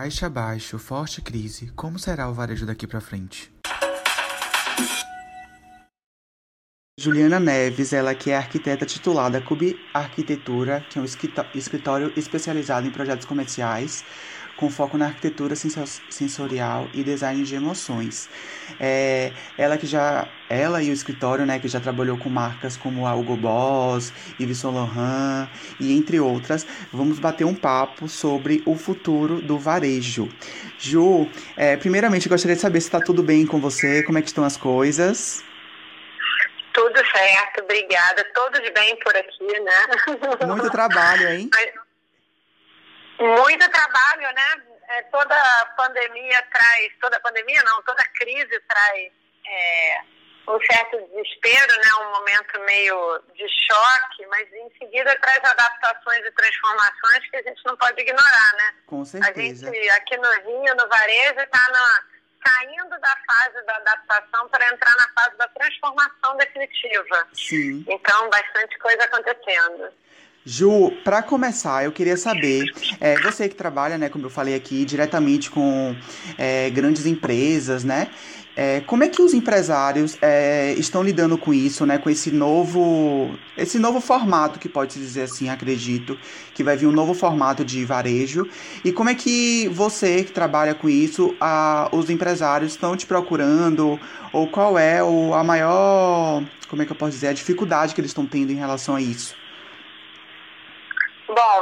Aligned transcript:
Baixa 0.00 0.26
abaixo, 0.26 0.78
forte 0.78 1.20
crise. 1.20 1.72
Como 1.74 1.98
será 1.98 2.28
o 2.28 2.32
varejo 2.32 2.64
daqui 2.64 2.86
para 2.86 3.00
frente? 3.00 3.52
Juliana 6.96 7.40
Neves, 7.40 7.92
ela 7.92 8.14
que 8.14 8.30
é 8.30 8.36
arquiteta 8.36 8.86
titulada 8.86 9.40
Cub 9.40 9.60
Arquitetura, 9.92 10.86
que 10.88 11.00
é 11.00 11.02
um 11.02 11.04
escritório 11.04 12.12
especializado 12.16 12.86
em 12.86 12.92
projetos 12.92 13.26
comerciais, 13.26 14.04
com 14.58 14.68
foco 14.68 14.98
na 14.98 15.06
arquitetura 15.06 15.54
sensorial 15.54 16.88
e 16.92 17.04
design 17.04 17.44
de 17.44 17.54
emoções. 17.54 18.28
É, 18.80 19.32
ela 19.56 19.78
que 19.78 19.86
já, 19.86 20.28
ela 20.50 20.82
e 20.82 20.90
o 20.90 20.92
escritório, 20.92 21.46
né, 21.46 21.60
que 21.60 21.68
já 21.68 21.78
trabalhou 21.78 22.18
com 22.18 22.28
marcas 22.28 22.76
como 22.76 23.06
a 23.06 23.14
Hugo 23.14 23.36
Boss, 23.36 24.12
Yves 24.38 24.58
Saint 24.58 24.74
Laurent 24.74 25.48
e 25.78 25.96
entre 25.96 26.18
outras, 26.18 26.66
vamos 26.92 27.20
bater 27.20 27.44
um 27.44 27.54
papo 27.54 28.08
sobre 28.08 28.60
o 28.66 28.74
futuro 28.74 29.40
do 29.40 29.56
varejo. 29.56 30.28
Ju, 30.76 31.30
é, 31.56 31.76
primeiramente 31.76 32.28
gostaria 32.28 32.56
de 32.56 32.60
saber 32.60 32.80
se 32.80 32.88
está 32.88 33.00
tudo 33.00 33.22
bem 33.22 33.46
com 33.46 33.60
você, 33.60 34.02
como 34.02 34.18
é 34.18 34.22
que 34.22 34.28
estão 34.28 34.42
as 34.42 34.56
coisas? 34.56 35.44
Tudo 36.72 36.96
certo, 36.96 37.62
obrigada. 37.62 38.24
Todos 38.34 38.60
bem 38.72 38.96
por 39.04 39.16
aqui, 39.16 39.60
né? 39.60 40.46
Muito 40.46 40.70
trabalho, 40.70 41.28
hein? 41.28 41.50
Muito 43.18 43.70
trabalho, 43.70 44.34
né? 44.34 44.62
É, 44.88 45.02
toda 45.02 45.74
pandemia 45.76 46.42
traz, 46.50 46.92
toda 47.00 47.20
pandemia 47.20 47.60
não, 47.64 47.82
toda 47.82 48.02
crise 48.14 48.60
traz 48.66 49.12
é, 49.46 50.00
um 50.48 50.58
certo 50.64 50.98
desespero, 51.08 51.72
né? 51.76 51.94
Um 52.00 52.10
momento 52.12 52.60
meio 52.60 53.22
de 53.34 53.46
choque, 53.66 54.26
mas 54.28 54.50
em 54.52 54.70
seguida 54.78 55.14
traz 55.20 55.44
adaptações 55.44 56.24
e 56.24 56.30
transformações 56.32 57.30
que 57.30 57.36
a 57.36 57.42
gente 57.42 57.60
não 57.66 57.76
pode 57.76 58.00
ignorar, 58.00 58.52
né? 58.56 58.74
Com 58.86 59.04
certeza. 59.04 59.68
A 59.68 59.72
gente 59.72 59.90
aqui 59.90 60.16
no 60.16 60.30
Rio, 60.30 60.74
no 60.74 60.88
varejo, 60.88 61.40
está 61.40 61.68
na 61.70 62.18
saindo 62.46 62.98
da 63.00 63.16
fase 63.26 63.66
da 63.66 63.76
adaptação 63.76 64.48
para 64.48 64.66
entrar 64.72 64.94
na 64.96 65.08
fase 65.08 65.36
da 65.36 65.48
transformação 65.48 66.36
definitiva. 66.36 67.28
Sim. 67.34 67.84
Então, 67.88 68.30
bastante 68.30 68.78
coisa 68.78 69.04
acontecendo. 69.04 69.92
Ju, 70.50 70.90
para 71.04 71.22
começar, 71.22 71.84
eu 71.84 71.92
queria 71.92 72.16
saber, 72.16 72.64
é, 72.98 73.20
você 73.20 73.50
que 73.50 73.54
trabalha, 73.54 73.98
né, 73.98 74.08
como 74.08 74.24
eu 74.24 74.30
falei 74.30 74.54
aqui, 74.54 74.82
diretamente 74.82 75.50
com 75.50 75.94
é, 76.38 76.70
grandes 76.70 77.04
empresas, 77.04 77.84
né? 77.84 78.08
É, 78.56 78.80
como 78.80 79.04
é 79.04 79.08
que 79.08 79.20
os 79.20 79.34
empresários 79.34 80.16
é, 80.22 80.72
estão 80.78 81.02
lidando 81.02 81.36
com 81.36 81.52
isso, 81.52 81.84
né? 81.84 81.98
Com 81.98 82.08
esse 82.08 82.30
novo, 82.30 83.38
esse 83.58 83.78
novo 83.78 84.00
formato 84.00 84.58
que 84.58 84.70
pode 84.70 84.94
se 84.94 84.98
dizer 84.98 85.24
assim, 85.24 85.50
acredito, 85.50 86.18
que 86.54 86.64
vai 86.64 86.78
vir 86.78 86.86
um 86.86 86.92
novo 86.92 87.12
formato 87.12 87.62
de 87.62 87.84
varejo. 87.84 88.48
E 88.82 88.90
como 88.90 89.10
é 89.10 89.14
que 89.14 89.68
você 89.68 90.24
que 90.24 90.32
trabalha 90.32 90.74
com 90.74 90.88
isso, 90.88 91.36
a, 91.38 91.90
os 91.92 92.08
empresários 92.08 92.72
estão 92.72 92.96
te 92.96 93.04
procurando? 93.04 94.00
Ou 94.32 94.48
qual 94.48 94.78
é 94.78 95.04
o, 95.04 95.34
a 95.34 95.44
maior, 95.44 96.42
como 96.70 96.80
é 96.80 96.86
que 96.86 96.92
eu 96.92 96.96
posso 96.96 97.12
dizer, 97.12 97.28
a 97.28 97.32
dificuldade 97.34 97.94
que 97.94 98.00
eles 98.00 98.12
estão 98.12 98.24
tendo 98.24 98.50
em 98.50 98.56
relação 98.56 98.96
a 98.96 99.00
isso? 99.02 99.36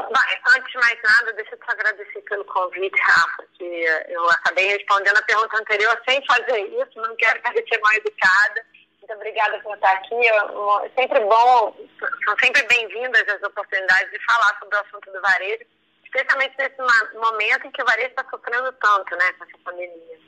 Bom, 0.06 0.20
antes 0.56 0.70
de 0.70 0.78
mais 0.78 0.98
nada, 1.02 1.32
deixa 1.32 1.54
eu 1.54 1.58
te 1.58 1.70
agradecer 1.70 2.20
pelo 2.22 2.44
convite, 2.44 3.00
Rafa, 3.00 3.44
que 3.58 3.64
eu 4.08 4.30
acabei 4.30 4.66
respondendo 4.68 5.16
a 5.16 5.22
pergunta 5.22 5.56
anterior 5.58 6.00
sem 6.08 6.24
fazer 6.26 6.60
isso, 6.60 7.00
não 7.00 7.16
quero 7.16 7.42
parecer 7.42 7.80
mal 7.80 7.92
educada. 7.94 8.64
Muito 9.00 9.14
obrigada 9.14 9.58
por 9.60 9.74
estar 9.74 9.92
aqui. 9.92 10.14
É 10.14 10.90
sempre 11.00 11.20
bom, 11.20 11.76
são 12.24 12.36
sempre 12.42 12.62
bem-vindas 12.64 13.28
as 13.28 13.42
oportunidades 13.42 14.10
de 14.12 14.24
falar 14.24 14.56
sobre 14.60 14.76
o 14.76 14.80
assunto 14.80 15.12
do 15.12 15.20
varejo, 15.20 15.64
especialmente 16.04 16.54
nesse 16.56 16.76
momento 17.14 17.66
em 17.66 17.70
que 17.72 17.82
o 17.82 17.86
varejo 17.86 18.08
está 18.08 18.24
sofrendo 18.30 18.72
tanto, 18.72 19.16
né, 19.16 19.32
com 19.32 19.44
essa 19.44 19.58
pandemia. 19.64 20.18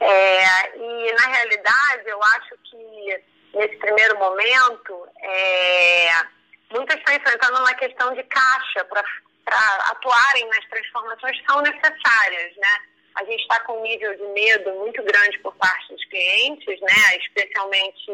É, 0.00 0.76
e, 0.76 1.12
na 1.12 1.26
realidade, 1.28 2.08
eu 2.08 2.20
acho 2.22 2.56
que 2.64 3.24
nesse 3.54 3.76
primeiro 3.76 4.18
momento, 4.18 5.08
é, 5.22 6.10
muitas 6.70 6.96
estão 6.96 7.14
enfrentando 7.14 7.58
uma 7.58 7.74
questão 7.74 8.12
de 8.14 8.22
caixa 8.24 8.84
para 8.84 9.04
atuarem 9.46 10.48
nas 10.48 10.64
transformações 10.66 11.36
são 11.48 11.60
necessárias, 11.62 12.56
né? 12.56 12.76
A 13.16 13.24
gente 13.24 13.42
está 13.42 13.58
com 13.60 13.78
um 13.78 13.82
nível 13.82 14.16
de 14.16 14.22
medo 14.28 14.72
muito 14.74 15.02
grande 15.02 15.38
por 15.40 15.54
parte 15.56 15.92
dos 15.92 16.04
clientes, 16.06 16.80
né? 16.80 17.16
Especialmente 17.16 18.10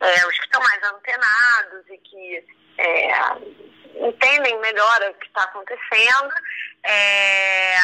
é, 0.00 0.26
os 0.26 0.38
que 0.38 0.44
estão 0.44 0.60
mais 0.60 0.82
antenados 0.82 1.88
e 1.88 1.98
que 1.98 2.44
é, 2.78 4.06
entendem 4.06 4.58
melhor 4.58 5.10
o 5.10 5.14
que 5.14 5.26
está 5.26 5.44
acontecendo. 5.44 6.34
É, 6.84 7.76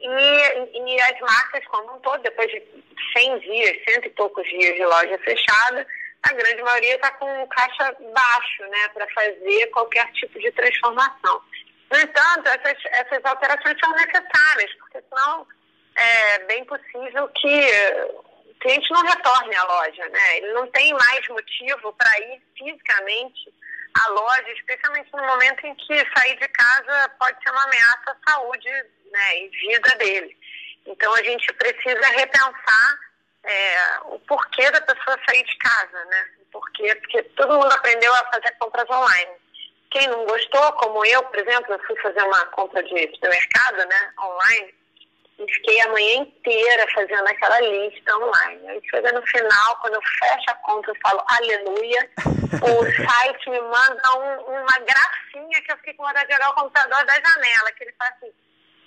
e, 0.00 0.94
e 0.94 1.00
as 1.02 1.20
marcas 1.20 1.66
como 1.66 1.96
um 1.96 2.00
todo, 2.00 2.22
depois 2.22 2.50
de 2.50 2.62
100 3.16 3.38
dias, 3.40 3.76
cento 3.88 4.06
e 4.06 4.10
poucos 4.10 4.46
dias 4.48 4.74
de 4.74 4.84
loja 4.84 5.18
fechada, 5.18 5.86
a 6.22 6.32
grande 6.32 6.62
maioria 6.62 6.94
está 6.94 7.10
com 7.12 7.46
caixa 7.48 7.96
baixo, 8.12 8.62
né, 8.70 8.88
para 8.94 9.06
fazer 9.08 9.66
qualquer 9.68 10.10
tipo 10.12 10.38
de 10.38 10.50
transformação. 10.52 11.42
No 11.90 11.98
entanto, 11.98 12.48
essas, 12.48 12.78
essas 12.92 13.24
alterações 13.24 13.76
são 13.80 13.92
necessárias, 13.92 14.72
porque 14.78 15.02
senão 15.08 15.46
é 15.96 16.38
bem 16.40 16.64
possível 16.64 17.28
que 17.28 17.70
o 18.46 18.54
cliente 18.60 18.90
não 18.92 19.02
retorne 19.02 19.54
à 19.56 19.64
loja, 19.64 20.08
né? 20.08 20.38
Ele 20.38 20.52
não 20.52 20.66
tem 20.68 20.92
mais 20.92 21.28
motivo 21.28 21.92
para 21.94 22.20
ir 22.20 22.42
fisicamente 22.56 23.52
à 23.94 24.08
loja, 24.08 24.50
especialmente 24.52 25.10
no 25.12 25.26
momento 25.26 25.66
em 25.66 25.74
que 25.74 26.06
sair 26.16 26.38
de 26.38 26.48
casa 26.48 27.08
pode 27.18 27.42
ser 27.42 27.50
uma 27.50 27.64
ameaça 27.64 28.10
à 28.12 28.30
saúde 28.30 28.70
né, 29.10 29.38
e 29.38 29.48
vida 29.48 29.96
dele. 29.96 30.36
Então 30.86 31.12
a 31.14 31.22
gente 31.22 31.52
precisa 31.54 32.06
repensar 32.08 32.98
é, 33.44 33.98
o 34.04 34.18
porquê 34.20 34.70
da 34.70 34.80
pessoa 34.80 35.18
sair 35.28 35.44
de 35.44 35.56
casa, 35.58 36.04
né? 36.04 36.24
Porquê? 36.52 36.94
Porque 36.96 37.22
todo 37.36 37.54
mundo 37.54 37.72
aprendeu 37.72 38.14
a 38.14 38.30
fazer 38.30 38.52
compras 38.58 38.88
online. 38.88 39.32
Quem 39.90 40.06
não 40.08 40.24
gostou, 40.24 40.72
como 40.74 41.04
eu, 41.04 41.22
por 41.24 41.38
exemplo, 41.38 41.72
eu 41.72 41.78
fui 41.80 41.96
fazer 41.96 42.22
uma 42.22 42.46
compra 42.46 42.82
de 42.82 43.10
supermercado, 43.14 43.76
né, 43.88 44.12
online, 44.20 44.74
e 45.40 45.52
fiquei 45.54 45.80
a 45.80 45.88
manhã 45.88 46.16
inteira 46.16 46.86
fazendo 46.94 47.26
aquela 47.26 47.60
lista 47.60 48.16
online. 48.16 48.68
Aí 48.68 48.80
chega 48.88 49.10
no 49.12 49.26
final, 49.26 49.76
quando 49.80 49.94
eu 49.94 50.02
fecho 50.02 50.50
a 50.50 50.54
conta, 50.54 50.90
eu 50.90 50.96
falo 51.02 51.24
aleluia. 51.26 52.10
o 52.62 52.84
site 52.84 53.50
me 53.50 53.60
manda 53.60 54.16
um, 54.16 54.52
uma 54.52 54.78
gracinha 54.78 55.62
que 55.62 55.72
eu 55.72 55.76
fiquei 55.78 55.94
com 55.94 56.04
vontade 56.04 56.28
de 56.28 56.34
jogar 56.34 56.50
o 56.50 56.54
computador 56.54 57.04
da 57.04 57.14
janela, 57.14 57.72
que 57.72 57.84
ele 57.84 57.94
fala 57.98 58.10
assim, 58.10 58.32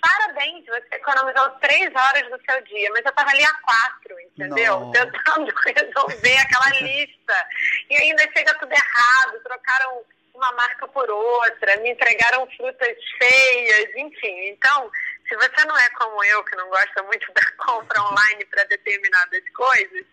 parabéns, 0.00 0.64
você 0.66 0.86
economizou 0.92 1.50
três 1.60 1.92
horas 1.94 2.30
do 2.30 2.40
seu 2.48 2.62
dia, 2.62 2.88
mas 2.92 3.04
eu 3.04 3.10
estava 3.10 3.30
ali 3.30 3.44
há 3.44 3.54
quatro, 3.54 4.20
entendeu? 4.20 4.80
Não. 4.80 4.90
Tentando 4.92 5.52
resolver 5.66 6.36
aquela 6.38 6.80
lista. 6.80 7.48
E 7.90 7.96
ainda 7.96 8.22
chega 8.32 8.54
tudo 8.58 8.72
errado, 8.72 9.42
trocaram 9.42 10.02
uma 10.34 10.52
marca 10.52 10.86
por 10.88 11.08
outra, 11.08 11.76
me 11.78 11.90
entregaram 11.90 12.46
frutas 12.56 12.96
feias, 13.18 13.90
enfim. 13.96 14.48
Então, 14.48 14.90
se 15.28 15.36
você 15.36 15.64
não 15.66 15.78
é 15.78 15.88
como 15.90 16.22
eu, 16.24 16.44
que 16.44 16.56
não 16.56 16.68
gosta 16.68 17.02
muito 17.04 17.30
da 17.32 17.64
compra 17.64 18.02
online 18.02 18.44
para 18.46 18.64
determinadas 18.64 19.42
coisas, 19.54 20.04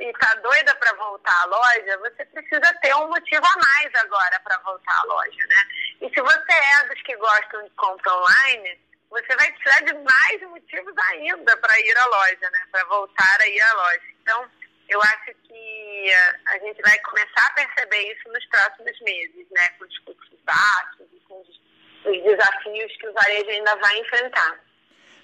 e 0.00 0.10
está 0.10 0.34
doida 0.36 0.74
para 0.76 0.92
voltar 0.94 1.42
à 1.42 1.44
loja, 1.46 1.98
você 1.98 2.24
precisa 2.26 2.74
ter 2.80 2.94
um 2.94 3.08
motivo 3.08 3.44
a 3.44 3.58
mais 3.58 3.94
agora 3.96 4.40
para 4.40 4.58
voltar 4.58 5.00
à 5.00 5.04
loja, 5.04 5.46
né? 5.48 5.66
E 6.02 6.08
se 6.08 6.20
você 6.20 6.52
é 6.52 6.88
dos 6.88 7.02
que 7.02 7.16
gostam 7.16 7.62
de 7.64 7.70
compra 7.70 8.14
online, 8.14 8.80
você 9.10 9.36
vai 9.36 9.52
precisar 9.52 9.80
de 9.80 9.92
mais 9.94 10.40
motivos 10.42 10.94
ainda 11.10 11.56
para 11.58 11.80
ir 11.80 11.96
à 11.98 12.06
loja, 12.06 12.50
né? 12.50 12.60
Para 12.70 12.84
voltar 12.84 13.40
a 13.40 13.48
ir 13.48 13.60
à 13.60 13.72
loja. 13.74 14.02
Então, 14.22 14.50
eu 14.88 15.00
acho 15.02 15.32
que 15.42 16.10
a 16.46 16.58
gente 16.58 16.80
vai 16.82 16.98
começar 17.00 17.46
a 17.46 17.54
perceber 17.54 18.12
isso 18.12 18.28
nos 18.32 18.44
próximos 18.46 19.00
meses, 19.00 19.46
né? 19.50 19.68
Com 19.78 19.84
os 19.84 19.98
custos 19.98 20.38
baixos 20.44 21.06
e 21.12 21.20
com 21.28 21.40
os 21.40 22.22
desafios 22.22 22.96
que 22.98 23.08
o 23.08 23.12
varejo 23.12 23.50
ainda 23.50 23.74
vai 23.76 23.98
enfrentar. 23.98 24.66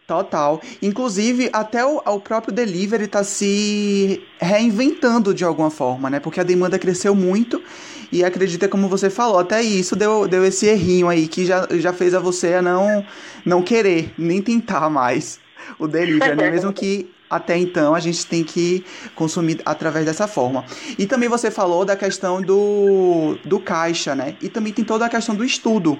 Total. 0.06 0.60
Inclusive, 0.82 1.48
até 1.52 1.84
o, 1.84 1.98
o 1.98 2.20
próprio 2.20 2.52
delivery 2.52 3.04
está 3.04 3.22
se 3.22 4.26
reinventando 4.40 5.32
de 5.32 5.44
alguma 5.44 5.70
forma, 5.70 6.10
né? 6.10 6.18
Porque 6.18 6.40
a 6.40 6.44
demanda 6.44 6.78
cresceu 6.78 7.14
muito 7.14 7.62
e 8.10 8.24
acredita, 8.24 8.68
como 8.68 8.88
você 8.88 9.08
falou, 9.08 9.38
até 9.38 9.62
isso 9.62 9.94
deu, 9.94 10.26
deu 10.26 10.44
esse 10.44 10.66
errinho 10.66 11.08
aí 11.08 11.28
que 11.28 11.46
já, 11.46 11.66
já 11.70 11.92
fez 11.92 12.14
a 12.14 12.18
você 12.18 12.60
não, 12.60 13.06
não 13.44 13.62
querer, 13.62 14.12
nem 14.18 14.42
tentar 14.42 14.90
mais 14.90 15.40
o 15.78 15.86
delivery, 15.86 16.36
né? 16.36 16.50
Mesmo 16.50 16.72
que 16.72 17.10
até 17.32 17.56
então 17.56 17.94
a 17.94 18.00
gente 18.00 18.26
tem 18.26 18.44
que 18.44 18.84
consumir 19.14 19.60
através 19.64 20.04
dessa 20.04 20.28
forma. 20.28 20.64
E 20.98 21.06
também 21.06 21.28
você 21.28 21.50
falou 21.50 21.82
da 21.84 21.96
questão 21.96 22.42
do, 22.42 23.38
do 23.42 23.58
caixa, 23.58 24.14
né? 24.14 24.36
E 24.42 24.50
também 24.50 24.72
tem 24.72 24.84
toda 24.84 25.06
a 25.06 25.08
questão 25.08 25.34
do 25.34 25.42
estudo. 25.42 25.98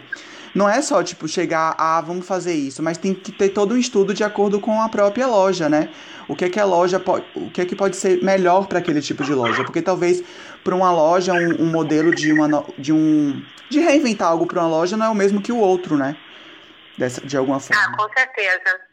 Não 0.55 0.69
é 0.69 0.83
só, 0.83 1.03
tipo, 1.03 1.27
chegar, 1.27 1.75
ah, 1.79 2.03
vamos 2.03 2.27
fazer 2.27 2.53
isso, 2.53 2.83
mas 2.83 2.99
tem 2.99 3.15
que 3.15 3.33
ter 3.33 3.49
todo 3.49 3.75
um 3.75 3.79
estudo 3.79 4.13
de 4.13 4.23
acordo 4.23 4.61
com 4.61 4.83
a 4.83 4.89
própria 4.91 5.27
loja, 5.27 5.67
né? 5.71 5.89
O 6.29 6.37
que 6.37 6.45
é 6.45 6.51
que 6.51 6.61
a 6.61 6.65
loja 6.67 7.01
pode, 7.01 7.25
o 7.35 7.51
que 7.51 7.63
é 7.63 7.65
que 7.65 7.75
pode 7.75 7.97
ser 7.97 8.23
melhor 8.23 8.67
para 8.67 8.79
aquele 8.79 9.01
tipo 9.01 9.25
de 9.25 9.33
loja? 9.33 9.65
Porque 9.65 9.81
talvez 9.81 10.23
para 10.63 10.75
uma 10.75 10.93
loja 10.93 11.33
um, 11.33 11.63
um, 11.63 11.67
modelo 11.67 12.15
de 12.15 12.31
uma 12.33 12.65
de 12.79 12.93
um 12.93 13.43
de 13.71 13.81
reinventar 13.81 14.29
algo 14.29 14.47
para 14.47 14.61
uma 14.61 14.69
loja 14.69 14.97
não 14.97 15.07
é 15.07 15.09
o 15.09 15.15
mesmo 15.15 15.41
que 15.41 15.51
o 15.51 15.57
outro, 15.57 15.97
né? 15.97 16.15
Dessa, 16.99 17.23
de 17.23 17.35
alguma 17.35 17.59
forma. 17.59 17.83
Ah, 17.83 17.97
com 17.97 18.13
certeza. 18.13 18.92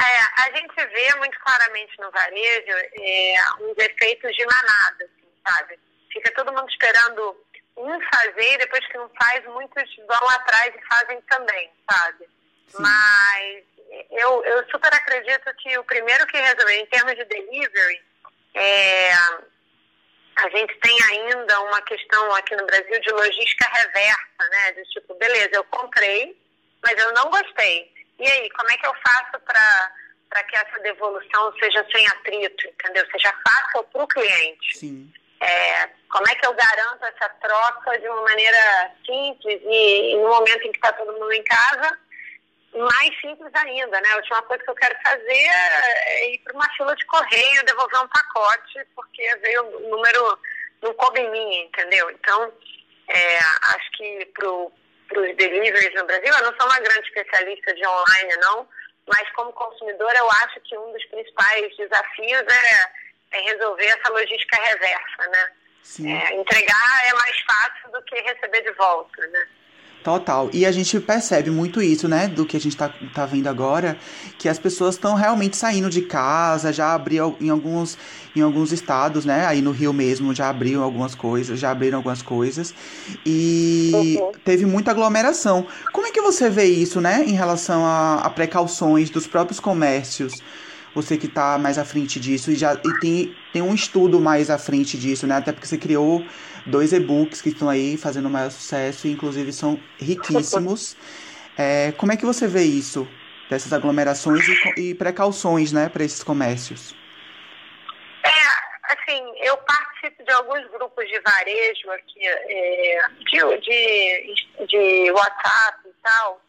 É, 0.00 0.42
a 0.42 0.56
gente 0.56 0.74
vê 0.74 1.14
muito 1.16 1.38
claramente 1.40 1.92
no 2.00 2.10
varejo 2.10 2.72
é, 2.94 3.34
uns 3.60 3.76
efeitos 3.76 4.34
de 4.34 4.46
manada, 4.46 5.04
assim, 5.04 5.28
sabe? 5.46 5.78
Fica 6.10 6.32
todo 6.32 6.52
mundo 6.52 6.68
esperando 6.70 7.36
um 7.76 8.00
fazer 8.12 8.54
e 8.54 8.58
depois 8.58 8.86
que 8.86 8.96
não 8.96 9.10
faz, 9.10 9.44
muitos 9.46 9.96
vão 10.06 10.28
atrás 10.30 10.74
e 10.74 10.86
fazem 10.86 11.20
também, 11.22 11.70
sabe? 11.90 12.28
Sim. 12.68 12.78
Mas 12.82 13.64
eu, 14.10 14.44
eu 14.44 14.70
super 14.70 14.92
acredito 14.94 15.54
que 15.58 15.76
o 15.78 15.84
primeiro 15.84 16.26
que 16.26 16.38
resolver, 16.38 16.80
em 16.80 16.86
termos 16.86 17.14
de 17.14 17.24
delivery, 17.24 18.02
é, 18.54 19.12
a 20.36 20.48
gente 20.50 20.74
tem 20.80 20.96
ainda 21.10 21.60
uma 21.62 21.82
questão 21.82 22.34
aqui 22.34 22.56
no 22.56 22.66
Brasil 22.66 23.00
de 23.00 23.10
logística 23.10 23.68
reversa, 23.70 24.48
né? 24.50 24.72
De 24.72 24.84
tipo, 24.84 25.14
beleza, 25.14 25.50
eu 25.52 25.64
comprei, 25.64 26.40
mas 26.82 26.98
eu 26.98 27.12
não 27.12 27.30
gostei. 27.30 27.99
E 28.20 28.30
aí, 28.30 28.50
como 28.50 28.70
é 28.70 28.76
que 28.76 28.86
eu 28.86 28.94
faço 28.94 29.40
para 29.44 30.42
que 30.44 30.56
essa 30.56 30.78
devolução 30.80 31.52
seja 31.58 31.86
sem 31.90 32.06
atrito, 32.06 32.68
entendeu? 32.68 33.06
Seja 33.10 33.34
fácil 33.48 33.82
para 33.84 34.04
o 34.04 34.08
cliente. 34.08 34.78
Sim. 34.78 35.12
É, 35.40 35.88
como 36.10 36.28
é 36.28 36.34
que 36.34 36.46
eu 36.46 36.52
garanto 36.52 37.02
essa 37.06 37.28
troca 37.40 37.98
de 37.98 38.06
uma 38.08 38.22
maneira 38.22 38.92
simples 39.06 39.58
e, 39.64 40.12
e 40.12 40.16
no 40.16 40.28
momento 40.28 40.68
em 40.68 40.72
que 40.72 40.76
está 40.76 40.92
todo 40.92 41.14
mundo 41.14 41.32
em 41.32 41.42
casa, 41.44 41.98
mais 42.74 43.20
simples 43.22 43.50
ainda, 43.54 44.00
né? 44.02 44.08
A 44.12 44.16
última 44.16 44.42
coisa 44.42 44.62
que 44.62 44.70
eu 44.70 44.74
quero 44.74 44.96
fazer 45.02 45.48
é 45.48 46.34
ir 46.34 46.38
para 46.40 46.52
uma 46.52 46.68
fila 46.74 46.94
de 46.94 47.06
correio, 47.06 47.64
devolver 47.64 48.00
um 48.00 48.08
pacote, 48.08 48.84
porque 48.94 49.36
veio 49.36 49.64
o 49.64 49.88
número, 49.88 50.38
não 50.82 50.92
coube 50.92 51.20
em 51.20 51.30
mim, 51.30 51.60
entendeu? 51.62 52.10
Então, 52.10 52.52
é, 53.08 53.38
acho 53.38 53.90
que 53.92 54.26
para 55.10 55.20
os 55.20 55.36
deliveries 55.36 55.94
no 55.94 56.06
Brasil, 56.06 56.32
eu 56.32 56.44
não 56.44 56.56
sou 56.56 56.66
uma 56.66 56.80
grande 56.80 57.06
especialista 57.08 57.74
de 57.74 57.86
online, 57.86 58.36
não, 58.40 58.68
mas 59.06 59.28
como 59.32 59.52
consumidor, 59.52 60.10
eu 60.14 60.30
acho 60.30 60.60
que 60.60 60.78
um 60.78 60.92
dos 60.92 61.04
principais 61.06 61.76
desafios 61.76 62.42
é, 62.42 63.36
é 63.36 63.40
resolver 63.40 63.86
essa 63.86 64.08
logística 64.10 64.56
reversa, 64.62 65.28
né? 65.28 65.52
É, 66.06 66.34
entregar 66.34 67.08
é 67.08 67.14
mais 67.14 67.40
fácil 67.40 67.90
do 67.90 68.02
que 68.02 68.14
receber 68.20 68.62
de 68.62 68.70
volta, 68.72 69.26
né? 69.26 69.48
Total. 70.02 70.48
E 70.52 70.64
a 70.64 70.72
gente 70.72 70.98
percebe 70.98 71.50
muito 71.50 71.82
isso, 71.82 72.08
né? 72.08 72.26
Do 72.26 72.46
que 72.46 72.56
a 72.56 72.60
gente 72.60 72.74
tá, 72.74 72.90
tá 73.14 73.26
vendo 73.26 73.48
agora, 73.48 73.98
que 74.38 74.48
as 74.48 74.58
pessoas 74.58 74.94
estão 74.94 75.14
realmente 75.14 75.56
saindo 75.58 75.90
de 75.90 76.00
casa, 76.00 76.72
já 76.72 76.94
abriu 76.94 77.36
em 77.38 77.50
alguns, 77.50 77.98
em 78.34 78.40
alguns 78.40 78.72
estados, 78.72 79.26
né? 79.26 79.44
Aí 79.46 79.60
no 79.60 79.72
Rio 79.72 79.92
mesmo 79.92 80.34
já 80.34 80.48
abriu 80.48 80.82
algumas 80.82 81.14
coisas, 81.14 81.58
já 81.58 81.70
abriram 81.70 81.98
algumas 81.98 82.22
coisas. 82.22 82.74
E 83.26 84.16
uhum. 84.18 84.32
teve 84.42 84.64
muita 84.64 84.90
aglomeração. 84.90 85.66
Como 85.92 86.06
é 86.06 86.10
que 86.10 86.22
você 86.22 86.48
vê 86.48 86.64
isso, 86.64 86.98
né? 86.98 87.22
Em 87.26 87.34
relação 87.34 87.84
a, 87.84 88.20
a 88.22 88.30
precauções 88.30 89.10
dos 89.10 89.26
próprios 89.26 89.60
comércios? 89.60 90.42
Você 90.94 91.16
que 91.16 91.26
está 91.26 91.58
mais 91.58 91.78
à 91.78 91.84
frente 91.84 92.18
disso 92.18 92.50
e 92.50 92.56
já 92.56 92.74
e 92.74 93.00
tem, 93.00 93.34
tem 93.52 93.62
um 93.62 93.74
estudo 93.74 94.18
mais 94.18 94.50
à 94.50 94.56
frente 94.56 94.98
disso, 94.98 95.26
né? 95.26 95.36
Até 95.36 95.52
porque 95.52 95.66
você 95.66 95.76
criou 95.76 96.24
dois 96.70 96.92
e-books 96.92 97.42
que 97.42 97.50
estão 97.50 97.68
aí 97.68 97.96
fazendo 97.96 98.30
maior 98.30 98.50
sucesso 98.50 99.06
e 99.06 99.12
inclusive 99.12 99.52
são 99.52 99.80
riquíssimos. 99.98 100.96
É, 101.58 101.92
como 101.92 102.10
é 102.10 102.16
que 102.16 102.24
você 102.24 102.46
vê 102.46 102.62
isso? 102.62 103.06
Dessas 103.50 103.70
aglomerações 103.70 104.40
e, 104.48 104.80
e 104.80 104.94
precauções, 104.94 105.72
né, 105.72 105.90
para 105.90 106.02
esses 106.02 106.22
comércios? 106.22 106.94
É, 108.24 108.92
assim, 108.92 109.22
eu 109.42 109.58
participo 109.58 110.24
de 110.24 110.32
alguns 110.32 110.66
grupos 110.70 111.06
de 111.06 111.20
varejo 111.20 111.90
aqui, 111.90 112.26
é, 112.26 112.98
de, 113.18 113.60
de, 113.60 114.66
de 114.66 115.10
WhatsApp 115.10 115.80
e 115.84 115.92
tal, 116.02 116.40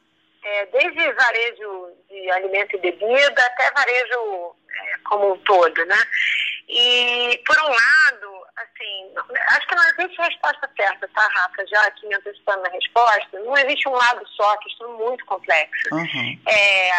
é, 0.43 0.65
desde 0.67 1.13
varejo 1.13 1.89
de 2.09 2.31
alimento 2.31 2.75
e 2.75 2.79
bebida 2.79 3.45
até 3.45 3.71
varejo 3.71 4.55
é, 4.69 4.97
como 5.09 5.33
um 5.33 5.37
todo, 5.39 5.85
né? 5.85 6.03
E, 6.69 7.41
por 7.45 7.57
um 7.57 7.67
lado, 7.67 8.10
acho 9.15 9.67
que 9.67 9.75
não 9.75 9.83
existe 9.89 10.21
resposta 10.21 10.69
certa, 10.75 11.07
tá, 11.09 11.27
Rafa? 11.35 11.65
Já 11.67 11.85
aqui 11.85 12.07
me 12.07 12.15
antecipando 12.15 12.63
na 12.63 12.69
resposta, 12.69 13.39
não 13.39 13.57
existe 13.57 13.87
um 13.89 13.93
lado 13.93 14.27
só, 14.29 14.57
questão 14.57 14.97
muito 14.97 15.25
complexa. 15.25 15.89
Uhum. 15.91 16.41
É, 16.47 16.91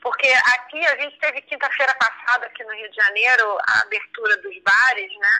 porque 0.00 0.28
aqui 0.54 0.86
a 0.86 0.96
gente 1.00 1.18
teve 1.18 1.40
quinta-feira 1.42 1.94
passada, 1.94 2.46
aqui 2.46 2.64
no 2.64 2.74
Rio 2.74 2.90
de 2.90 2.96
Janeiro, 2.96 3.58
a 3.66 3.82
abertura 3.82 4.36
dos 4.38 4.62
bares, 4.62 5.18
né? 5.18 5.38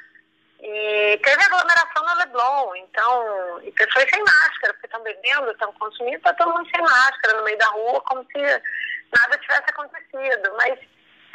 E 0.60 1.20
teve 1.22 1.42
aglomeração 1.42 2.02
no 2.02 2.14
Leblon, 2.14 2.76
então, 2.76 3.62
e 3.62 3.72
pessoas 3.72 4.08
sem 4.08 4.22
máscara, 4.22 4.72
porque 4.72 4.86
estão 4.86 5.02
bebendo, 5.02 5.50
estão 5.50 5.72
consumindo, 5.74 6.16
está 6.16 6.32
todo 6.32 6.52
mundo 6.52 6.68
sem 6.70 6.80
máscara 6.80 7.36
no 7.36 7.44
meio 7.44 7.58
da 7.58 7.66
rua, 7.66 8.00
como 8.02 8.24
se 8.24 8.40
nada 9.12 9.38
tivesse 9.38 9.68
acontecido. 9.68 10.54
Mas 10.56 10.78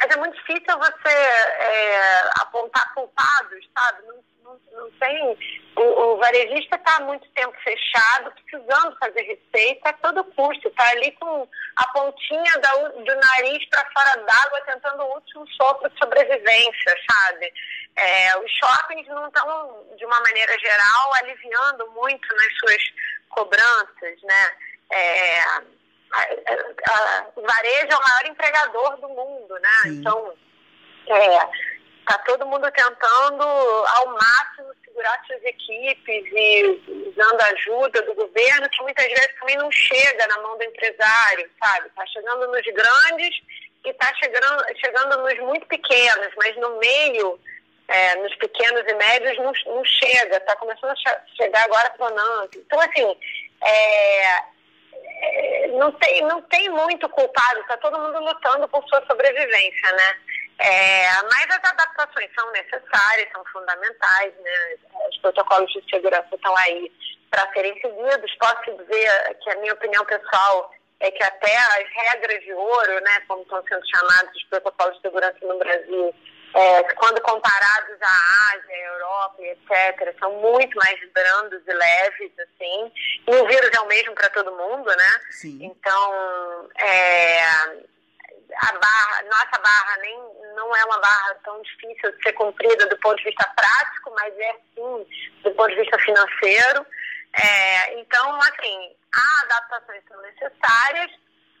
mas 0.00 0.10
é 0.10 0.16
muito 0.16 0.34
difícil 0.34 0.78
você 0.78 1.10
é, 1.10 2.30
apontar 2.40 2.94
culpados, 2.94 3.68
sabe? 3.76 4.06
Não, 4.06 4.14
não, 4.44 4.60
não 4.72 4.90
tem. 4.92 5.38
O, 5.76 5.80
o 5.80 6.16
varejista 6.18 6.76
está 6.76 6.96
há 6.96 7.00
muito 7.00 7.28
tempo 7.30 7.56
fechado, 7.62 8.32
precisando 8.32 8.96
fazer 8.98 9.22
receita 9.22 9.90
a 9.90 9.92
todo 9.94 10.24
custo, 10.24 10.68
está 10.68 10.88
ali 10.90 11.12
com 11.12 11.48
a 11.76 11.88
pontinha 11.88 12.52
da, 12.60 12.72
do 12.88 13.14
nariz 13.16 13.64
para 13.68 13.90
fora 13.92 14.16
d'água, 14.24 14.60
tentando 14.66 15.02
o 15.02 15.14
último 15.14 15.46
sopro 15.52 15.88
de 15.88 15.98
sobrevivência, 15.98 16.96
sabe? 17.10 17.52
É, 17.96 18.38
os 18.38 18.50
shoppings 18.52 19.06
não 19.08 19.26
estão, 19.28 19.86
de 19.96 20.04
uma 20.04 20.20
maneira 20.20 20.58
geral, 20.58 21.14
aliviando 21.14 21.90
muito 21.92 22.28
nas 22.34 22.58
suas 22.58 22.82
cobranças, 23.30 24.22
né? 24.22 24.50
É, 24.92 25.80
o 27.36 27.42
varejo 27.42 27.88
é 27.90 27.96
o 27.96 28.02
maior 28.02 28.26
empregador 28.26 28.96
do 28.96 29.08
mundo, 29.08 29.54
né? 29.60 29.80
Sim. 29.84 30.00
Então, 30.00 30.34
é, 31.06 31.69
tá 32.10 32.18
todo 32.26 32.46
mundo 32.46 32.68
tentando 32.72 33.44
ao 33.44 34.06
máximo 34.06 34.74
segurar 34.84 35.22
suas 35.28 35.42
equipes 35.44 36.24
e 36.32 36.82
usando 37.08 37.40
a 37.40 37.46
ajuda 37.46 38.02
do 38.02 38.14
governo, 38.14 38.68
que 38.68 38.82
muitas 38.82 39.06
vezes 39.06 39.38
também 39.38 39.56
não 39.56 39.70
chega 39.70 40.26
na 40.26 40.38
mão 40.40 40.58
do 40.58 40.64
empresário, 40.64 41.48
sabe? 41.62 41.88
Tá 41.90 42.04
chegando 42.06 42.48
nos 42.48 42.64
grandes 42.64 43.40
e 43.84 43.92
tá 43.94 44.12
chegando, 44.16 44.64
chegando 44.78 45.22
nos 45.22 45.38
muito 45.38 45.66
pequenos, 45.66 46.32
mas 46.36 46.56
no 46.56 46.78
meio, 46.78 47.38
é, 47.86 48.16
nos 48.16 48.34
pequenos 48.36 48.82
e 48.88 48.94
médios, 48.94 49.38
não, 49.38 49.52
não 49.72 49.84
chega, 49.84 50.40
tá 50.40 50.56
começando 50.56 50.90
a 50.90 51.20
chegar 51.36 51.62
agora 51.62 51.90
pro 51.90 52.12
NANC. 52.12 52.56
Então, 52.56 52.80
assim, 52.80 53.16
é, 53.64 54.42
não 55.78 55.92
tem, 55.92 56.22
não 56.22 56.42
tem 56.42 56.68
muito 56.70 57.08
culpado, 57.08 57.60
está 57.60 57.76
todo 57.76 58.00
mundo 58.00 58.18
lutando 58.18 58.68
por 58.68 58.82
sua 58.88 59.00
sobrevivência, 59.06 59.92
né? 59.92 60.16
É, 60.60 61.22
mas 61.22 61.46
as 61.50 61.70
adaptações 61.70 62.30
são 62.34 62.50
necessárias, 62.52 63.32
são 63.32 63.42
fundamentais, 63.46 64.34
né? 64.40 64.76
Os 65.08 65.16
protocolos 65.18 65.72
de 65.72 65.82
segurança 65.88 66.28
estão 66.32 66.54
aí 66.58 66.92
para 67.30 67.50
serem 67.52 67.72
seguidos. 67.80 68.34
Posso 68.36 68.76
dizer 68.76 69.38
que 69.42 69.50
a 69.50 69.56
minha 69.56 69.72
opinião 69.72 70.04
pessoal 70.04 70.70
é 71.00 71.10
que 71.10 71.22
até 71.22 71.56
as 71.56 71.88
regras 71.88 72.42
de 72.44 72.52
ouro, 72.52 73.00
né, 73.00 73.20
como 73.26 73.42
estão 73.42 73.62
sendo 73.66 73.88
chamados 73.88 74.36
os 74.36 74.44
protocolos 74.44 74.96
de 74.96 75.00
segurança 75.00 75.38
no 75.40 75.58
Brasil, 75.58 76.14
é, 76.54 76.82
quando 76.94 77.22
comparados 77.22 77.96
à 78.02 78.54
Ásia, 78.54 78.74
à 78.74 78.78
Europa, 78.78 79.42
etc., 79.42 80.18
são 80.18 80.32
muito 80.40 80.76
mais 80.76 81.12
brandos 81.12 81.62
e 81.66 81.72
leves, 81.72 82.32
assim. 82.38 82.92
E 83.26 83.34
o 83.34 83.46
vírus 83.46 83.70
é 83.72 83.80
o 83.80 83.86
mesmo 83.86 84.14
para 84.14 84.28
todo 84.30 84.56
mundo, 84.56 84.90
né? 84.90 85.20
Sim. 85.30 85.58
Então, 85.62 86.68
é, 86.78 87.40
a 88.56 88.72
barra, 88.78 89.22
nossa 89.24 89.62
barra 89.62 89.96
nem, 89.98 90.18
não 90.54 90.74
é 90.74 90.84
uma 90.84 90.98
barra 90.98 91.34
tão 91.44 91.60
difícil 91.62 92.12
de 92.12 92.22
ser 92.22 92.32
cumprida 92.34 92.86
do 92.86 92.98
ponto 92.98 93.16
de 93.16 93.24
vista 93.24 93.48
prático, 93.54 94.10
mas 94.18 94.38
é 94.38 94.52
sim 94.74 95.06
do 95.42 95.50
ponto 95.52 95.70
de 95.70 95.76
vista 95.76 95.98
financeiro. 95.98 96.86
É, 97.32 98.00
então, 98.00 98.40
assim, 98.40 98.96
há 99.12 99.42
adaptações 99.44 100.02
são 100.08 100.20
necessárias, 100.22 101.10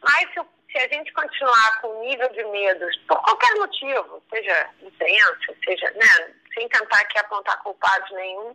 mas 0.02 0.32
se 0.32 0.40
se 0.72 0.78
a 0.78 0.88
gente 0.88 1.12
continuar 1.12 1.80
com 1.80 1.88
o 1.88 2.04
nível 2.04 2.28
de 2.30 2.44
medos, 2.44 2.96
por 3.08 3.20
qualquer 3.22 3.52
motivo, 3.56 4.22
seja 4.30 4.70
imprensa, 4.80 5.54
seja, 5.64 5.90
né, 5.92 6.32
sem 6.54 6.68
tentar 6.68 7.00
aqui 7.00 7.18
apontar 7.18 7.60
culpados 7.62 8.10
nenhum, 8.12 8.54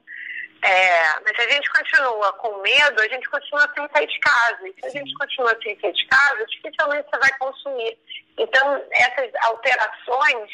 é, 0.62 1.19
mas 1.24 1.35
se 1.35 1.41
a 1.41 1.50
gente 1.51 1.69
continua 1.69 2.33
com 2.33 2.62
medo, 2.62 3.01
a 3.01 3.07
gente 3.07 3.29
continua 3.29 3.69
sem 3.75 3.88
sair 3.93 4.07
de 4.07 4.19
casa. 4.19 4.67
E 4.67 4.74
se 4.79 4.85
a 4.85 4.89
gente 4.89 5.13
continua 5.13 5.57
sem 5.62 5.79
sair 5.79 5.93
de 5.93 6.07
casa, 6.07 6.45
dificilmente 6.47 7.07
você 7.09 7.19
vai 7.19 7.38
consumir. 7.38 7.97
Então, 8.38 8.83
essas 8.91 9.31
alterações, 9.43 10.50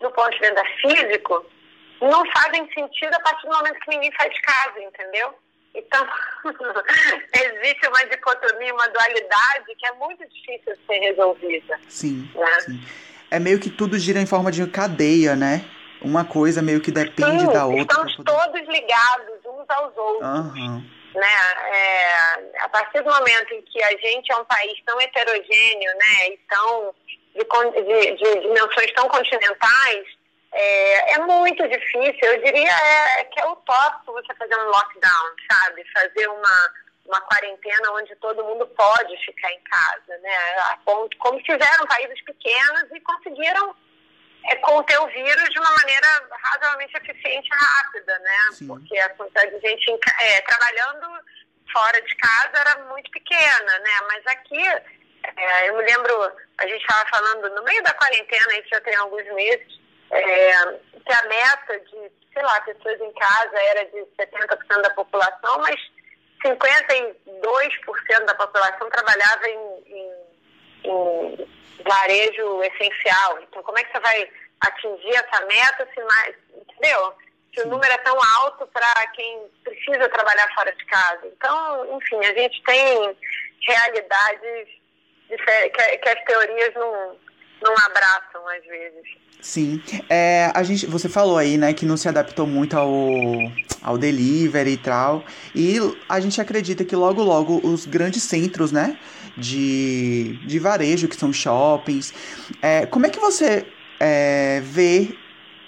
do 0.00 0.10
ponto 0.10 0.30
de 0.30 0.38
vista 0.38 0.64
físico, 0.80 1.46
não 2.00 2.24
fazem 2.32 2.68
sentido 2.72 3.14
a 3.14 3.20
partir 3.20 3.46
do 3.46 3.54
momento 3.54 3.78
que 3.80 3.90
ninguém 3.90 4.12
sai 4.18 4.30
de 4.30 4.40
casa, 4.40 4.80
entendeu? 4.80 5.34
Então, 5.74 6.08
existe 7.34 7.86
uma 7.86 8.04
dicotomia, 8.06 8.74
uma 8.74 8.88
dualidade 8.88 9.74
que 9.78 9.86
é 9.86 9.92
muito 9.92 10.26
difícil 10.26 10.74
de 10.74 10.86
ser 10.86 10.98
resolvida. 11.00 11.80
Sim, 11.88 12.30
né? 12.34 12.60
sim. 12.60 12.80
É 13.30 13.38
meio 13.38 13.60
que 13.60 13.70
tudo 13.70 13.98
gira 13.98 14.20
em 14.20 14.26
forma 14.26 14.50
de 14.50 14.66
cadeia, 14.66 15.36
né? 15.36 15.64
Uma 16.02 16.24
coisa 16.24 16.62
meio 16.62 16.80
que 16.80 16.90
depende 16.90 17.40
sim, 17.40 17.52
da 17.52 17.66
outra. 17.66 17.82
Estamos 17.82 18.16
poder... 18.16 18.32
todos 18.32 18.68
ligados 18.68 19.39
aos 19.70 19.96
outros. 19.96 20.28
Uhum. 20.28 21.00
Né? 21.14 21.36
É, 21.72 22.62
a 22.62 22.68
partir 22.68 23.02
do 23.02 23.10
momento 23.10 23.52
em 23.52 23.62
que 23.62 23.82
a 23.82 23.90
gente 23.90 24.30
é 24.30 24.36
um 24.36 24.44
país 24.44 24.80
tão 24.86 25.00
heterogêneo, 25.00 25.92
né? 25.96 26.28
E 26.28 26.38
tão 26.48 26.94
de, 27.34 27.82
de, 27.82 28.16
de 28.16 28.40
dimensões 28.40 28.92
tão 28.92 29.08
continentais, 29.08 30.06
é, 30.52 31.14
é, 31.14 31.18
muito 31.18 31.66
difícil. 31.68 32.20
Eu 32.22 32.42
diria 32.42 32.70
é, 32.70 33.24
que 33.24 33.40
é 33.40 33.46
utópico 33.46 34.12
você 34.12 34.34
fazer 34.34 34.56
um 34.56 34.68
lockdown, 34.68 35.34
sabe? 35.50 35.84
Fazer 35.92 36.28
uma, 36.28 36.70
uma 37.06 37.20
quarentena 37.22 37.92
onde 37.92 38.14
todo 38.16 38.44
mundo 38.44 38.66
pode 38.68 39.16
ficar 39.24 39.52
em 39.52 39.60
casa, 39.62 40.18
né? 40.18 40.76
Como 41.18 41.40
fizeram 41.40 41.86
países 41.86 42.22
pequenos 42.22 42.84
e 42.92 43.00
conseguiram 43.00 43.74
é, 44.48 44.56
conter 44.56 44.98
o 45.00 45.06
vírus 45.08 45.48
de 45.50 45.58
uma 45.58 45.70
maneira 45.78 46.06
razoavelmente 46.30 46.96
eficiente 46.96 47.48
e 47.48 47.54
rápida, 47.54 48.18
né? 48.20 48.38
Sim. 48.52 48.66
Porque 48.66 48.98
a 48.98 49.08
quantidade 49.10 49.50
de 49.50 49.60
gente 49.60 49.98
é, 50.20 50.40
trabalhando 50.42 51.20
fora 51.72 52.00
de 52.00 52.16
casa 52.16 52.58
era 52.58 52.84
muito 52.84 53.10
pequena, 53.10 53.78
né? 53.78 54.00
Mas 54.08 54.26
aqui, 54.26 54.66
é, 55.36 55.68
eu 55.68 55.76
me 55.76 55.84
lembro, 55.84 56.32
a 56.58 56.66
gente 56.66 56.80
estava 56.80 57.08
falando 57.08 57.54
no 57.54 57.62
meio 57.62 57.82
da 57.82 57.94
quarentena, 57.94 58.54
isso 58.54 58.68
já 58.72 58.80
tem 58.80 58.94
alguns 58.96 59.24
meses, 59.34 59.80
é, 60.10 60.66
que 61.04 61.12
a 61.12 61.22
meta 61.28 61.78
de, 61.80 62.12
sei 62.32 62.42
lá, 62.42 62.60
pessoas 62.62 63.00
em 63.00 63.12
casa 63.12 63.56
era 63.56 63.84
de 63.86 64.04
70% 64.18 64.82
da 64.82 64.90
população, 64.90 65.58
mas 65.58 65.80
52% 66.44 68.24
da 68.24 68.34
população 68.34 68.90
trabalhava 68.90 69.48
em, 69.48 69.79
em, 70.84 71.48
varejo 71.84 72.62
essencial. 72.62 73.38
Então, 73.42 73.62
como 73.62 73.78
é 73.78 73.84
que 73.84 73.92
você 73.92 74.00
vai 74.00 74.28
atingir 74.60 75.16
essa 75.16 75.44
meta 75.46 75.88
se 75.94 76.02
mais. 76.02 76.34
Entendeu? 76.54 77.14
Se 77.54 77.62
o 77.62 77.68
número 77.68 77.92
é 77.92 77.98
tão 77.98 78.16
alto 78.42 78.66
para 78.68 79.06
quem 79.08 79.46
precisa 79.64 80.08
trabalhar 80.08 80.48
fora 80.54 80.72
de 80.72 80.84
casa. 80.84 81.26
Então, 81.26 81.96
enfim, 81.96 82.24
a 82.24 82.34
gente 82.34 82.62
tem 82.62 83.16
realidades 83.66 84.68
que, 85.28 85.98
que 85.98 86.08
as 86.08 86.24
teorias 86.24 86.74
não, 86.74 87.16
não 87.62 87.74
abraçam 87.86 88.46
às 88.48 88.64
vezes. 88.64 89.20
Sim. 89.40 89.82
É, 90.08 90.52
a 90.54 90.62
gente, 90.62 90.86
você 90.86 91.08
falou 91.08 91.38
aí, 91.38 91.56
né, 91.56 91.72
que 91.72 91.86
não 91.86 91.96
se 91.96 92.08
adaptou 92.08 92.46
muito 92.46 92.76
ao, 92.76 92.90
ao 93.82 93.98
delivery 93.98 94.72
e 94.72 94.76
tal. 94.76 95.24
E 95.54 95.78
a 96.08 96.20
gente 96.20 96.40
acredita 96.40 96.84
que 96.84 96.94
logo, 96.94 97.22
logo 97.22 97.58
os 97.66 97.86
grandes 97.86 98.22
centros, 98.22 98.70
né, 98.70 98.98
de, 99.36 100.38
de 100.46 100.58
varejo, 100.58 101.08
que 101.08 101.16
são 101.16 101.32
shoppings. 101.32 102.12
É, 102.60 102.86
como 102.86 103.06
é 103.06 103.10
que 103.10 103.20
você 103.20 103.66
é, 103.98 104.60
vê 104.62 105.16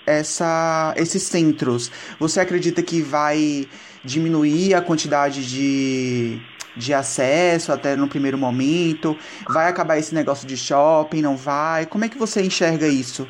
essa, 0.06 0.94
esses 0.96 1.22
centros? 1.22 1.90
Você 2.18 2.40
acredita 2.40 2.82
que 2.82 3.00
vai 3.02 3.68
diminuir 4.04 4.74
a 4.74 4.82
quantidade 4.82 5.48
de 5.48 6.40
de 6.76 6.94
acesso 6.94 7.72
até 7.72 7.96
no 7.96 8.08
primeiro 8.08 8.38
momento? 8.38 9.18
Vai 9.48 9.68
acabar 9.68 9.98
esse 9.98 10.14
negócio 10.14 10.46
de 10.46 10.56
shopping? 10.56 11.20
Não 11.20 11.36
vai? 11.36 11.86
Como 11.86 12.04
é 12.04 12.08
que 12.08 12.18
você 12.18 12.42
enxerga 12.42 12.86
isso? 12.86 13.28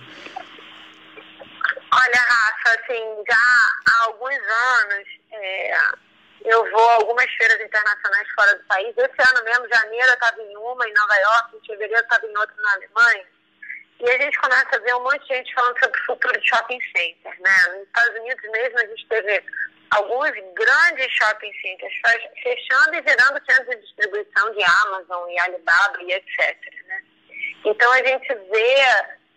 Olha, 1.95 2.21
Rafa, 2.21 2.79
assim, 2.81 3.25
já 3.29 3.37
há 3.37 4.05
alguns 4.07 4.35
anos 4.35 5.09
é, 5.33 5.75
eu 6.45 6.71
vou 6.71 6.91
a 6.91 6.95
algumas 6.95 7.31
feiras 7.35 7.61
internacionais 7.61 8.29
fora 8.35 8.55
do 8.57 8.65
país. 8.65 8.95
Esse 8.97 9.31
ano 9.31 9.45
mesmo, 9.45 9.69
janeiro, 9.69 10.09
eu 10.09 10.15
estava 10.15 10.43
em 10.43 10.57
uma 10.57 10.89
em 10.89 10.93
Nova 10.95 11.15
York, 11.17 11.57
em 11.57 11.67
fevereiro 11.67 11.95
eu 11.95 12.03
estava 12.03 12.27
em 12.27 12.37
outra 12.37 12.55
na 12.57 12.73
Alemanha. 12.75 13.27
E 14.01 14.11
a 14.11 14.19
gente 14.19 14.39
começa 14.39 14.77
a 14.77 14.79
ver 14.81 14.95
um 14.97 15.05
monte 15.05 15.23
de 15.29 15.37
gente 15.37 15.55
falando 15.55 15.79
sobre 15.79 16.01
o 16.01 16.05
futuro 16.07 16.41
de 16.41 16.49
shopping 16.49 16.81
center, 16.97 17.41
né? 17.41 17.69
Nos 17.73 17.87
Estados 17.87 18.19
Unidos 18.19 18.51
mesmo 18.51 18.79
a 18.81 18.87
gente 18.87 19.09
teve 19.09 19.45
alguns 19.93 20.31
grandes 20.55 21.13
shopping 21.13 21.53
centers 21.61 21.95
fechando 22.43 22.97
e 22.97 23.01
virando 23.03 23.41
centros 23.49 23.77
de 23.77 23.83
distribuição 23.83 24.53
de 24.53 24.65
Amazon 24.87 25.31
e 25.31 25.39
Alibaba 25.39 26.03
e 26.03 26.13
etc. 26.13 26.59
Né? 26.87 27.03
Então 27.65 27.93
a 27.93 27.99
gente 27.99 28.35
vê 28.35 28.77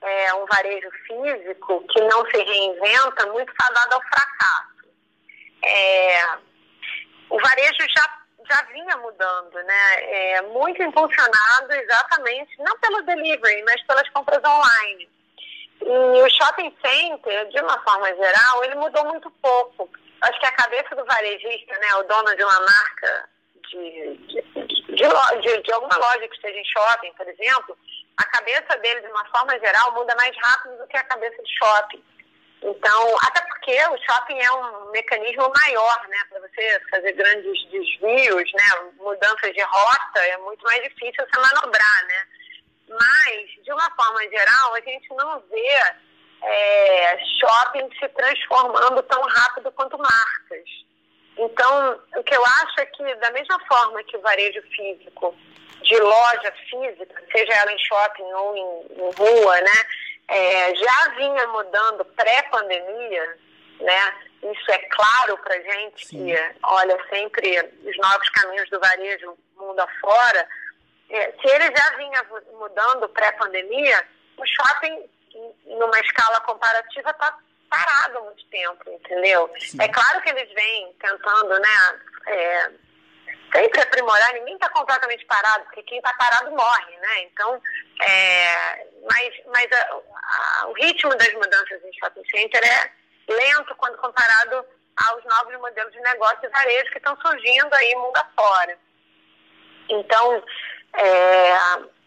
é, 0.01 0.33
um 0.33 0.45
varejo 0.45 0.89
físico 1.05 1.85
que 1.89 2.01
não 2.01 2.25
se 2.31 2.37
reinventa 2.37 3.27
muito 3.27 3.53
fadado 3.61 3.95
ao 3.95 4.01
fracasso. 4.01 4.89
É, 5.63 6.37
o 7.29 7.39
varejo 7.39 7.87
já, 7.89 8.19
já 8.49 8.61
vinha 8.71 8.97
mudando, 8.97 9.53
né? 9.63 9.95
É, 9.99 10.41
muito 10.43 10.81
impulsionado 10.81 11.71
exatamente, 11.71 12.57
não 12.59 12.77
pelo 12.79 13.01
delivery, 13.03 13.63
mas 13.63 13.81
pelas 13.83 14.09
compras 14.09 14.41
online. 14.43 15.09
E 15.81 16.21
o 16.21 16.29
shopping 16.29 16.75
center, 16.83 17.49
de 17.49 17.59
uma 17.61 17.79
forma 17.83 18.07
geral, 18.15 18.63
ele 18.63 18.75
mudou 18.75 19.05
muito 19.05 19.29
pouco 19.41 19.89
acho 20.21 20.39
que 20.39 20.45
a 20.45 20.51
cabeça 20.51 20.95
do 20.95 21.05
varejista, 21.05 21.77
né, 21.77 21.95
o 21.95 22.03
dono 22.03 22.35
de 22.35 22.43
uma 22.43 22.59
marca 22.61 23.29
de, 23.69 24.17
de, 24.27 24.41
de, 24.41 25.41
de, 25.41 25.61
de 25.61 25.73
alguma 25.73 25.97
loja 25.97 26.27
que 26.27 26.35
esteja 26.35 26.59
em 26.59 26.65
shopping, 26.65 27.13
por 27.13 27.27
exemplo, 27.27 27.77
a 28.17 28.23
cabeça 28.25 28.77
dele, 28.77 29.01
de 29.01 29.07
uma 29.07 29.25
forma 29.25 29.57
geral, 29.59 29.93
muda 29.93 30.15
mais 30.15 30.35
rápido 30.37 30.77
do 30.77 30.87
que 30.87 30.97
a 30.97 31.03
cabeça 31.03 31.41
de 31.41 31.57
shopping. 31.57 32.03
Então, 32.61 33.17
até 33.21 33.41
porque 33.41 33.73
o 33.87 33.97
shopping 33.97 34.39
é 34.39 34.51
um 34.51 34.91
mecanismo 34.91 35.51
maior, 35.55 36.07
né, 36.07 36.17
para 36.29 36.39
você 36.39 36.81
fazer 36.89 37.11
grandes 37.13 37.65
desvios, 37.69 38.51
né, 38.53 38.91
mudanças 38.97 39.53
de 39.53 39.61
rota, 39.61 40.19
é 40.19 40.37
muito 40.37 40.63
mais 40.63 40.81
difícil 40.83 41.25
você 41.25 41.39
manobrar, 41.39 42.05
né. 42.07 42.27
Mas, 42.89 43.63
de 43.63 43.71
uma 43.71 43.89
forma 43.91 44.21
geral, 44.29 44.73
a 44.73 44.81
gente 44.81 45.07
não 45.13 45.39
vê 45.49 45.79
é, 46.43 47.17
shopping 47.39 47.89
se 47.99 48.07
transformando 48.09 49.01
tão 49.03 49.21
rápido 49.21 49.71
quanto 49.71 49.97
marcas. 49.97 50.85
Então, 51.37 51.99
o 52.15 52.23
que 52.23 52.35
eu 52.35 52.45
acho 52.45 52.79
é 52.79 52.85
que, 52.85 53.15
da 53.15 53.31
mesma 53.31 53.59
forma 53.67 54.03
que 54.03 54.15
o 54.15 54.21
varejo 54.21 54.61
físico, 54.75 55.35
de 55.81 55.97
loja 55.99 56.53
física, 56.69 57.23
seja 57.31 57.53
ela 57.53 57.71
em 57.71 57.79
shopping 57.79 58.33
ou 58.33 58.55
em, 58.55 59.01
em 59.01 59.11
rua, 59.15 59.61
né, 59.61 59.85
é, 60.27 60.75
já 60.75 61.09
vinha 61.15 61.47
mudando 61.47 62.05
pré-pandemia, 62.05 63.37
né, 63.79 64.13
isso 64.41 64.71
é 64.71 64.77
claro 64.89 65.37
para 65.39 65.61
gente 65.61 66.07
Sim. 66.07 66.25
que 66.25 66.55
olha 66.63 66.97
sempre 67.09 67.59
os 67.83 67.97
novos 67.97 68.29
caminhos 68.29 68.69
do 68.69 68.79
varejo 68.79 69.37
mundo 69.57 69.79
afora. 69.79 70.47
É, 71.09 71.31
se 71.31 71.47
ele 71.47 71.75
já 71.75 71.97
vinha 71.97 72.23
mudando 72.53 73.09
pré-pandemia, 73.09 74.03
o 74.37 74.45
shopping 74.45 75.09
numa 75.65 75.99
escala 75.99 76.39
comparativa, 76.41 77.09
está 77.09 77.37
parado 77.69 78.17
há 78.17 78.21
muito 78.21 78.45
tempo, 78.47 78.89
entendeu? 78.89 79.51
Sim. 79.59 79.77
É 79.81 79.87
claro 79.89 80.21
que 80.21 80.29
eles 80.29 80.51
vêm 80.53 80.93
tentando, 80.99 81.59
né, 81.59 81.99
é, 82.27 82.71
sempre 83.53 83.81
aprimorar, 83.81 84.33
ninguém 84.33 84.55
está 84.55 84.69
completamente 84.69 85.25
parado, 85.25 85.63
porque 85.65 85.83
quem 85.83 85.97
está 85.97 86.13
parado 86.13 86.51
morre, 86.51 86.97
né? 86.97 87.23
Então, 87.23 87.61
é, 88.01 88.87
mas, 89.09 89.33
mas 89.47 89.71
a, 89.71 90.61
a, 90.61 90.67
o 90.67 90.73
ritmo 90.73 91.15
das 91.15 91.33
mudanças 91.33 91.83
em 91.83 91.93
shopping 91.99 92.23
center 92.29 92.61
é 92.63 92.91
lento 93.31 93.75
quando 93.75 93.97
comparado 93.97 94.65
aos 94.97 95.23
novos 95.25 95.59
modelos 95.59 95.91
de 95.91 95.99
negócio 96.01 96.39
e 96.43 96.49
varejo 96.49 96.91
que 96.91 96.97
estão 96.97 97.17
surgindo 97.21 97.73
aí 97.73 97.95
mundo 97.95 98.17
afora. 98.17 98.77
Então, 99.89 100.43
é, 100.93 101.51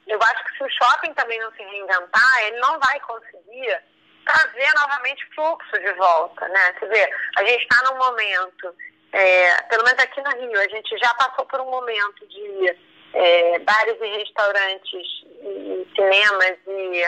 eu 0.06 0.22
acho 0.22 0.44
que 0.44 0.56
se 0.56 0.64
o 0.64 0.70
shopping 0.70 1.12
também 1.14 1.38
não 1.40 1.52
se 1.52 1.62
reinventar, 1.62 2.42
ele 2.46 2.58
não 2.58 2.78
vai 2.78 2.98
conseguir 3.00 3.80
trazer 4.24 4.74
novamente 4.74 5.26
fluxo 5.34 5.78
de 5.78 5.92
volta, 5.94 6.48
né? 6.48 6.74
Você 6.78 6.86
vê, 6.86 7.10
a 7.36 7.44
gente 7.44 7.62
está 7.62 7.90
num 7.90 7.98
momento, 7.98 8.74
é, 9.12 9.62
pelo 9.62 9.84
menos 9.84 9.98
aqui 9.98 10.20
no 10.20 10.30
Rio, 10.30 10.60
a 10.60 10.68
gente 10.68 10.96
já 10.98 11.12
passou 11.14 11.44
por 11.46 11.60
um 11.60 11.70
momento 11.70 12.26
de 12.26 12.76
é, 13.14 13.58
bares 13.60 13.96
e 14.00 14.18
restaurantes, 14.18 15.06
e 15.42 15.88
cinemas 15.94 16.58
e 16.66 17.02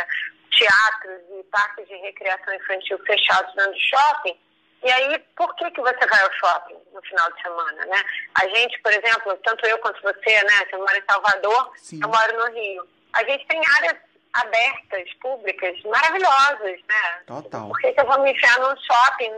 teatros 0.57 1.21
e 1.39 1.43
parques 1.45 1.87
de 1.87 1.95
recreação 1.97 2.55
infantil 2.55 2.99
fechados 3.07 3.55
dentro 3.55 3.75
de 3.75 3.89
shopping. 3.89 4.39
E 4.83 4.91
aí, 4.91 5.19
por 5.37 5.55
que, 5.57 5.71
que 5.73 5.81
você 5.81 6.07
vai 6.07 6.23
ao 6.23 6.33
shopping 6.33 6.77
no 6.93 7.03
final 7.03 7.31
de 7.33 7.43
semana, 7.43 7.85
né? 7.85 8.03
A 8.35 8.49
gente, 8.49 8.81
por 8.81 8.93
exemplo, 8.93 9.37
tanto 9.45 9.67
eu 9.67 9.77
quanto 9.79 10.01
você, 10.03 10.43
né? 10.43 10.67
Você 10.69 10.77
mora 10.79 10.97
em 10.97 11.05
Salvador, 11.11 11.71
Sim. 11.77 12.01
eu 12.03 12.09
moro 12.09 12.39
no 12.39 12.55
Rio. 12.55 12.89
A 13.13 13.25
gente 13.25 13.47
tem 13.47 13.61
áreas 13.77 13.97
abertas, 14.33 15.13
públicas, 15.21 15.83
maravilhosas, 15.83 16.81
né? 16.89 17.21
Total. 17.27 17.69
Por 17.69 17.79
que, 17.81 17.93
que 17.93 18.01
eu 18.01 18.07
vou 18.07 18.21
me 18.23 18.33
enfiar 18.33 18.59
num 18.59 18.75
shopping, 18.77 19.33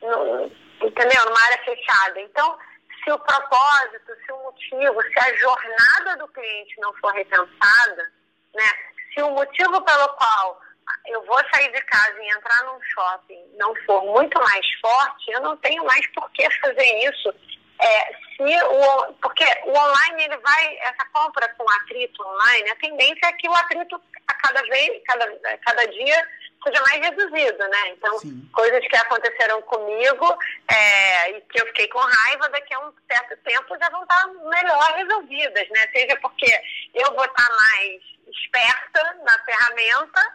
no, 0.00 0.50
entendeu? 0.82 1.24
Numa 1.26 1.44
área 1.44 1.64
fechada. 1.64 2.20
Então, 2.20 2.58
se 3.02 3.12
o 3.12 3.18
propósito, 3.18 4.12
se 4.24 4.32
o 4.32 4.42
motivo, 4.44 5.02
se 5.02 5.18
a 5.18 5.36
jornada 5.36 6.16
do 6.18 6.28
cliente 6.28 6.80
não 6.80 6.92
for 6.94 7.12
repensada, 7.12 8.12
né? 8.54 8.70
Se 9.14 9.22
o 9.22 9.30
motivo 9.30 9.80
pelo 9.82 10.08
qual 10.10 10.60
eu 11.06 11.24
vou 11.24 11.40
sair 11.52 11.70
de 11.72 11.80
casa 11.82 12.22
e 12.22 12.30
entrar 12.30 12.64
num 12.64 12.80
shopping 12.82 13.56
não 13.56 13.74
for 13.86 14.04
muito 14.04 14.38
mais 14.40 14.66
forte, 14.80 15.30
eu 15.32 15.40
não 15.40 15.56
tenho 15.58 15.84
mais 15.84 16.06
por 16.12 16.30
que 16.32 16.48
fazer 16.60 17.08
isso. 17.08 17.34
É, 17.80 18.12
se 18.36 18.64
o, 18.64 19.12
porque 19.14 19.44
o 19.64 19.70
online 19.70 20.24
ele 20.24 20.36
vai, 20.36 20.78
essa 20.78 21.04
compra 21.12 21.48
com 21.54 21.70
atrito 21.70 22.26
online, 22.26 22.70
a 22.70 22.76
tendência 22.76 23.26
é 23.26 23.32
que 23.32 23.48
o 23.48 23.54
atrito 23.54 24.00
a 24.26 24.34
cada 24.34 24.62
vez, 24.62 25.02
cada, 25.06 25.58
cada 25.58 25.86
dia 25.86 26.28
seja 26.62 26.80
mais 26.82 27.00
reduzido, 27.00 27.68
né? 27.68 27.88
Então, 27.90 28.18
Sim. 28.18 28.48
coisas 28.52 28.86
que 28.86 28.96
aconteceram 28.96 29.62
comigo 29.62 30.38
é, 30.68 31.30
e 31.30 31.40
que 31.42 31.60
eu 31.60 31.66
fiquei 31.66 31.88
com 31.88 31.98
raiva, 31.98 32.48
daqui 32.48 32.74
a 32.74 32.80
um 32.80 32.92
certo 33.10 33.36
tempo 33.44 33.78
já 33.78 33.88
vão 33.90 34.02
estar 34.02 34.26
melhor 34.26 34.92
resolvidas, 34.94 35.68
né? 35.70 35.88
Seja 35.92 36.16
porque 36.20 36.50
eu 36.94 37.14
vou 37.14 37.24
estar 37.24 37.48
mais 37.48 38.02
esperta 38.28 39.16
na 39.24 39.38
ferramenta, 39.44 40.34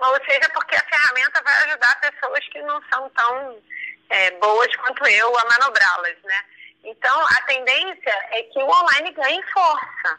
ou 0.00 0.14
seja, 0.24 0.48
porque 0.52 0.74
a 0.76 0.84
ferramenta 0.84 1.42
vai 1.42 1.54
ajudar 1.64 2.00
pessoas 2.00 2.48
que 2.48 2.62
não 2.62 2.82
são 2.92 3.08
tão 3.10 3.62
é, 4.10 4.30
boas 4.32 4.74
quanto 4.76 5.06
eu 5.06 5.38
a 5.38 5.44
manobrá-las, 5.44 6.16
né? 6.24 6.44
Então, 6.82 7.20
a 7.20 7.42
tendência 7.42 8.16
é 8.30 8.42
que 8.44 8.58
o 8.58 8.66
online 8.66 9.10
ganhe 9.12 9.42
força. 9.52 10.18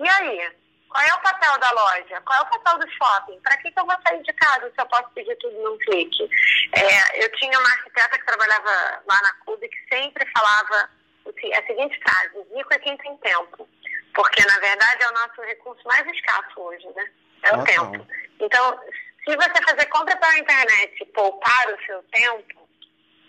E 0.00 0.08
aí? 0.08 0.59
Qual 0.90 1.06
é 1.06 1.14
o 1.14 1.20
papel 1.20 1.58
da 1.58 1.70
loja? 1.70 2.20
Qual 2.22 2.38
é 2.38 2.42
o 2.42 2.58
papel 2.58 2.78
do 2.80 2.90
shopping? 2.92 3.40
Para 3.40 3.56
que, 3.58 3.70
que 3.70 3.78
eu 3.78 3.86
vou 3.86 3.96
sair 4.06 4.22
de 4.22 4.32
casa 4.32 4.66
se 4.66 4.80
eu 4.80 4.86
posso 4.86 5.08
pedir 5.10 5.36
tudo 5.36 5.56
num 5.62 5.78
clique? 5.78 6.28
É, 6.72 7.24
eu 7.24 7.30
tinha 7.36 7.58
uma 7.58 7.70
arquiteta 7.70 8.18
que 8.18 8.26
trabalhava 8.26 9.02
lá 9.06 9.22
na 9.22 9.32
CUB 9.44 9.68
que 9.68 9.94
sempre 9.94 10.26
falava 10.32 10.90
a 11.26 11.66
seguinte 11.66 12.00
frase: 12.02 12.46
rico 12.54 12.74
é 12.74 12.78
quem 12.80 12.96
tem 12.96 13.16
tempo. 13.18 13.68
Porque, 14.14 14.44
na 14.44 14.58
verdade, 14.58 15.04
é 15.04 15.08
o 15.08 15.12
nosso 15.12 15.40
recurso 15.42 15.86
mais 15.86 16.04
escasso 16.08 16.60
hoje, 16.60 16.88
né? 16.96 17.08
É 17.44 17.56
o 17.56 17.64
tempo. 17.64 18.06
Então, 18.40 18.80
se 19.24 19.36
você 19.36 19.62
fazer 19.62 19.86
compra 19.86 20.16
pela 20.16 20.38
internet 20.38 21.00
e 21.00 21.06
poupar 21.06 21.68
o 21.72 21.86
seu 21.86 22.02
tempo, 22.10 22.68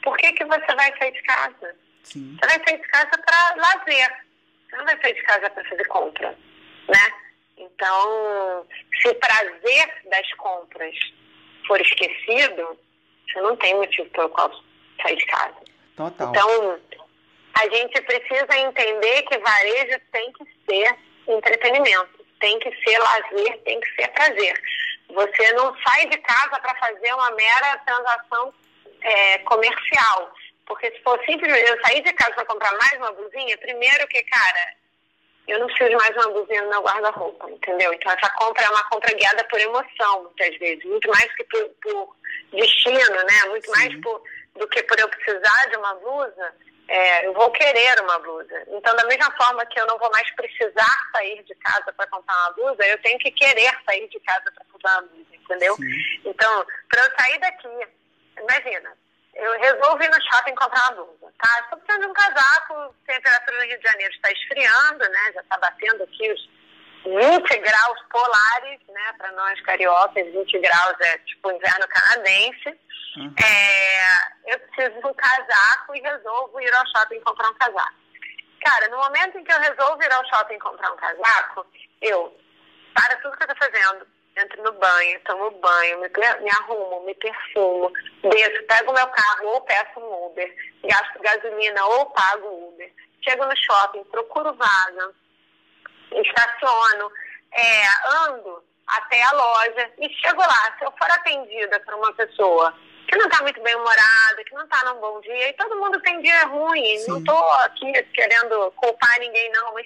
por 0.03 0.17
que, 0.17 0.33
que 0.33 0.45
você 0.45 0.75
vai 0.75 0.97
sair 0.97 1.11
de 1.11 1.21
casa? 1.21 1.75
Sim. 2.03 2.35
Você 2.41 2.47
vai 2.47 2.67
sair 2.67 2.81
de 2.81 2.87
casa 2.87 3.11
para 3.11 3.55
lazer. 3.55 4.25
Você 4.67 4.77
não 4.77 4.85
vai 4.85 4.99
sair 4.99 5.13
de 5.13 5.23
casa 5.23 5.49
para 5.51 5.69
fazer 5.69 5.87
compra, 5.87 6.35
né? 6.89 7.13
Então, 7.61 8.65
se 8.99 9.07
o 9.07 9.15
prazer 9.15 10.01
das 10.05 10.33
compras 10.33 10.95
for 11.67 11.79
esquecido, 11.79 12.77
você 13.27 13.39
não 13.41 13.55
tem 13.55 13.75
motivo 13.75 14.09
pelo 14.09 14.29
qual 14.29 14.51
sair 15.01 15.15
de 15.15 15.25
casa. 15.27 15.55
Total. 15.95 16.29
Então, 16.29 16.79
a 17.53 17.69
gente 17.69 18.01
precisa 18.01 18.57
entender 18.57 19.21
que 19.23 19.37
varejo 19.37 19.99
tem 20.11 20.31
que 20.33 20.45
ser 20.67 20.97
entretenimento, 21.27 22.25
tem 22.39 22.57
que 22.59 22.71
ser 22.83 22.97
lazer, 22.97 23.59
tem 23.59 23.79
que 23.79 23.95
ser 23.95 24.07
prazer. 24.07 24.61
Você 25.09 25.51
não 25.53 25.75
sai 25.83 26.07
de 26.07 26.17
casa 26.17 26.59
para 26.59 26.75
fazer 26.79 27.13
uma 27.13 27.31
mera 27.31 27.77
transação 27.85 28.53
é, 29.01 29.37
comercial. 29.39 30.33
Porque 30.65 30.89
se 30.91 31.03
for 31.03 31.19
simplesmente 31.25 31.69
eu 31.69 31.81
sair 31.81 32.01
de 32.01 32.13
casa 32.13 32.33
para 32.33 32.45
comprar 32.45 32.71
mais 32.71 32.93
uma 32.93 33.11
blusinha, 33.11 33.57
primeiro 33.57 34.07
que, 34.07 34.23
cara, 34.23 34.80
eu 35.47 35.59
não 35.59 35.67
preciso 35.67 35.89
de 35.89 35.95
mais 35.95 36.15
uma 36.15 36.27
no 36.27 36.69
meu 36.69 36.81
guarda-roupa, 36.81 37.49
entendeu? 37.49 37.93
Então 37.93 38.11
essa 38.11 38.29
compra 38.35 38.63
é 38.63 38.69
uma 38.69 38.83
compra 38.89 39.13
guiada 39.13 39.43
por 39.45 39.59
emoção, 39.59 40.23
muitas 40.23 40.57
vezes, 40.57 40.83
muito 40.85 41.09
mais 41.09 41.33
que 41.35 41.43
por, 41.45 41.69
por 41.81 42.15
destino, 42.51 43.15
né? 43.15 43.49
Muito 43.49 43.65
Sim. 43.65 43.71
mais 43.71 44.01
por, 44.01 44.23
do 44.55 44.67
que 44.67 44.83
por 44.83 44.99
eu 44.99 45.09
precisar 45.09 45.65
de 45.69 45.77
uma 45.77 45.95
blusa 45.95 46.53
é, 46.91 47.25
eu 47.25 47.33
vou 47.33 47.49
querer 47.51 48.01
uma 48.01 48.19
blusa. 48.19 48.63
Então, 48.67 48.93
da 48.97 49.05
mesma 49.05 49.31
forma 49.37 49.65
que 49.67 49.79
eu 49.79 49.87
não 49.87 49.97
vou 49.97 50.11
mais 50.11 50.29
precisar 50.35 51.09
sair 51.13 51.41
de 51.43 51.55
casa 51.55 51.93
para 51.93 52.05
comprar 52.07 52.35
uma 52.35 52.51
blusa, 52.51 52.85
eu 52.85 53.01
tenho 53.01 53.17
que 53.19 53.31
querer 53.31 53.71
sair 53.85 54.09
de 54.09 54.19
casa 54.19 54.51
para 54.51 54.65
comprar 54.69 54.99
uma 54.99 55.07
blusa, 55.07 55.27
entendeu? 55.31 55.75
Sim. 55.77 56.21
Então, 56.25 56.65
para 56.89 57.05
eu 57.05 57.11
sair 57.17 57.39
daqui, 57.39 57.67
imagina, 58.37 58.91
eu 59.33 59.59
resolvo 59.59 60.03
ir 60.03 60.09
no 60.09 60.21
shopping 60.21 60.55
comprar 60.55 60.91
uma 60.91 61.03
blusa, 61.03 61.33
tá? 61.41 61.59
Estou 61.61 61.79
precisando 61.79 62.01
de 62.01 62.07
um 62.07 62.13
casaco, 62.13 62.73
a 62.73 63.13
temperatura 63.13 63.57
no 63.57 63.65
Rio 63.65 63.77
de 63.77 63.83
Janeiro 63.83 64.13
está 64.13 64.31
esfriando, 64.31 65.09
né? 65.09 65.31
Já 65.33 65.41
está 65.41 65.57
batendo 65.57 66.03
aqui 66.03 66.31
os 66.31 66.49
20 67.05 67.57
graus 67.59 67.99
polares, 68.09 68.79
né? 68.87 69.13
Para 69.17 69.31
nós 69.31 69.59
cariocas, 69.61 70.25
20 70.31 70.59
graus 70.59 70.95
é 70.99 71.17
tipo 71.19 71.51
inverno 71.51 71.87
canadense. 71.87 72.79
Uhum. 73.17 73.33
É, 73.43 74.53
eu 74.53 74.59
preciso 74.59 75.01
de 75.01 75.07
um 75.07 75.13
casaco 75.13 75.95
e 75.95 76.01
resolvo 76.01 76.61
ir 76.61 76.73
ao 76.73 76.87
shopping 76.87 77.19
comprar 77.21 77.49
um 77.49 77.55
casaco. 77.55 78.01
Cara, 78.63 78.87
no 78.89 78.97
momento 78.97 79.37
em 79.37 79.43
que 79.43 79.51
eu 79.51 79.59
resolvo 79.59 80.03
ir 80.03 80.11
ao 80.11 80.25
shopping 80.27 80.59
comprar 80.59 80.91
um 80.91 80.97
casaco, 80.97 81.65
eu 82.01 82.37
para 82.93 83.15
tudo 83.17 83.35
que 83.37 83.43
eu 83.43 83.51
estou 83.51 83.69
fazendo, 83.69 84.07
entro 84.37 84.63
no 84.63 84.71
banho, 84.73 85.19
tomo 85.21 85.51
banho, 85.51 85.99
me, 85.99 86.09
me 86.09 86.49
arrumo, 86.49 87.05
me 87.05 87.13
perfumo, 87.15 87.91
desço, 88.23 88.63
pego 88.63 88.93
meu 88.93 89.07
carro 89.07 89.47
ou 89.47 89.61
peço 89.61 89.99
um 89.99 90.27
Uber, 90.27 90.55
gasto 90.83 91.19
gasolina 91.21 91.85
ou 91.85 92.05
pago 92.07 92.69
Uber, 92.69 92.91
chego 93.21 93.45
no 93.45 93.55
shopping, 93.57 94.03
procuro 94.05 94.53
vaga, 94.53 95.11
estaciono, 96.11 97.11
é, 97.53 97.83
ando 98.27 98.63
até 98.87 99.21
a 99.23 99.31
loja 99.31 99.91
e 99.99 100.09
chego 100.09 100.41
lá. 100.41 100.75
Se 100.77 100.85
eu 100.85 100.91
for 100.91 101.11
atendida 101.11 101.79
por 101.81 101.93
uma 101.95 102.13
pessoa 102.13 102.73
que 103.07 103.17
não 103.17 103.27
está 103.27 103.43
muito 103.43 103.61
bem 103.61 103.75
humorada, 103.75 104.43
que 104.45 104.53
não 104.53 104.63
está 104.63 104.83
num 104.85 105.01
bom 105.01 105.19
dia, 105.21 105.49
e 105.49 105.53
todo 105.53 105.75
mundo 105.75 106.01
tem 106.01 106.21
dia 106.21 106.45
ruim, 106.45 106.97
Sim. 106.97 107.11
não 107.11 107.19
estou 107.19 107.51
aqui 107.51 107.91
querendo 108.13 108.71
culpar 108.77 109.19
ninguém 109.19 109.51
não, 109.51 109.73
mas 109.73 109.85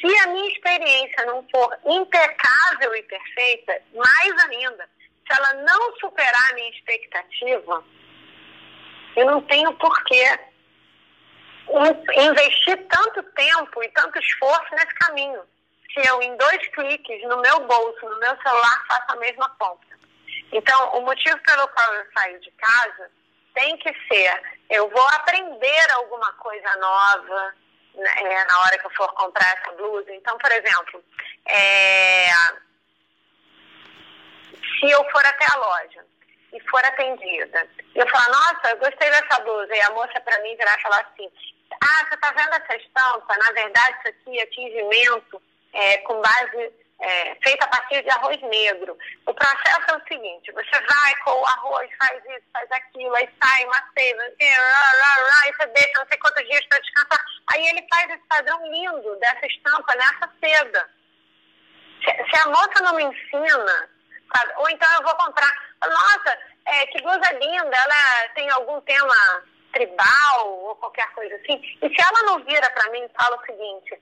se 0.00 0.20
a 0.20 0.26
minha 0.28 0.48
experiência 0.50 1.26
não 1.26 1.46
for 1.50 1.76
impecável 1.84 2.94
e 2.94 3.02
perfeita, 3.02 3.82
mais 3.94 4.44
ainda, 4.44 4.88
se 5.26 5.38
ela 5.38 5.54
não 5.62 5.96
superar 5.98 6.50
a 6.50 6.54
minha 6.54 6.70
expectativa, 6.70 7.84
eu 9.16 9.26
não 9.26 9.42
tenho 9.42 9.72
porquê 9.74 10.38
investir 12.16 12.86
tanto 12.88 13.22
tempo 13.22 13.82
e 13.82 13.88
tanto 13.90 14.18
esforço 14.18 14.70
nesse 14.72 14.94
caminho. 14.94 15.42
Se 15.92 16.08
eu, 16.08 16.22
em 16.22 16.36
dois 16.36 16.68
cliques, 16.68 17.22
no 17.24 17.40
meu 17.40 17.66
bolso, 17.66 18.08
no 18.08 18.18
meu 18.18 18.36
celular, 18.42 18.84
faço 18.88 19.12
a 19.12 19.16
mesma 19.16 19.48
compra. 19.58 19.98
Então, 20.52 20.92
o 20.94 21.02
motivo 21.02 21.38
pelo 21.40 21.68
qual 21.68 21.94
eu 21.94 22.06
saio 22.16 22.40
de 22.40 22.50
casa 22.52 23.10
tem 23.54 23.76
que 23.78 23.92
ser: 24.06 24.42
eu 24.70 24.88
vou 24.88 25.08
aprender 25.08 25.92
alguma 25.96 26.32
coisa 26.34 26.76
nova 26.76 27.54
é, 28.00 28.44
na 28.44 28.60
hora 28.60 28.78
que 28.78 28.86
eu 28.86 28.90
for 28.90 29.12
comprar 29.14 29.58
essa 29.58 29.72
blusa. 29.72 30.12
Então, 30.12 30.36
por 30.38 30.50
exemplo, 30.52 31.04
é, 31.46 32.28
se 34.78 34.90
eu 34.90 35.04
for 35.10 35.24
até 35.24 35.46
a 35.52 35.56
loja 35.56 36.04
e 36.52 36.60
for 36.68 36.84
atendida, 36.84 37.68
e 37.94 37.98
eu 37.98 38.08
falar, 38.08 38.28
nossa, 38.28 38.70
eu 38.70 38.78
gostei 38.78 39.10
dessa 39.10 39.40
blusa, 39.40 39.74
e 39.74 39.80
a 39.80 39.90
moça 39.90 40.20
para 40.20 40.40
mim 40.42 40.56
virar 40.56 40.78
e 40.78 40.82
falar 40.82 41.00
assim, 41.00 41.30
ah, 41.80 42.06
você 42.08 42.14
está 42.14 42.32
vendo 42.32 42.54
essa 42.54 42.76
estampa? 42.76 43.36
Na 43.36 43.52
verdade, 43.52 43.98
isso 43.98 44.08
aqui 44.08 44.40
é 44.40 44.46
tingimento 44.46 45.42
é, 45.72 45.98
com 45.98 46.20
base 46.20 46.72
é, 47.00 47.34
feita 47.42 47.64
a 47.64 47.68
partir 47.68 48.02
de 48.02 48.10
arroz 48.10 48.40
negro. 48.42 48.96
O 49.26 49.34
processo 49.34 49.90
é 49.90 49.96
o 49.96 50.08
seguinte: 50.08 50.52
você 50.52 50.80
vai 50.80 51.16
com 51.24 51.32
o 51.32 51.46
arroz, 51.46 51.90
faz 51.98 52.22
isso, 52.24 52.44
faz 52.52 52.70
aquilo, 52.72 53.14
aí 53.14 53.28
sai 53.42 53.64
uma 53.64 53.82
seiva, 53.96 54.22
e 54.40 55.52
você 55.52 55.66
deixa 55.66 55.98
não 55.98 56.06
sei 56.06 56.18
quantos 56.18 56.46
dias 56.46 56.66
para 56.66 56.78
descansar. 56.80 57.24
Aí 57.52 57.66
ele 57.68 57.86
faz 57.92 58.10
esse 58.10 58.26
padrão 58.28 58.60
lindo 58.70 59.16
dessa 59.16 59.46
estampa 59.46 59.94
nessa 59.94 60.30
seda. 60.40 60.90
Se, 62.04 62.30
se 62.30 62.40
a 62.42 62.50
moça 62.50 62.82
não 62.82 62.94
me 62.94 63.04
ensina, 63.04 63.90
sabe? 64.34 64.52
ou 64.56 64.70
então 64.70 64.92
eu 64.94 65.02
vou 65.02 65.14
comprar, 65.16 65.52
nossa, 65.82 66.38
é, 66.66 66.86
que 66.86 67.02
blusa 67.02 67.32
linda, 67.32 67.76
ela 67.76 68.28
tem 68.34 68.50
algum 68.50 68.80
tema 68.82 69.44
tribal 69.72 70.48
ou 70.48 70.76
qualquer 70.76 71.08
coisa 71.12 71.34
assim. 71.36 71.60
E 71.82 71.88
se 71.88 72.00
ela 72.00 72.22
não 72.24 72.44
vira 72.44 72.70
para 72.70 72.90
mim 72.90 73.04
e 73.04 73.22
fala 73.22 73.36
o 73.36 73.46
seguinte, 73.46 74.00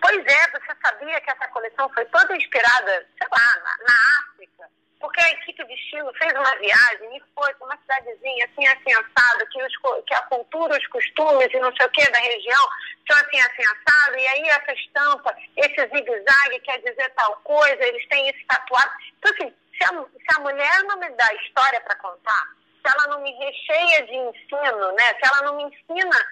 Pois 0.00 0.24
é, 0.24 0.50
você 0.50 0.74
sabia 0.82 1.20
que 1.20 1.30
essa 1.30 1.48
coleção 1.48 1.88
foi 1.90 2.04
toda 2.06 2.36
inspirada, 2.36 3.06
sei 3.18 3.28
lá, 3.30 3.54
na, 3.62 3.76
na 3.84 3.94
África? 4.20 4.68
Porque 5.00 5.20
a 5.20 5.30
equipe 5.30 5.64
de 5.64 5.74
estilo 5.74 6.12
fez 6.14 6.32
uma 6.32 6.56
viagem 6.56 7.16
e 7.16 7.22
foi 7.34 7.54
para 7.54 7.66
uma 7.66 7.76
cidadezinha 7.78 8.44
assim, 8.46 8.66
assim, 8.66 8.92
assado, 8.92 9.46
que, 9.50 9.62
os, 9.62 9.72
que 10.04 10.14
a 10.14 10.22
cultura, 10.22 10.76
os 10.76 10.86
costumes 10.88 11.48
e 11.52 11.60
não 11.60 11.74
sei 11.76 11.86
o 11.86 11.90
que 11.90 12.10
da 12.10 12.18
região 12.18 12.68
são 13.08 13.16
assim, 13.16 13.40
assim, 13.40 13.62
assado, 13.62 14.16
e 14.16 14.26
aí 14.26 14.42
essa 14.48 14.72
estampa, 14.72 15.36
esse 15.56 15.88
zigue-zague 15.94 16.60
quer 16.60 16.78
dizer 16.78 17.10
tal 17.14 17.36
coisa, 17.44 17.82
eles 17.84 18.06
têm 18.08 18.28
esse 18.28 18.44
tatuado. 18.46 18.90
Então, 19.18 19.32
assim, 19.34 19.54
se 19.76 19.84
a, 19.84 19.88
se 19.88 20.36
a 20.36 20.40
mulher 20.40 20.82
não 20.84 20.98
me 20.98 21.10
dá 21.10 21.34
história 21.34 21.80
para 21.80 21.96
contar, 21.96 22.48
se 22.82 22.92
ela 22.92 23.06
não 23.08 23.20
me 23.20 23.32
recheia 23.32 24.04
de 24.04 24.14
ensino, 24.14 24.92
né, 24.92 25.14
se 25.14 25.28
ela 25.28 25.42
não 25.42 25.56
me 25.56 25.64
ensina 25.64 26.26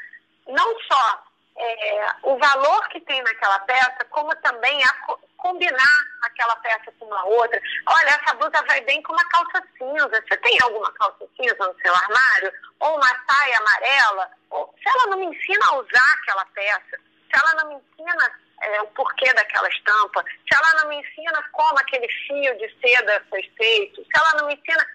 não 0.49 0.81
só 0.81 1.25
é, 1.59 2.09
o 2.23 2.39
valor 2.39 2.89
que 2.89 3.01
tem 3.01 3.23
naquela 3.23 3.59
peça, 3.61 4.05
como 4.11 4.35
também 4.37 4.83
a 4.85 5.17
combinar 5.37 5.99
aquela 6.23 6.57
peça 6.57 6.93
com 6.99 7.07
uma 7.07 7.25
outra. 7.25 7.61
Olha, 7.87 8.09
essa 8.09 8.35
blusa 8.35 8.63
vai 8.67 8.81
bem 8.83 9.03
com 9.03 9.13
uma 9.13 9.29
calça 9.29 9.63
cinza. 9.79 10.25
Você 10.29 10.37
tem 10.39 10.59
alguma 10.63 10.93
calça 10.93 11.27
cinza 11.37 11.57
no 11.59 11.81
seu 11.81 11.95
armário? 11.95 12.53
Ou 12.81 12.97
uma 12.97 13.25
saia 13.29 13.59
amarela? 13.59 14.31
Ou, 14.51 14.75
se 14.77 14.89
ela 14.89 15.07
não 15.07 15.19
me 15.19 15.27
ensina 15.27 15.67
a 15.69 15.77
usar 15.77 16.15
aquela 16.21 16.45
peça, 16.47 17.01
se 17.31 17.41
ela 17.41 17.55
não 17.55 17.69
me 17.69 17.75
ensina 17.77 18.33
é, 18.63 18.83
o 18.83 18.87
porquê 18.89 19.33
daquela 19.35 19.69
estampa, 19.69 20.25
se 20.25 20.57
ela 20.57 20.83
não 20.83 20.89
me 20.89 20.97
ensina 20.97 21.43
como 21.53 21.79
aquele 21.79 22.09
fio 22.09 22.59
de 22.59 22.69
seda 22.81 23.25
foi 23.31 23.43
feito, 23.57 24.03
se 24.03 24.11
ela 24.15 24.41
não 24.41 24.47
me 24.47 24.55
ensina. 24.55 24.87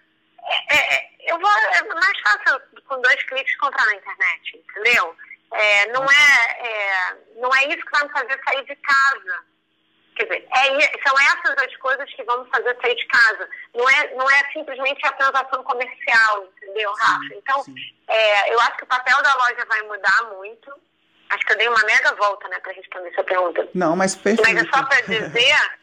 É, 0.70 0.96
é, 0.96 1.10
eu 1.32 1.40
vou, 1.40 1.50
é 1.50 1.84
mais 1.84 2.20
fácil 2.22 2.60
com 2.88 3.00
dois 3.00 3.24
cliques 3.24 3.56
comprar 3.58 3.86
na 3.86 3.96
internet, 3.96 4.58
entendeu? 4.58 5.16
É, 5.54 5.92
não, 5.92 6.04
é, 6.04 6.68
é, 6.68 7.18
não 7.36 7.54
é 7.56 7.66
isso 7.66 7.86
que 7.86 7.92
vai 7.92 8.04
me 8.04 8.12
fazer 8.12 8.40
sair 8.44 8.66
de 8.66 8.76
casa. 8.78 9.44
Quer 10.16 10.24
dizer, 10.24 10.48
é, 10.56 11.08
são 11.08 11.16
essas 11.20 11.58
as 11.64 11.76
coisas 11.78 12.14
que 12.14 12.24
vão 12.24 12.44
me 12.44 12.50
fazer 12.50 12.78
sair 12.82 12.96
de 12.96 13.08
casa. 13.08 13.50
Não 13.74 13.90
é, 13.90 14.16
não 14.16 14.30
é 14.30 14.52
simplesmente 14.52 15.06
a 15.06 15.12
transação 15.14 15.64
comercial, 15.64 16.48
entendeu, 16.58 16.92
Rafa? 16.94 17.20
Sim, 17.20 17.36
então, 17.36 17.64
sim. 17.64 17.76
É, 18.08 18.54
eu 18.54 18.60
acho 18.62 18.78
que 18.78 18.84
o 18.84 18.88
papel 18.88 19.22
da 19.22 19.34
loja 19.36 19.66
vai 19.68 19.82
mudar 19.84 20.24
muito. 20.36 20.72
Acho 21.30 21.46
que 21.46 21.54
eu 21.54 21.58
dei 21.58 21.68
uma 21.70 21.84
mega 21.86 22.14
volta, 22.16 22.48
né, 22.50 22.60
para 22.60 22.74
responder 22.74 23.10
essa 23.10 23.24
pergunta. 23.24 23.68
Não, 23.74 23.96
mas 23.96 24.16
perfeito. 24.16 24.54
Mas 24.54 24.66
é 24.66 24.70
só 24.70 24.84
para 24.86 25.02
dizer 25.02 25.32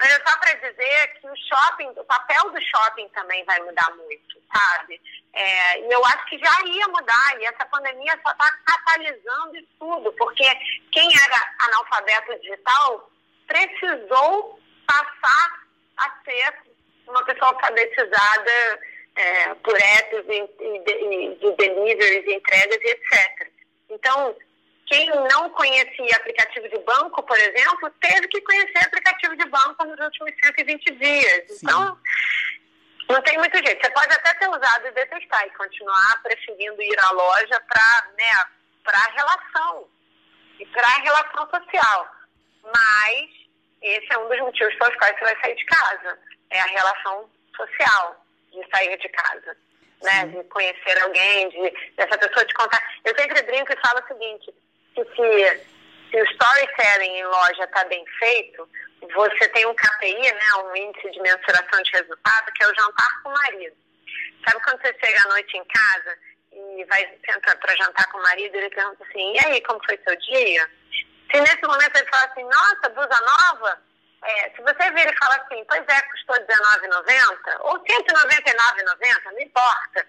Mas 0.00 0.10
é 0.10 0.22
só 0.24 0.38
para 0.38 0.54
dizer 0.54 1.20
que 1.20 1.28
o 1.28 1.36
shopping, 1.36 1.88
o 1.88 2.04
papel 2.04 2.50
do 2.50 2.62
shopping 2.62 3.08
também 3.08 3.44
vai 3.44 3.58
mudar 3.60 3.90
muito, 3.96 4.40
sabe? 4.52 5.00
É, 5.32 5.80
e 5.80 5.92
eu 5.92 6.04
acho 6.04 6.24
que 6.26 6.38
já 6.38 6.54
ia 6.66 6.86
mudar, 6.88 7.40
e 7.40 7.44
essa 7.46 7.66
pandemia 7.66 8.12
só 8.22 8.30
está 8.30 8.50
catalisando 8.64 9.56
isso 9.56 9.68
tudo, 9.78 10.12
porque 10.12 10.44
quem 10.92 11.10
era 11.16 11.54
analfabeto 11.58 12.38
digital 12.40 13.10
precisou 13.46 14.60
passar 14.86 15.62
a 15.96 16.10
ser 16.24 16.54
uma 17.08 17.24
pessoa 17.24 17.50
alfabetizada 17.50 18.80
é, 19.16 19.54
por 19.54 19.76
apps 19.76 20.24
e, 20.28 20.48
e, 20.60 21.34
de 21.40 21.56
deliveries, 21.56 22.36
entregas 22.36 22.78
e 22.82 22.88
etc. 22.88 23.50
Então, 23.90 24.36
quem 24.88 25.06
não 25.30 25.50
conhecia 25.50 26.16
aplicativo 26.16 26.68
de 26.68 26.78
banco, 26.78 27.22
por 27.22 27.38
exemplo, 27.38 27.90
teve 28.00 28.26
que 28.28 28.40
conhecer 28.40 28.78
aplicativo 28.84 29.36
de 29.36 29.44
banco 29.46 29.84
nos 29.84 30.00
últimos 30.00 30.32
120 30.44 30.90
dias. 30.92 31.44
Sim. 31.48 31.58
Então, 31.62 31.98
não 33.10 33.22
tem 33.22 33.36
muito 33.38 33.56
jeito. 33.58 33.84
Você 33.84 33.90
pode 33.90 34.12
até 34.14 34.34
ter 34.34 34.48
usado 34.48 34.86
e 34.86 34.92
detestar 34.92 35.46
e 35.46 35.50
continuar 35.50 36.22
preferindo 36.22 36.82
ir 36.82 36.96
à 37.04 37.10
loja 37.12 37.60
para 37.68 38.08
né, 38.16 38.30
a 38.86 39.12
relação 39.12 39.88
e 40.58 40.66
para 40.66 40.88
a 40.88 41.02
relação 41.02 41.50
social. 41.50 42.08
Mas 42.64 43.30
esse 43.82 44.06
é 44.10 44.18
um 44.18 44.28
dos 44.28 44.38
motivos 44.40 44.74
pelos 44.74 44.96
quais 44.96 45.18
você 45.18 45.24
vai 45.24 45.40
sair 45.40 45.54
de 45.54 45.64
casa. 45.66 46.18
É 46.50 46.60
a 46.60 46.66
relação 46.66 47.30
social 47.54 48.26
de 48.52 48.66
sair 48.70 48.96
de 48.98 49.08
casa. 49.10 49.56
Né, 50.00 50.26
de 50.26 50.44
conhecer 50.44 51.02
alguém, 51.02 51.48
de 51.48 51.94
dessa 51.96 52.16
pessoa 52.16 52.44
te 52.44 52.54
contar. 52.54 52.80
Eu 53.04 53.12
sempre 53.18 53.42
brinco 53.42 53.72
e 53.72 53.80
falo 53.80 53.98
o 53.98 54.06
seguinte: 54.06 54.54
que 55.04 55.14
se, 55.14 55.66
se 56.10 56.20
o 56.20 56.24
storytelling 56.24 57.18
em 57.18 57.24
loja 57.24 57.64
está 57.64 57.84
bem 57.84 58.04
feito, 58.18 58.68
você 59.14 59.48
tem 59.48 59.66
um 59.66 59.74
KPI, 59.74 60.32
né, 60.32 60.54
um 60.64 60.76
índice 60.76 61.10
de 61.10 61.20
mensuração 61.20 61.82
de 61.82 61.90
resultado, 61.92 62.52
que 62.52 62.62
é 62.64 62.68
o 62.68 62.74
jantar 62.74 63.22
com 63.22 63.28
o 63.28 63.32
marido. 63.32 63.76
Sabe 64.44 64.62
quando 64.64 64.80
você 64.80 64.96
chega 65.04 65.22
à 65.22 65.28
noite 65.28 65.56
em 65.56 65.64
casa 65.64 66.18
e 66.52 66.84
vai 66.86 67.18
sentar 67.24 67.56
para 67.56 67.76
jantar 67.76 68.06
com 68.10 68.18
o 68.18 68.22
marido, 68.22 68.56
ele 68.56 68.70
pergunta 68.70 69.04
assim, 69.04 69.34
e 69.34 69.46
aí, 69.46 69.60
como 69.62 69.80
foi 69.84 69.98
seu 70.06 70.16
dia? 70.16 70.70
Se 71.30 71.40
nesse 71.40 71.62
momento 71.62 71.96
ele 71.96 72.08
fala 72.08 72.24
assim, 72.24 72.44
nossa, 72.44 72.88
blusa 72.88 73.20
nova, 73.20 73.82
é, 74.24 74.50
se 74.50 74.62
você 74.62 74.90
vir 74.90 75.06
e 75.06 75.16
fala 75.18 75.36
assim, 75.36 75.64
pois 75.68 75.84
é, 75.86 76.02
custou 76.02 76.36
R$19,90 76.36 77.60
ou 77.60 77.76
R$199,90, 77.76 79.24
não 79.32 79.40
importa. 79.40 80.06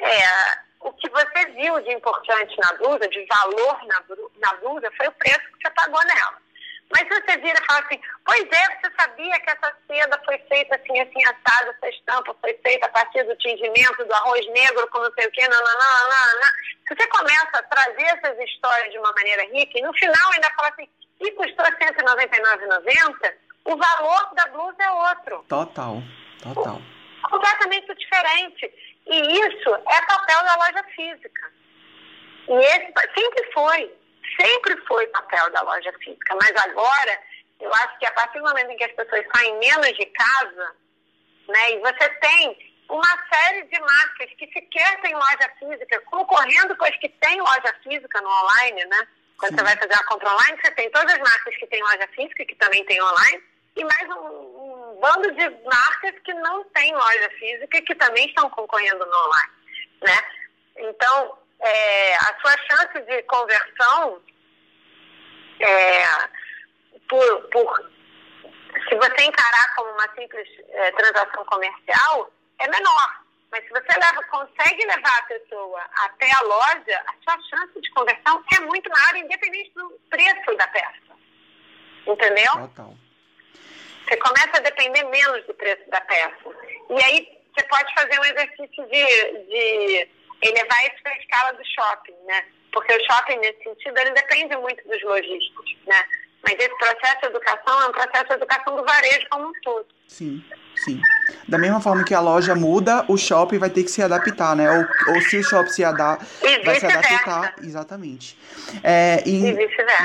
É, 0.00 0.67
o 0.80 0.92
que 0.92 1.08
você 1.08 1.46
viu 1.52 1.80
de 1.80 1.92
importante 1.92 2.56
na 2.62 2.72
blusa, 2.74 3.08
de 3.08 3.26
valor 3.26 3.78
na, 3.86 4.02
na 4.38 4.56
blusa, 4.58 4.90
foi 4.96 5.08
o 5.08 5.12
preço 5.12 5.40
que 5.40 5.62
você 5.62 5.70
pagou 5.70 6.04
nela. 6.04 6.38
Mas 6.90 7.02
se 7.02 7.20
você 7.20 7.36
vira 7.38 7.60
e 7.60 7.66
fala 7.66 7.84
assim, 7.84 8.00
pois 8.24 8.44
é, 8.44 8.80
você 8.80 8.92
sabia 8.98 9.40
que 9.40 9.50
essa 9.50 9.76
seda 9.86 10.22
foi 10.24 10.38
feita 10.48 10.76
assim, 10.76 11.00
assim, 11.00 11.22
assada, 11.24 11.76
essa 11.76 11.88
estampa 11.90 12.34
foi 12.40 12.54
feita 12.64 12.86
a 12.86 12.90
partir 12.90 13.24
do 13.24 13.36
tingimento 13.36 14.04
do 14.04 14.14
arroz 14.14 14.46
negro 14.48 14.88
com 14.88 15.00
não 15.00 15.12
sei 15.12 15.26
o 15.26 15.30
quê, 15.30 15.46
não. 15.48 15.58
Se 15.58 16.94
você 16.96 17.06
começa 17.08 17.58
a 17.58 17.62
trazer 17.64 18.04
essas 18.04 18.38
histórias 18.38 18.90
de 18.90 18.98
uma 18.98 19.12
maneira 19.12 19.42
rica, 19.52 19.78
e 19.78 19.82
no 19.82 19.92
final 19.92 20.32
ainda 20.32 20.50
fala 20.56 20.68
assim, 20.68 20.88
e 21.20 21.30
custou 21.32 21.64
R$ 21.66 21.72
199,90, 21.72 23.34
o 23.66 23.76
valor 23.76 24.34
da 24.34 24.46
blusa 24.46 24.82
é 24.82 24.90
outro. 24.90 25.44
Total, 25.48 26.02
total. 26.42 26.80
Completamente 27.28 27.94
diferente. 27.94 28.72
E 29.08 29.40
isso 29.40 29.74
é 29.74 30.02
papel 30.06 30.44
da 30.44 30.56
loja 30.56 30.84
física. 30.94 31.52
E 32.48 32.52
esse 32.52 32.92
sempre 33.14 33.52
foi, 33.52 33.96
sempre 34.40 34.76
foi 34.86 35.06
papel 35.08 35.50
da 35.50 35.62
loja 35.62 35.92
física. 36.04 36.34
Mas 36.34 36.52
agora, 36.64 37.18
eu 37.60 37.72
acho 37.74 37.98
que 37.98 38.06
a 38.06 38.12
partir 38.12 38.38
do 38.38 38.44
momento 38.44 38.70
em 38.70 38.76
que 38.76 38.84
as 38.84 38.92
pessoas 38.92 39.24
saem 39.34 39.58
menos 39.58 39.96
de 39.96 40.06
casa, 40.06 40.76
né, 41.48 41.72
e 41.72 41.78
você 41.80 42.08
tem 42.20 42.74
uma 42.88 43.18
série 43.32 43.64
de 43.64 43.78
marcas 43.80 44.30
que 44.38 44.46
sequer 44.52 45.00
têm 45.00 45.14
loja 45.14 45.50
física, 45.58 46.00
concorrendo 46.06 46.76
com 46.76 46.84
as 46.84 46.96
que 46.96 47.08
têm 47.08 47.40
loja 47.40 47.74
física 47.82 48.20
no 48.20 48.28
online, 48.28 48.84
né? 48.86 49.08
Quando 49.38 49.50
Sim. 49.50 49.58
você 49.58 49.64
vai 49.64 49.76
fazer 49.76 49.94
a 49.94 50.04
compra 50.04 50.32
online, 50.32 50.58
você 50.60 50.70
tem 50.72 50.90
todas 50.90 51.12
as 51.12 51.18
marcas 51.18 51.56
que 51.56 51.66
têm 51.66 51.82
loja 51.82 52.08
física, 52.14 52.44
que 52.44 52.54
também 52.56 52.84
tem 52.86 53.00
online, 53.02 53.42
e 53.78 53.84
mais 53.84 54.10
um, 54.10 54.98
bando 55.00 55.30
de 55.32 55.48
marcas 55.64 56.18
que 56.24 56.34
não 56.34 56.64
têm 56.70 56.92
loja 56.92 57.30
física 57.38 57.80
que 57.82 57.94
também 57.94 58.26
estão 58.26 58.50
concorrendo 58.50 59.06
no 59.06 59.16
online, 59.26 59.52
né? 60.02 60.18
Então, 60.76 61.38
é, 61.60 62.16
a 62.16 62.36
sua 62.40 62.56
chance 62.70 63.00
de 63.02 63.22
conversão 63.22 64.20
é, 65.60 66.04
por, 67.08 67.42
por, 67.50 67.90
se 68.88 68.94
você 68.96 69.24
encarar 69.24 69.74
como 69.76 69.90
uma 69.92 70.08
simples 70.14 70.48
é, 70.70 70.90
transação 70.92 71.44
comercial, 71.44 72.32
é 72.58 72.68
menor. 72.68 73.22
Mas 73.50 73.64
se 73.64 73.70
você 73.70 73.98
leva, 73.98 74.22
consegue 74.24 74.84
levar 74.86 75.18
a 75.18 75.22
pessoa 75.22 75.80
até 76.04 76.30
a 76.34 76.42
loja, 76.42 77.02
a 77.06 77.14
sua 77.22 77.42
chance 77.48 77.80
de 77.80 77.90
conversão 77.92 78.44
é 78.56 78.60
muito 78.60 78.90
maior, 78.90 79.16
independente 79.16 79.72
do 79.74 79.98
preço 80.10 80.56
da 80.56 80.66
peça. 80.66 81.16
Entendeu? 82.06 82.52
Total. 82.68 83.07
Você 84.08 84.16
começa 84.16 84.56
a 84.56 84.60
depender 84.60 85.04
menos 85.04 85.44
do 85.46 85.54
preço 85.54 85.88
da 85.90 86.00
peça. 86.00 86.48
E 86.88 87.04
aí 87.04 87.38
você 87.54 87.66
pode 87.66 87.92
fazer 87.94 88.18
um 88.18 88.24
exercício 88.24 88.86
de, 88.86 89.46
de 89.46 90.08
elevar 90.42 90.86
isso 90.86 91.02
para 91.02 91.12
a 91.12 91.18
escala 91.18 91.52
do 91.52 91.64
shopping, 91.66 92.16
né? 92.24 92.44
Porque 92.72 92.94
o 92.94 93.04
shopping, 93.04 93.36
nesse 93.36 93.62
sentido, 93.62 93.98
ele 93.98 94.10
depende 94.12 94.56
muito 94.56 94.86
dos 94.88 95.02
logísticos, 95.02 95.76
né? 95.86 96.06
Mas 96.42 96.54
esse 96.58 96.76
processo 96.78 97.20
de 97.22 97.26
educação 97.26 97.82
é 97.82 97.86
um 97.86 97.92
processo 97.92 98.28
de 98.28 98.34
educação 98.34 98.76
do 98.76 98.84
varejo 98.84 99.26
como 99.30 99.48
um 99.48 99.52
todo. 99.62 99.86
Sim, 100.06 100.42
sim. 100.74 101.00
Da 101.46 101.58
mesma 101.58 101.80
forma 101.80 102.04
que 102.04 102.14
a 102.14 102.20
loja 102.20 102.54
muda, 102.54 103.04
o 103.08 103.16
shopping 103.16 103.58
vai 103.58 103.68
ter 103.68 103.82
que 103.82 103.90
se 103.90 104.02
adaptar, 104.02 104.56
né? 104.56 104.70
Ou, 104.70 104.86
ou 105.14 105.20
se 105.20 105.36
o 105.36 105.42
shopping 105.42 105.70
se 105.70 105.84
adapta, 105.84 106.26
vai 106.64 106.80
se 106.80 106.86
adaptar. 106.86 107.54
Exatamente. 107.62 108.38
É, 108.82 109.22
e, 109.26 109.54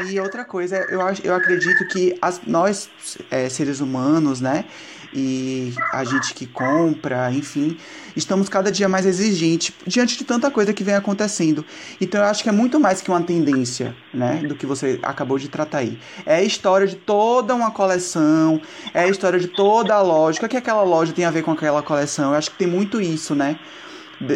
e, 0.01 0.13
e, 0.13 0.19
outra 0.19 0.43
coisa, 0.43 0.77
eu, 0.89 0.99
eu 1.23 1.35
acredito 1.35 1.87
que 1.87 2.17
as, 2.21 2.41
nós, 2.45 2.89
é, 3.31 3.47
seres 3.47 3.79
humanos, 3.79 4.41
né? 4.41 4.65
E 5.13 5.73
a 5.91 6.03
gente 6.03 6.33
que 6.33 6.45
compra, 6.47 7.31
enfim, 7.31 7.77
estamos 8.15 8.49
cada 8.49 8.71
dia 8.71 8.89
mais 8.89 9.05
exigentes 9.05 9.73
diante 9.85 10.17
de 10.17 10.23
tanta 10.23 10.49
coisa 10.49 10.73
que 10.73 10.83
vem 10.83 10.95
acontecendo. 10.95 11.63
Então 12.01 12.21
eu 12.21 12.27
acho 12.27 12.43
que 12.43 12.49
é 12.49 12.51
muito 12.51 12.79
mais 12.79 13.01
que 13.01 13.09
uma 13.09 13.21
tendência, 13.21 13.95
né, 14.13 14.43
do 14.47 14.55
que 14.55 14.65
você 14.65 14.99
acabou 15.03 15.37
de 15.37 15.47
tratar 15.47 15.79
aí. 15.79 15.97
É 16.25 16.35
a 16.35 16.43
história 16.43 16.87
de 16.87 16.95
toda 16.95 17.53
uma 17.53 17.71
coleção, 17.71 18.61
é 18.93 19.03
a 19.03 19.07
história 19.07 19.39
de 19.39 19.47
toda 19.47 19.93
a 19.93 20.01
loja. 20.01 20.37
O 20.37 20.41
que, 20.41 20.47
que 20.49 20.57
aquela 20.57 20.83
loja 20.83 21.13
tem 21.13 21.25
a 21.25 21.31
ver 21.31 21.43
com 21.43 21.51
aquela 21.51 21.81
coleção? 21.81 22.31
Eu 22.31 22.37
acho 22.37 22.51
que 22.51 22.57
tem 22.57 22.67
muito 22.67 22.99
isso, 22.99 23.35
né, 23.35 23.59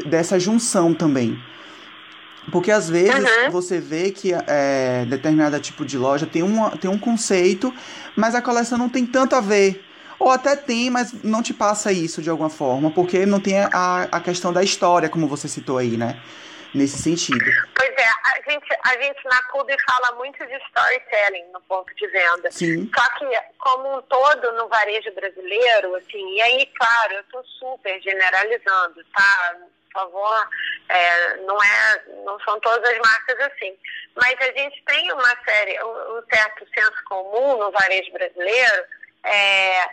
dessa 0.05 0.39
junção 0.39 0.93
também. 0.93 1.37
Porque 2.51 2.71
às 2.71 2.89
vezes 2.89 3.13
uhum. 3.13 3.51
você 3.51 3.79
vê 3.79 4.11
que 4.11 4.33
é, 4.33 5.05
determinada 5.05 5.59
tipo 5.59 5.85
de 5.85 5.97
loja 5.97 6.25
tem, 6.25 6.43
uma, 6.43 6.71
tem 6.71 6.89
um 6.89 6.97
conceito, 6.97 7.73
mas 8.15 8.35
a 8.35 8.41
coleção 8.41 8.77
não 8.77 8.87
tem 8.87 9.05
tanto 9.05 9.35
a 9.35 9.41
ver. 9.41 9.87
Ou 10.19 10.32
até 10.32 10.56
tem, 10.56 10.89
mas 10.89 11.13
não 11.23 11.43
te 11.43 11.53
passa 11.53 11.91
isso 11.91 12.21
de 12.21 12.30
alguma 12.30 12.49
forma, 12.49 12.91
porque 12.91 13.25
não 13.25 13.39
tem 13.39 13.60
a, 13.60 14.08
a 14.12 14.19
questão 14.19 14.51
da 14.51 14.63
história, 14.63 15.10
como 15.10 15.27
você 15.27 15.47
citou 15.47 15.77
aí, 15.77 15.95
né? 15.95 16.19
Nesse 16.73 17.01
sentido. 17.01 17.45
Pois 17.75 17.89
é, 17.89 18.08
a 18.08 18.51
gente, 18.51 18.67
a 18.84 19.01
gente 19.01 19.19
na 19.25 19.41
CUB 19.43 19.73
fala 19.89 20.15
muito 20.17 20.38
de 20.45 20.53
storytelling 20.67 21.45
no 21.53 21.62
ponto 21.62 21.93
de 21.95 22.08
venda. 22.08 22.51
Sim. 22.51 22.89
Só 22.93 23.10
que, 23.13 23.25
como 23.60 23.97
um 23.97 24.01
todo, 24.01 24.51
no 24.53 24.67
varejo 24.67 25.12
brasileiro, 25.13 25.95
assim, 25.95 26.36
e 26.36 26.41
aí, 26.41 26.65
claro, 26.77 27.13
eu 27.13 27.21
estou 27.21 27.43
super 27.45 28.01
generalizando, 28.01 29.03
tá? 29.13 29.56
Por 29.93 30.01
favor, 30.01 30.49
é, 30.89 31.38
não, 31.38 31.63
é, 31.63 32.03
não 32.25 32.39
são 32.41 32.60
todas 32.60 32.88
as 32.89 32.97
marcas 32.99 33.39
assim. 33.39 33.75
Mas 34.15 34.36
a 34.41 34.51
gente 34.51 34.84
tem 34.86 35.12
uma 35.12 35.36
série, 35.45 35.82
um, 35.84 36.17
um 36.17 36.23
certo 36.32 36.67
senso 36.73 37.03
comum 37.06 37.58
no 37.58 37.71
varejo 37.71 38.12
brasileiro, 38.12 38.84
é, 39.23 39.89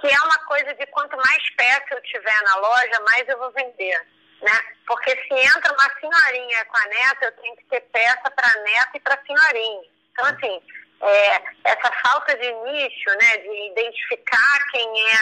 que 0.00 0.06
é 0.06 0.20
uma 0.20 0.38
coisa 0.40 0.74
de 0.74 0.86
quanto 0.86 1.16
mais 1.16 1.50
peça 1.56 1.86
eu 1.90 2.02
tiver 2.02 2.42
na 2.42 2.56
loja, 2.56 3.00
mais 3.08 3.28
eu 3.28 3.38
vou 3.38 3.50
vender. 3.52 4.06
Né? 4.42 4.52
Porque 4.86 5.10
se 5.10 5.34
entra 5.34 5.72
uma 5.72 5.90
senhorinha 5.98 6.64
com 6.66 6.76
a 6.76 6.86
neta, 6.86 7.24
eu 7.24 7.32
tenho 7.32 7.56
que 7.56 7.64
ter 7.64 7.80
peça 7.80 8.30
para 8.30 8.60
neta 8.62 8.90
e 8.94 9.00
para 9.00 9.18
senhorinha. 9.26 9.88
Então, 10.12 10.26
assim, 10.26 10.62
é, 11.00 11.42
essa 11.64 11.92
falta 12.02 12.36
de 12.36 12.52
nicho, 12.52 13.10
né, 13.10 13.36
de 13.38 13.70
identificar 13.70 14.58
quem 14.70 15.04
é, 15.06 15.16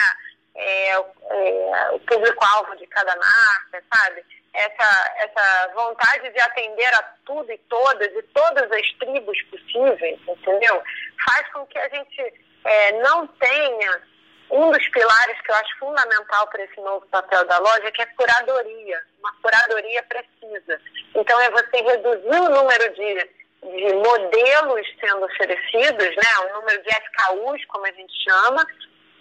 é, 0.55 0.89
é 0.91 1.91
o 1.91 1.99
público-alvo 1.99 2.75
de 2.75 2.87
cada 2.87 3.15
marca, 3.15 3.83
sabe? 3.93 4.23
Essa, 4.53 5.13
essa 5.17 5.73
vontade 5.73 6.29
de 6.29 6.39
atender 6.39 6.93
a 6.95 7.03
tudo 7.25 7.51
e 7.51 7.57
todas, 7.69 8.07
e 8.13 8.23
todas 8.23 8.71
as 8.71 8.91
tribos 8.93 9.41
possíveis, 9.43 10.19
entendeu? 10.27 10.81
Faz 11.25 11.47
com 11.51 11.65
que 11.65 11.77
a 11.77 11.89
gente 11.89 12.33
é, 12.63 12.91
não 13.01 13.27
tenha 13.27 14.01
um 14.49 14.71
dos 14.71 14.87
pilares 14.89 15.41
que 15.41 15.51
eu 15.51 15.55
acho 15.55 15.79
fundamental 15.79 16.47
para 16.47 16.63
esse 16.63 16.79
novo 16.81 17.05
papel 17.07 17.45
da 17.45 17.57
loja, 17.57 17.91
que 17.91 18.01
é 18.01 18.05
curadoria, 18.05 19.01
uma 19.19 19.33
curadoria 19.41 20.03
precisa. 20.03 20.79
Então, 21.15 21.39
é 21.41 21.49
você 21.49 21.77
reduzir 21.81 22.39
o 22.41 22.49
número 22.49 22.93
de, 22.93 23.29
de 23.63 23.93
modelos 23.95 24.87
sendo 24.99 25.25
oferecidos, 25.25 26.15
né, 26.15 26.49
o 26.49 26.53
número 26.59 26.81
de 26.83 26.89
SKUs, 26.89 27.65
como 27.65 27.85
a 27.85 27.91
gente 27.91 28.13
chama, 28.23 28.65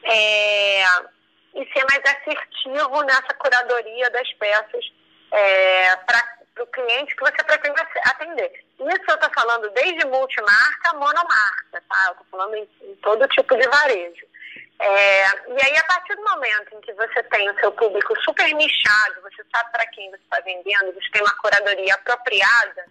é, 0.04 0.84
e 1.54 1.72
ser 1.72 1.84
mais 1.90 2.02
assertivo 2.04 3.02
nessa 3.02 3.34
curadoria 3.38 4.10
das 4.10 4.30
peças 4.34 4.84
é, 5.32 5.96
para 5.96 6.22
o 6.60 6.66
cliente 6.66 7.14
que 7.16 7.22
você 7.22 7.42
pretende 7.44 7.80
atender. 8.04 8.52
Isso 8.78 9.04
eu 9.08 9.14
estou 9.14 9.30
falando 9.34 9.70
desde 9.70 10.06
multimarca 10.06 10.90
a 10.90 10.94
monomarca, 10.94 11.82
tá? 11.88 12.04
Eu 12.06 12.12
estou 12.12 12.26
falando 12.30 12.54
em, 12.56 12.68
em, 12.82 12.94
todo 12.96 13.28
tipo 13.28 13.56
de 13.56 13.68
varejo. 13.68 14.26
É, 14.78 15.24
e 15.50 15.64
aí, 15.64 15.76
a 15.76 15.84
partir 15.84 16.16
do 16.16 16.24
momento 16.24 16.74
em 16.74 16.80
que 16.80 16.92
você 16.94 17.22
tem 17.24 17.48
o 17.48 17.58
seu 17.60 17.70
público 17.72 18.14
super 18.22 18.52
nichado, 18.54 19.22
você 19.22 19.44
sabe 19.54 19.70
para 19.70 19.86
quem 19.86 20.10
você 20.10 20.22
está 20.22 20.40
vendendo, 20.40 20.92
você 20.92 21.10
tem 21.12 21.22
uma 21.22 21.36
curadoria 21.38 21.94
apropriada, 21.94 22.86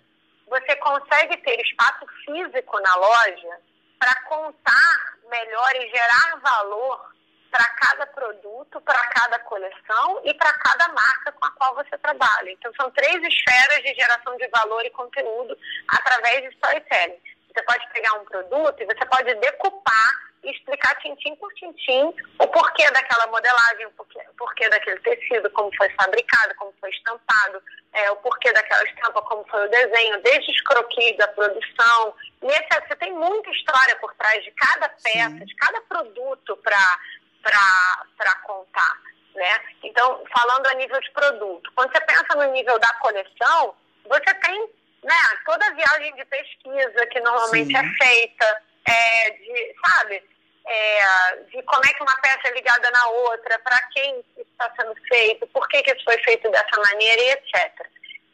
você 0.48 0.76
consegue 0.78 1.38
ter 1.38 1.60
espaço 1.60 2.06
físico 2.26 2.80
na 2.80 2.96
loja 2.96 3.60
para 4.00 4.16
contar 4.24 5.18
melhor 5.30 5.76
e 5.76 5.90
gerar 5.90 6.40
valor 6.42 7.14
para 7.52 7.68
cada 7.68 8.08
produto, 8.08 8.82
para 8.82 9.08
cada 9.10 9.40
coleção 9.40 10.22
e 10.24 10.34
para 10.34 10.52
cada 10.54 10.88
marca 10.90 11.32
com 11.34 11.46
a 11.46 11.52
qual 11.52 11.76
você 11.76 11.98
trabalha. 12.00 12.52
Então, 12.52 12.72
são 12.76 12.90
três 12.92 13.22
esferas 13.24 13.84
de 13.84 13.94
geração 13.94 14.36
de 14.38 14.48
valor 14.48 14.84
e 14.86 14.90
conteúdo 14.90 15.56
através 15.88 16.42
de 16.42 16.56
storytelling. 16.56 17.22
Você 17.54 17.62
pode 17.62 17.88
pegar 17.94 18.14
um 18.14 18.26
produto 18.26 18.82
e 18.82 18.86
você 18.86 19.06
pode 19.06 19.36
decupar 19.36 20.33
explicar 20.44 20.96
tintim 20.96 21.36
por 21.36 21.54
tintim 21.54 22.14
o 22.40 22.48
porquê 22.48 22.90
daquela 22.92 23.28
modelagem, 23.28 23.86
o 23.86 23.92
porquê, 23.92 24.20
o 24.30 24.34
porquê 24.36 24.70
daquele 24.70 25.00
tecido, 25.00 25.50
como 25.52 25.74
foi 25.76 25.90
fabricado, 25.92 26.56
como 26.56 26.74
foi 26.80 26.90
estampado, 26.90 27.62
é, 27.94 28.12
o 28.12 28.16
porquê 28.18 28.52
daquela 28.52 28.84
estampa, 28.84 29.22
como 29.22 29.46
foi 29.50 29.66
o 29.66 29.70
desenho, 29.70 30.22
desde 30.22 30.52
os 30.52 30.62
croquis 30.62 31.16
da 31.18 31.28
produção. 31.30 32.16
Nesse, 32.42 32.68
você 32.88 32.96
tem 32.96 33.14
muita 33.14 33.50
história 33.52 33.96
por 33.98 34.14
trás 34.16 34.44
de 34.44 34.52
cada 34.52 34.90
peça, 34.90 35.30
Sim. 35.30 35.46
de 35.46 35.56
cada 35.56 35.82
produto 35.82 36.58
para 36.58 38.36
contar. 38.44 38.98
Né? 39.36 39.60
Então, 39.84 40.24
falando 40.36 40.68
a 40.68 40.74
nível 40.76 41.00
de 41.00 41.12
produto, 41.12 41.72
quando 41.76 41.92
você 41.92 42.02
pensa 42.02 42.36
no 42.36 42.52
nível 42.52 42.78
da 42.80 42.94
coleção, 42.96 43.76
você 44.06 44.34
tem 44.36 44.70
né, 45.04 45.16
toda 45.46 45.66
a 45.66 45.74
viagem 45.74 46.16
de 46.16 46.26
pesquisa 46.26 47.06
que 47.08 47.20
normalmente 47.20 47.68
Sim. 47.68 47.78
é 47.78 48.06
feita, 48.06 48.62
é, 48.86 49.30
de, 49.32 49.76
sabe, 49.86 50.24
é, 50.66 51.36
de 51.52 51.62
como 51.64 51.86
é 51.86 51.94
que 51.94 52.04
uma 52.04 52.18
peça 52.22 52.48
é 52.48 52.52
ligada 52.52 52.90
na 52.92 53.08
outra, 53.08 53.60
para 53.60 53.82
quem 53.94 54.24
está 54.38 54.72
sendo 54.80 54.96
feito, 55.08 55.48
por 55.48 55.68
que, 55.68 55.84
que 55.84 55.92
isso 55.92 56.04
foi 56.06 56.18
feito 56.20 56.50
dessa 56.50 56.82
maneira 56.86 57.22
e 57.22 57.30
etc. 57.32 57.88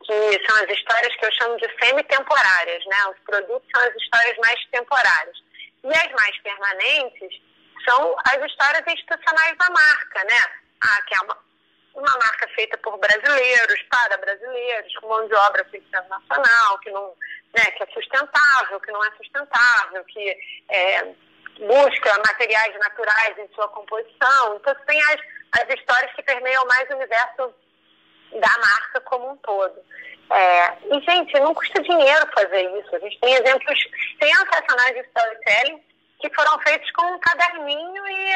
Que 0.06 0.46
são 0.48 0.63
as 0.63 0.70
histórias 0.70 1.15
que 1.15 1.26
eu 1.26 1.32
chamo 1.34 1.58
de 1.58 1.68
semi-temporárias, 1.80 2.86
né? 2.86 3.08
Os 3.08 3.20
produtos 3.20 3.68
são 3.74 3.82
as 3.84 3.96
histórias 3.96 4.38
mais 4.38 4.65
temporárias. 4.72 5.38
E 5.84 5.88
as 5.88 6.12
mais 6.12 6.38
permanentes 6.42 7.42
são 7.86 8.15
as 8.26 8.44
histórias 8.44 8.84
institucionais 8.88 9.58
da 9.58 9.70
marca, 9.70 10.24
né? 10.26 10.42
Ah, 10.82 11.02
que 11.04 11.15
é 11.15 11.20
uma, 11.22 11.38
uma 11.96 12.18
marca 12.18 12.48
feita 12.56 12.78
por 12.78 12.98
brasileiros, 12.98 13.82
para 13.84 14.18
brasileiros, 14.18 14.94
com 14.98 15.08
mão 15.08 15.28
de 15.28 15.36
obra 15.36 15.65
feita 15.65 16.02
nacional, 16.04 16.80
que 16.80 16.92
não, 16.92 17.13
né, 17.56 17.65
que 17.72 17.84
é 17.84 17.88
sustentável, 17.88 18.80
que 18.80 18.92
não 18.92 19.04
é 19.04 19.12
sustentável, 19.18 20.04
que 20.06 20.38
é, 20.70 21.13
busca 21.60 22.22
materiais 22.26 22.78
naturais 22.80 23.38
em 23.38 23.48
sua 23.54 23.67
composição. 23.69 24.56
Então, 24.56 24.74
você 24.74 24.86
tem 24.86 25.02
as, 25.02 25.22
as 25.62 25.69
histórias 25.74 26.12
que 26.13 26.24
permeiam 26.24 26.65
mais 26.65 26.89
o 26.89 26.95
universo 26.95 27.54
da 28.32 28.58
marca 28.58 29.02
como 29.02 29.32
um 29.32 29.38
todo. 29.38 29.80
É, 30.32 30.78
e, 30.91 31.02
gente, 31.02 31.34
não 31.39 31.54
custa 31.54 31.82
dinheiro 31.82 32.28
fazer 32.34 32.62
isso. 32.80 32.95
A 32.95 33.00
gente 33.00 33.19
tem 33.19 33.34
exemplos 33.34 33.80
sensacionais 34.22 34.93
de 34.93 35.02
storytelling 35.02 35.84
que 36.19 36.34
foram 36.36 36.60
feitos 36.60 36.89
com 36.91 37.06
um 37.06 37.19
caderninho 37.19 38.08
e, 38.08 38.34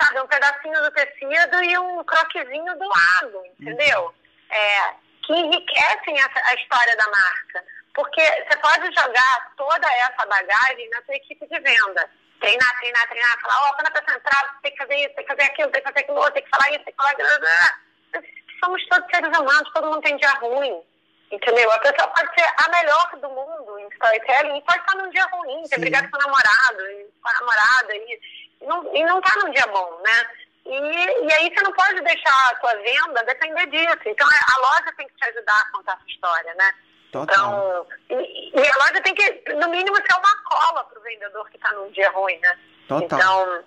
sabe, 0.00 0.20
um 0.20 0.26
pedacinho 0.26 0.82
do 0.82 0.90
tecido 0.90 1.64
e 1.64 1.78
um 1.78 2.04
croquezinho 2.04 2.78
do 2.78 2.88
lado, 2.88 3.42
entendeu? 3.58 4.14
É, 4.50 4.94
que 5.24 5.32
enriquecem 5.32 6.20
a, 6.20 6.30
a 6.50 6.54
história 6.54 6.96
da 6.96 7.08
marca. 7.08 7.64
Porque 7.94 8.20
você 8.20 8.56
pode 8.58 8.94
jogar 8.94 9.52
toda 9.56 9.86
essa 9.94 10.26
bagagem 10.26 10.88
na 10.90 11.02
sua 11.02 11.14
equipe 11.14 11.46
de 11.46 11.58
venda 11.60 12.10
treinar, 12.40 12.78
treinar, 12.78 13.08
treinar, 13.08 13.40
falar, 13.40 13.62
ó, 13.62 13.70
oh, 13.70 13.74
quando 13.74 13.88
a 13.88 14.00
pessoa 14.00 14.16
entrar, 14.16 14.58
tem 14.62 14.72
que 14.72 14.78
fazer 14.78 14.96
isso, 14.96 15.14
tem 15.14 15.24
que 15.24 15.36
fazer 15.36 15.42
aquilo, 15.42 15.70
tem 15.70 15.82
que 15.82 15.88
fazer 15.88 16.00
aquilo 16.00 16.18
outro, 16.18 16.32
tem 16.32 16.42
que 16.42 16.50
falar 16.50 16.70
isso, 16.70 16.84
tem 16.84 16.92
que 16.92 16.96
falar 16.96 17.10
aquilo. 17.10 18.26
Somos 18.64 18.86
todos 18.88 19.10
seres 19.10 19.38
humanos, 19.38 19.72
todo 19.72 19.86
mundo 19.86 20.02
tem 20.02 20.16
dia 20.16 20.32
ruim. 20.40 20.82
Entendeu? 21.30 21.70
A 21.70 21.78
pessoa 21.78 22.08
pode 22.08 22.34
ser 22.34 22.48
a 22.56 22.68
melhor 22.70 23.10
do 23.20 23.28
mundo 23.28 23.78
em 23.78 23.88
storytelling 23.94 24.58
e 24.58 24.62
pode 24.62 24.80
estar 24.80 24.96
num 24.96 25.10
dia 25.10 25.24
ruim, 25.26 25.62
ter 25.68 25.78
brigado 25.78 26.10
com 26.10 26.16
o 26.16 26.20
namorado, 26.20 26.78
com 27.22 27.28
a 27.28 27.32
namorada, 27.34 27.94
e, 27.94 28.20
não, 28.62 28.96
e 28.96 29.04
não 29.04 29.20
tá 29.20 29.36
num 29.36 29.50
dia 29.52 29.66
bom, 29.68 30.00
né? 30.02 30.26
E, 30.66 30.74
e 30.74 31.32
aí 31.32 31.54
você 31.54 31.62
não 31.62 31.72
pode 31.72 32.00
deixar 32.00 32.50
a 32.50 32.60
sua 32.60 32.74
venda 32.74 33.24
depender 33.24 33.66
disso. 33.66 34.02
Então 34.06 34.26
a 34.26 34.60
loja 34.60 34.92
tem 34.96 35.06
que 35.06 35.14
te 35.14 35.28
ajudar 35.28 35.60
a 35.60 35.70
contar 35.70 35.92
essa 35.92 36.10
história, 36.10 36.54
né? 36.54 36.74
Total. 37.10 37.34
Então, 37.34 37.86
e, 38.10 38.50
e, 38.54 38.68
a 38.68 38.76
loja 38.76 39.00
tem 39.02 39.14
que, 39.14 39.54
no 39.54 39.68
mínimo, 39.68 39.96
ser 39.96 40.16
uma 40.16 40.42
cola 40.44 40.84
para 40.84 40.98
o 40.98 41.02
vendedor 41.02 41.48
que 41.50 41.56
está 41.56 41.72
num 41.72 41.90
dia 41.90 42.10
ruim, 42.10 42.38
né? 42.38 42.58
Total. 42.86 43.18
Então, 43.18 43.64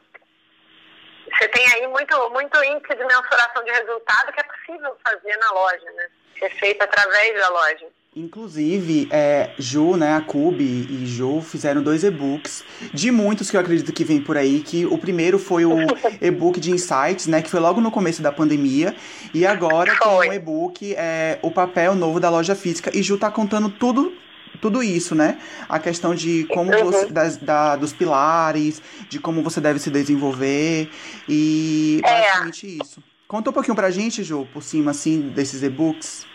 você 1.29 1.47
tem 1.49 1.73
aí 1.73 1.87
muito, 1.87 2.29
muito 2.29 2.63
índice 2.63 2.95
de 2.95 3.03
mensuração 3.05 3.63
de 3.63 3.71
resultado 3.71 4.31
que 4.31 4.39
é 4.39 4.43
possível 4.43 4.97
fazer 5.05 5.37
na 5.37 5.51
loja, 5.51 5.91
né? 5.91 6.09
Ser 6.39 6.49
feito 6.51 6.81
através 6.81 7.39
da 7.39 7.49
loja. 7.49 7.87
Inclusive, 8.15 9.07
é, 9.09 9.51
Ju, 9.57 9.97
né, 9.97 10.15
a 10.15 10.21
Cube 10.21 10.63
e 10.63 11.05
Ju 11.05 11.41
fizeram 11.41 11.81
dois 11.81 12.03
e-books 12.03 12.63
de 12.93 13.09
muitos 13.09 13.49
que 13.49 13.57
eu 13.57 13.61
acredito 13.61 13.91
que 13.91 14.03
vem 14.03 14.21
por 14.21 14.37
aí, 14.37 14.59
que 14.59 14.85
o 14.85 14.99
primeiro 14.99 15.39
foi 15.39 15.65
o 15.65 15.75
e-book 16.21 16.59
de 16.59 16.69
insights, 16.69 17.25
né, 17.25 17.41
que 17.41 17.49
foi 17.49 17.59
logo 17.59 17.81
no 17.81 17.89
começo 17.89 18.21
da 18.21 18.31
pandemia, 18.31 18.95
e 19.33 19.47
agora 19.47 19.95
foi. 19.95 20.27
tem 20.27 20.29
um 20.29 20.33
e-book, 20.33 20.93
é, 20.95 21.39
o 21.41 21.49
papel 21.49 21.95
novo 21.95 22.19
da 22.19 22.29
loja 22.29 22.53
física, 22.53 22.91
e 22.95 23.01
Ju 23.01 23.17
tá 23.17 23.31
contando 23.31 23.69
tudo 23.69 24.13
tudo 24.61 24.83
isso, 24.83 25.13
né? 25.15 25.39
A 25.67 25.79
questão 25.79 26.13
de 26.15 26.45
como 26.45 26.71
uhum. 26.71 26.85
você, 26.85 27.07
das, 27.07 27.35
da, 27.35 27.75
dos 27.75 27.91
pilares, 27.91 28.81
de 29.09 29.19
como 29.19 29.41
você 29.41 29.59
deve 29.59 29.79
se 29.79 29.89
desenvolver 29.89 30.89
e 31.27 31.99
é. 32.05 32.21
basicamente 32.21 32.77
isso. 32.81 33.03
Conta 33.27 33.49
um 33.49 33.53
pouquinho 33.53 33.75
pra 33.75 33.89
gente, 33.89 34.23
Ju, 34.23 34.47
por 34.53 34.61
cima, 34.61 34.91
assim, 34.91 35.19
desses 35.19 35.63
e-books. 35.63 36.27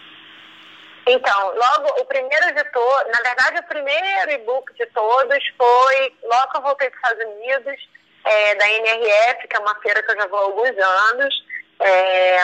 Então, 1.10 1.54
logo, 1.54 2.02
o 2.02 2.04
primeiro 2.04 2.54
de 2.54 2.64
todos, 2.64 3.12
na 3.12 3.22
verdade, 3.22 3.58
o 3.60 3.62
primeiro 3.62 4.30
e-book 4.30 4.74
de 4.74 4.84
todos 4.86 5.38
foi 5.56 6.14
logo 6.22 6.50
que 6.50 6.56
eu 6.58 6.62
voltei 6.62 6.90
para 6.90 6.98
os 6.98 7.12
Estados 7.18 7.34
Unidos, 7.34 7.88
é, 8.26 8.54
da 8.56 8.68
NRF, 8.68 9.48
que 9.48 9.56
é 9.56 9.58
uma 9.58 9.74
feira 9.80 10.02
que 10.02 10.10
eu 10.12 10.20
já 10.20 10.26
vou 10.26 10.38
há 10.38 10.42
alguns 10.42 10.76
anos. 10.76 11.34
É, 11.80 12.38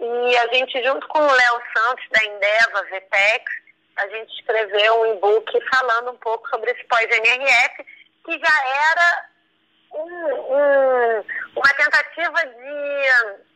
e 0.00 0.36
a 0.36 0.46
gente, 0.54 0.80
junto 0.84 1.08
com 1.08 1.18
o 1.18 1.32
Léo 1.32 1.62
Santos, 1.76 2.04
da 2.12 2.24
Endeva, 2.24 2.84
VTEX, 2.84 3.44
a 3.96 4.06
gente 4.06 4.32
escreveu 4.32 5.00
um 5.00 5.14
e-book 5.14 5.60
falando 5.74 6.12
um 6.12 6.18
pouco 6.18 6.48
sobre 6.50 6.70
esse 6.70 6.84
pós-NRF, 6.84 7.84
que 8.24 8.38
já 8.38 8.64
era 8.92 9.28
um, 9.94 10.34
um, 10.54 11.24
uma 11.56 11.74
tentativa 11.74 12.46
de 12.46 13.47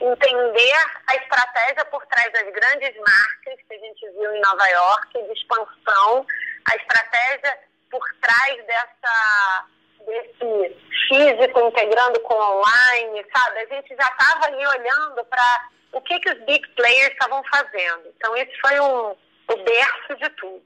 entender 0.00 0.72
a 1.06 1.16
estratégia 1.16 1.84
por 1.86 2.04
trás 2.06 2.32
das 2.32 2.50
grandes 2.52 2.96
marcas 2.96 3.66
que 3.68 3.74
a 3.74 3.78
gente 3.78 4.10
viu 4.10 4.34
em 4.34 4.40
Nova 4.40 4.66
York, 4.66 5.22
de 5.22 5.32
expansão, 5.32 6.26
a 6.70 6.76
estratégia 6.76 7.58
por 7.90 8.02
trás 8.20 8.66
dessa 8.66 9.66
desse 10.06 10.76
físico 11.08 11.60
integrando 11.60 12.20
com 12.20 12.34
online, 12.34 13.26
sabe? 13.36 13.60
A 13.60 13.66
gente 13.66 13.94
já 13.94 14.08
estava 14.08 14.46
ali 14.46 14.66
olhando 14.66 15.24
para 15.26 15.68
o 15.92 16.00
que, 16.00 16.18
que 16.20 16.30
os 16.30 16.38
big 16.46 16.66
players 16.74 17.12
estavam 17.12 17.42
fazendo. 17.52 18.08
Então, 18.16 18.34
esse 18.36 18.58
foi 18.60 18.80
um, 18.80 19.10
o 19.10 19.56
berço 19.62 20.16
de 20.16 20.30
tudo. 20.30 20.64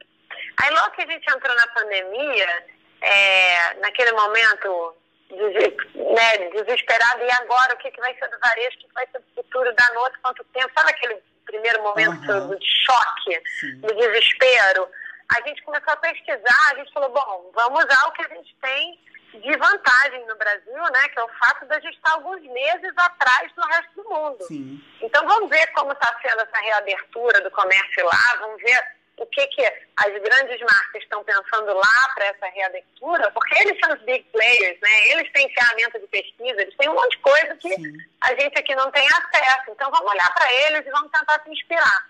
Aí, 0.63 0.71
logo 0.71 0.93
que 0.93 1.03
a 1.03 1.07
gente 1.07 1.29
entrou 1.29 1.57
na 1.57 1.67
pandemia, 1.69 2.67
é, 3.01 3.75
naquele 3.81 4.13
momento 4.13 4.97
né, 5.35 6.51
desesperado, 6.51 7.23
e 7.23 7.31
agora 7.33 7.75
o 7.75 7.79
que, 7.79 7.91
que 7.91 8.01
vai 8.01 8.15
ser 8.15 8.29
do 8.29 8.39
varejo, 8.39 8.77
o 8.77 8.81
que, 8.81 8.95
vai 8.95 9.07
ser 9.11 9.19
do 9.19 9.35
futuro, 9.35 9.75
da 9.75 9.95
noite, 9.95 10.19
quanto 10.23 10.45
tempo, 10.45 10.71
sabe 10.77 10.91
aquele 10.91 11.23
primeiro 11.45 11.83
momento 11.83 12.31
uhum. 12.31 12.57
de 12.57 12.67
choque, 12.85 13.43
Sim. 13.61 13.81
de 13.81 13.95
desespero? 13.95 14.89
A 15.37 15.49
gente 15.49 15.63
começou 15.63 15.93
a 15.93 15.97
pesquisar, 15.97 16.71
a 16.73 16.75
gente 16.77 16.93
falou, 16.93 17.11
bom, 17.11 17.51
vamos 17.55 17.85
usar 17.85 18.09
o 18.09 18.13
que 18.13 18.23
a 18.23 18.35
gente 18.35 18.55
tem 18.61 18.99
de 19.41 19.57
vantagem 19.57 20.25
no 20.27 20.37
Brasil, 20.37 20.83
né, 20.93 21.09
que 21.09 21.19
é 21.19 21.25
o 21.25 21.29
fato 21.29 21.67
de 21.67 21.75
a 21.75 21.81
gente 21.81 21.97
estar 21.97 22.13
alguns 22.13 22.41
meses 22.43 22.93
atrás 22.97 23.51
do 23.53 23.63
resto 23.63 24.03
do 24.03 24.09
mundo. 24.09 24.45
Sim. 24.45 24.81
Então 25.03 25.27
vamos 25.27 25.51
ver 25.51 25.67
como 25.73 25.93
está 25.93 26.17
sendo 26.23 26.41
essa 26.41 26.59
reabertura 26.59 27.41
do 27.41 27.51
comércio 27.51 28.05
lá, 28.05 28.37
vamos 28.39 28.63
ver 28.63 28.94
o 29.17 29.27
que, 29.27 29.47
que 29.49 29.65
as 29.97 30.13
grandes 30.23 30.61
marcas 30.61 31.03
estão 31.03 31.23
pensando 31.23 31.73
lá 31.73 32.09
para 32.15 32.27
essa 32.27 32.47
reabertura, 32.47 33.31
porque 33.31 33.55
eles 33.61 33.79
são 33.81 33.95
os 33.95 34.03
big 34.03 34.25
players, 34.33 34.81
né? 34.81 35.09
Eles 35.11 35.33
têm 35.33 35.49
ferramenta 35.55 36.01
de 36.01 36.07
pesquisa, 36.09 36.63
eles 36.63 36.77
têm 36.77 36.89
um 36.89 36.95
monte 36.95 37.17
de 37.17 37.23
coisa 37.23 37.57
que 37.57 37.73
Sim. 37.75 37.93
a 38.23 38.29
gente 38.35 38.59
aqui 38.59 38.75
não 38.75 38.91
tem 38.91 39.07
acesso. 39.07 39.71
Então 39.71 39.91
vamos 39.91 40.11
olhar 40.11 40.35
para 40.35 40.53
eles 40.53 40.87
e 40.87 40.91
vamos 40.91 41.11
tentar 41.13 41.41
se 41.43 41.51
inspirar. 41.51 42.07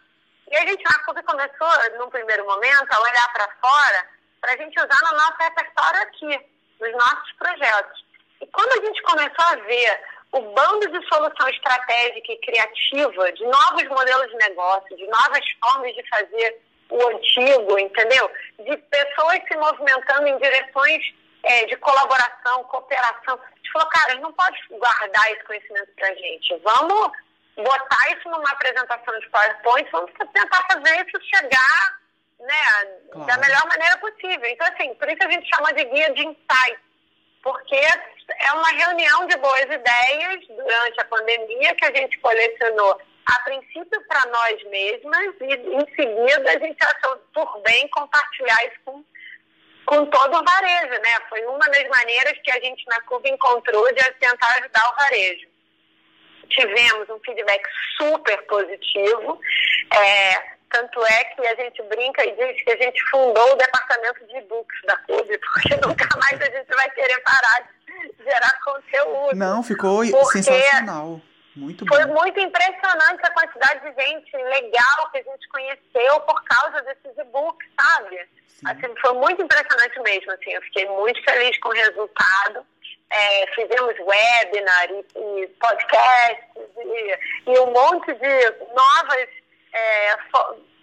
E 0.51 0.57
a 0.57 0.67
gente 0.67 0.83
na 0.85 1.05
CUB 1.05 1.23
começou, 1.23 1.99
num 1.99 2.11
primeiro 2.11 2.45
momento, 2.47 2.93
a 2.93 3.01
olhar 3.01 3.33
para 3.33 3.49
fora 3.61 4.15
para 4.41 4.53
a 4.53 4.57
gente 4.59 4.79
usar 4.79 5.01
no 5.11 5.17
nosso 5.17 5.37
repertório 5.41 6.03
aqui, 6.03 6.47
nos 6.79 6.93
nossos 6.93 7.33
projetos. 7.39 8.05
E 8.43 8.47
quando 8.49 8.73
a 8.73 8.87
gente 8.87 9.03
começou 9.03 9.45
a 9.47 9.57
ver 9.57 10.01
o 10.33 10.41
bando 10.53 10.87
de 10.91 11.09
solução 11.09 11.49
estratégica 11.49 12.33
e 12.33 12.39
criativa, 12.39 13.33
de 13.33 13.45
novos 13.45 13.85
modelos 13.85 14.31
de 14.31 14.37
negócio, 14.37 14.97
de 14.97 15.07
novas 15.07 15.45
formas 15.63 15.95
de 15.95 16.07
fazer 16.09 16.61
o 16.91 17.09
antigo, 17.09 17.79
entendeu? 17.79 18.31
De 18.59 18.77
pessoas 18.77 19.41
se 19.49 19.57
movimentando 19.57 20.27
em 20.29 20.39
direções 20.39 21.15
é, 21.43 21.67
de 21.67 21.77
colaboração, 21.77 22.65
cooperação. 22.65 23.35
A 23.35 23.57
gente 23.57 23.73
falou, 23.73 23.89
cara, 23.89 24.07
a 24.07 24.11
gente 24.13 24.23
não 24.23 24.33
pode 24.33 24.59
guardar 24.71 25.33
esse 25.33 25.45
conhecimento 25.45 25.91
para 25.97 26.09
a 26.09 26.15
gente. 26.15 26.57
Vamos 26.63 27.13
botar 27.57 28.11
isso 28.17 28.29
numa 28.29 28.51
apresentação 28.51 29.19
de 29.19 29.29
PowerPoint, 29.29 29.91
vamos 29.91 30.13
tentar 30.33 30.67
fazer 30.73 31.07
isso 31.07 31.25
chegar 31.35 31.99
né, 32.41 32.85
claro. 33.13 33.27
da 33.27 33.39
melhor 33.39 33.67
maneira 33.69 33.97
possível. 33.99 34.47
Então, 34.47 34.67
assim, 34.73 34.95
por 34.95 35.09
isso 35.09 35.23
a 35.23 35.31
gente 35.31 35.49
chama 35.55 35.73
de 35.73 35.85
guia 35.85 36.13
de 36.15 36.27
insight, 36.27 36.79
porque 37.43 37.77
é 37.77 38.53
uma 38.53 38.69
reunião 38.69 39.27
de 39.27 39.37
boas 39.37 39.63
ideias 39.63 40.47
durante 40.49 41.01
a 41.01 41.05
pandemia 41.05 41.75
que 41.75 41.85
a 41.85 41.95
gente 41.95 42.19
colecionou 42.19 43.01
a 43.27 43.41
princípio 43.41 44.03
para 44.07 44.27
nós 44.27 44.63
mesmas 44.65 45.35
e 45.41 45.55
em 45.55 45.95
seguida 45.95 46.51
a 46.51 46.59
gente 46.59 46.79
achou 46.85 47.17
por 47.33 47.63
bem 47.63 47.89
compartilhar 47.89 48.67
isso 48.67 48.81
com, 48.85 49.05
com 49.87 50.07
todo 50.07 50.37
o 50.39 50.45
varejo, 50.45 51.01
né? 51.03 51.17
Foi 51.29 51.45
uma 51.47 51.67
das 51.71 51.89
maneiras 51.89 52.39
que 52.43 52.51
a 52.51 52.61
gente 52.61 52.85
na 52.87 53.01
Cuba 53.03 53.29
encontrou 53.29 53.87
de 53.95 54.03
tentar 54.21 54.59
ajudar 54.59 54.91
o 54.91 54.97
varejo. 54.97 55.47
Tivemos 56.51 57.09
um 57.09 57.19
feedback 57.21 57.67
super 57.99 58.43
positivo, 58.43 59.41
é, 59.91 60.55
tanto 60.71 61.03
é 61.07 61.25
que 61.25 61.47
a 61.47 61.55
gente 61.55 61.83
brinca 61.85 62.23
e 62.27 62.33
diz 62.33 62.63
que 62.63 62.73
a 62.73 62.77
gente 62.77 63.03
fundou 63.11 63.53
o 63.53 63.57
departamento 63.57 64.27
de 64.27 64.37
e-books 64.37 64.83
da 64.85 64.97
Cube, 64.99 65.39
porque 65.39 65.77
nunca 65.87 66.07
mais 66.19 66.41
a 66.41 66.45
gente 66.45 66.75
vai 66.75 66.91
querer 66.91 67.19
parar 67.21 67.69
de 67.87 68.25
gerar 68.25 68.61
conteúdo. 68.63 69.37
Não, 69.37 69.63
ficou 69.63 70.05
sensacional. 70.27 71.23
Muito 71.57 71.87
Foi 71.87 72.05
bom. 72.07 72.15
muito 72.15 72.41
impressionante 72.41 73.21
a 73.23 73.31
quantidade 73.31 73.81
de 73.81 74.03
gente 74.03 74.37
legal 74.37 75.11
que 75.13 75.19
a 75.19 75.23
gente 75.23 75.49
conheceu 75.49 76.21
por 76.21 76.43
causa 76.45 76.83
desses 76.83 77.17
e-books, 77.17 77.69
sabe? 77.81 78.29
Assim, 78.65 78.95
foi 79.01 79.13
muito 79.15 79.43
impressionante 79.43 80.01
mesmo. 80.01 80.33
Assim, 80.33 80.51
eu 80.51 80.63
fiquei 80.63 80.87
muito 80.87 81.23
feliz 81.23 81.57
com 81.59 81.69
o 81.69 81.73
resultado. 81.73 82.67
É, 83.11 83.47
fizemos 83.55 83.95
webinar 84.01 84.91
e, 84.91 85.43
e 85.43 85.47
podcasts 85.61 86.45
e, 86.57 87.51
e, 87.51 87.59
um 87.61 87.71
monte 87.71 88.13
de 88.15 88.51
novas 88.75 89.29
é, 89.73 90.17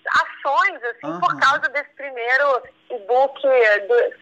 ações 0.08 0.84
assim, 0.84 1.08
uhum. 1.08 1.20
por 1.20 1.40
causa 1.40 1.68
desse 1.70 1.90
primeiro 1.92 2.64
e-book 2.90 3.42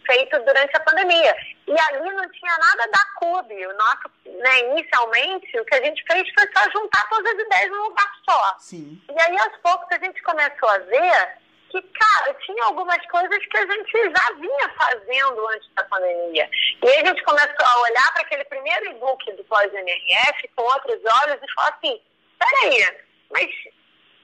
feito 0.06 0.40
durante 0.40 0.76
a 0.76 0.80
pandemia. 0.82 1.36
E 1.68 1.80
ali 1.80 2.12
não 2.12 2.30
tinha 2.32 2.58
nada 2.58 2.92
da 2.92 3.00
CUB. 3.20 3.68
O 3.68 3.78
nosso, 3.78 4.12
né, 4.26 4.60
inicialmente, 4.72 5.60
o 5.60 5.66
que 5.66 5.76
a 5.76 5.84
gente 5.84 6.04
fez 6.12 6.28
foi 6.34 6.48
só 6.56 6.70
juntar 6.72 7.08
todas 7.10 7.34
as 7.34 7.40
ideias 7.40 7.72
num 7.72 7.84
lugar 7.84 8.12
só. 8.28 8.56
Sim. 8.60 9.02
E 9.10 9.22
aí, 9.22 9.38
aos 9.40 9.58
poucos, 9.58 9.88
a 9.92 10.04
gente 10.04 10.22
começou 10.24 10.70
a 10.70 10.78
ver 10.80 11.38
que, 11.70 11.82
cara, 11.82 12.34
tinha 12.46 12.66
algumas 12.66 13.06
coisas 13.08 13.46
que 13.46 13.58
a 13.58 13.66
gente 13.66 13.92
já 13.92 14.34
vinha 14.34 14.70
fazendo 14.78 15.48
antes 15.50 15.70
da 15.76 15.84
pandemia. 15.84 16.50
E 16.82 16.90
aí 16.90 16.98
a 17.02 17.06
gente 17.06 17.24
começou 17.24 17.66
a 17.66 17.82
olhar 17.82 18.14
para 18.14 18.22
aquele 18.24 18.44
primeiro 18.46 18.86
e-book 18.92 19.32
do 19.34 19.44
pós-NRF 19.46 20.50
com 20.56 20.64
outros 20.64 21.00
olhos 21.24 21.40
e 21.42 21.54
falar 21.54 21.70
assim, 21.70 22.02
peraí, 22.40 22.98
mas 23.30 23.50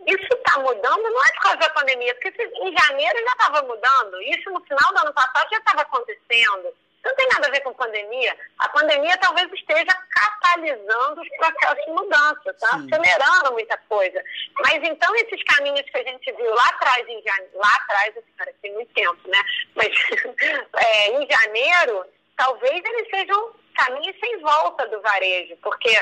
isso 0.08 0.34
está 0.34 0.60
mudando 0.60 1.04
não 1.04 1.26
é 1.26 1.32
por 1.34 1.42
causa 1.42 1.58
da 1.58 1.70
pandemia, 1.70 2.14
porque 2.16 2.44
em 2.44 2.78
janeiro 2.78 3.20
já 3.20 3.32
estava 3.32 3.62
mudando, 3.64 4.22
isso 4.22 4.50
no 4.52 4.62
final 4.62 4.94
do 4.94 5.00
ano 5.00 5.14
passado 5.14 5.50
já 5.50 5.58
estava 5.58 5.82
acontecendo. 5.82 6.74
Não 7.06 7.16
tem 7.16 7.28
nada 7.34 7.48
a 7.48 7.52
ver 7.52 7.62
com 7.62 7.74
pandemia. 7.74 8.36
A 8.58 8.70
pandemia 8.70 9.16
talvez 9.18 9.48
esteja 9.54 9.96
catalisando 10.10 11.22
os 11.22 11.30
processos 11.38 11.86
de 11.86 11.92
mudança, 11.92 12.54
tá? 12.60 12.70
acelerando 12.78 13.52
muita 13.52 13.78
coisa. 13.88 14.24
Mas 14.64 14.84
então 14.84 15.16
esses 15.16 15.44
caminhos 15.44 15.88
que 15.88 15.98
a 16.00 16.04
gente 16.04 16.32
viu 16.32 16.52
lá 16.54 16.66
atrás, 16.66 17.08
em 17.08 17.22
janeiro, 17.22 17.52
lá 17.54 17.76
atrás, 17.76 18.18
assim, 18.18 18.32
cara, 18.36 18.54
tem 18.60 18.74
muito 18.74 18.92
tempo, 18.94 19.20
né? 19.28 19.40
Mas 19.76 19.88
é, 20.78 21.10
em 21.12 21.28
janeiro, 21.30 22.06
talvez 22.36 22.84
eles 22.84 23.10
sejam 23.12 23.54
caminhos 23.76 24.20
sem 24.20 24.40
volta 24.40 24.88
do 24.88 25.00
varejo, 25.02 25.56
porque 25.58 25.96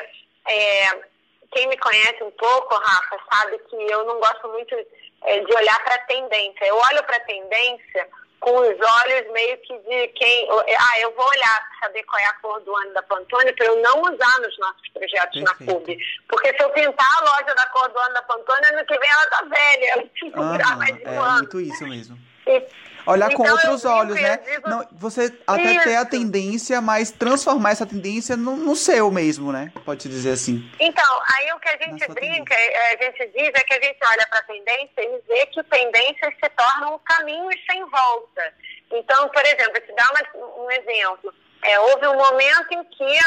é, 0.47 1.12
quem 1.53 1.67
me 1.67 1.77
conhece 1.77 2.23
um 2.23 2.31
pouco, 2.31 2.75
Rafa, 2.75 3.19
sabe 3.31 3.57
que 3.69 3.75
eu 3.75 4.03
não 4.05 4.19
gosto 4.19 4.47
muito 4.49 4.75
é, 5.23 5.39
de 5.39 5.55
olhar 5.55 5.83
para 5.83 5.95
a 5.95 6.05
tendência. 6.05 6.65
Eu 6.65 6.75
olho 6.75 7.03
para 7.03 7.17
a 7.17 7.21
tendência 7.21 8.07
com 8.39 8.57
os 8.57 8.67
olhos 8.67 9.31
meio 9.31 9.57
que 9.59 9.77
de 9.79 10.07
quem. 10.09 10.47
Ah, 10.51 10.99
eu 10.99 11.13
vou 11.15 11.25
olhar 11.25 11.69
para 11.69 11.87
saber 11.87 12.03
qual 12.03 12.21
é 12.21 12.25
a 12.25 12.33
cor 12.33 12.59
do 12.61 12.75
ano 12.75 12.93
da 12.93 13.01
Pantone 13.03 13.53
para 13.53 13.65
eu 13.67 13.81
não 13.81 14.01
usar 14.01 14.39
nos 14.41 14.57
nossos 14.59 14.89
projetos 14.93 15.41
Perfeito. 15.41 15.65
na 15.65 15.73
PUB. 15.73 15.97
Porque 16.27 16.53
se 16.53 16.61
eu 16.61 16.69
pintar 16.71 17.07
a 17.19 17.23
loja 17.23 17.55
da 17.55 17.65
cor 17.67 17.89
do 17.89 17.99
ano 17.99 18.13
da 18.13 18.21
Pantone, 18.23 18.65
ano 18.65 18.85
que 18.85 18.99
vem 18.99 19.09
ela 19.09 19.25
tá 19.27 19.45
velha. 19.45 20.09
Ela 20.33 20.45
um 20.45 20.53
é 20.53 21.17
ano. 21.17 21.29
É 21.29 21.37
muito 21.37 21.61
isso 21.61 21.87
mesmo. 21.87 22.17
E, 22.45 22.61
olhar 23.05 23.31
então, 23.31 23.45
com 23.45 23.51
outros 23.51 23.85
olhos, 23.85 24.19
né? 24.19 24.37
Digo... 24.37 24.69
Não, 24.69 24.87
você 24.91 25.33
até 25.45 25.73
Isso. 25.73 25.83
ter 25.83 25.95
a 25.95 26.05
tendência, 26.05 26.81
mas 26.81 27.11
transformar 27.11 27.71
essa 27.71 27.85
tendência 27.85 28.35
no, 28.37 28.55
no 28.55 28.75
seu 28.75 29.11
mesmo, 29.11 29.51
né? 29.51 29.71
Pode 29.85 30.07
dizer 30.07 30.31
assim. 30.31 30.69
Então, 30.79 31.21
aí 31.35 31.51
o 31.53 31.59
que 31.59 31.69
a 31.69 31.77
gente 31.77 32.07
brinca, 32.09 32.53
é, 32.53 32.93
a 32.93 33.03
gente 33.03 33.27
diz 33.35 33.51
é 33.53 33.63
que 33.63 33.73
a 33.73 33.81
gente 33.81 33.99
olha 34.05 34.27
para 34.27 34.39
a 34.39 34.43
tendência 34.43 35.01
e 35.01 35.21
vê 35.27 35.45
que 35.47 35.63
tendências 35.63 36.33
se 36.43 36.49
tornam 36.49 36.99
caminhos 37.05 37.55
sem 37.69 37.83
volta. 37.89 38.53
Então, 38.91 39.29
por 39.29 39.45
exemplo, 39.45 39.81
te 39.81 39.93
dar 39.93 40.09
uma, 40.11 40.63
um 40.63 40.71
exemplo. 40.71 41.33
É, 41.63 41.79
houve 41.79 42.07
um 42.07 42.17
momento 42.17 42.71
em 42.71 42.83
que 42.83 43.17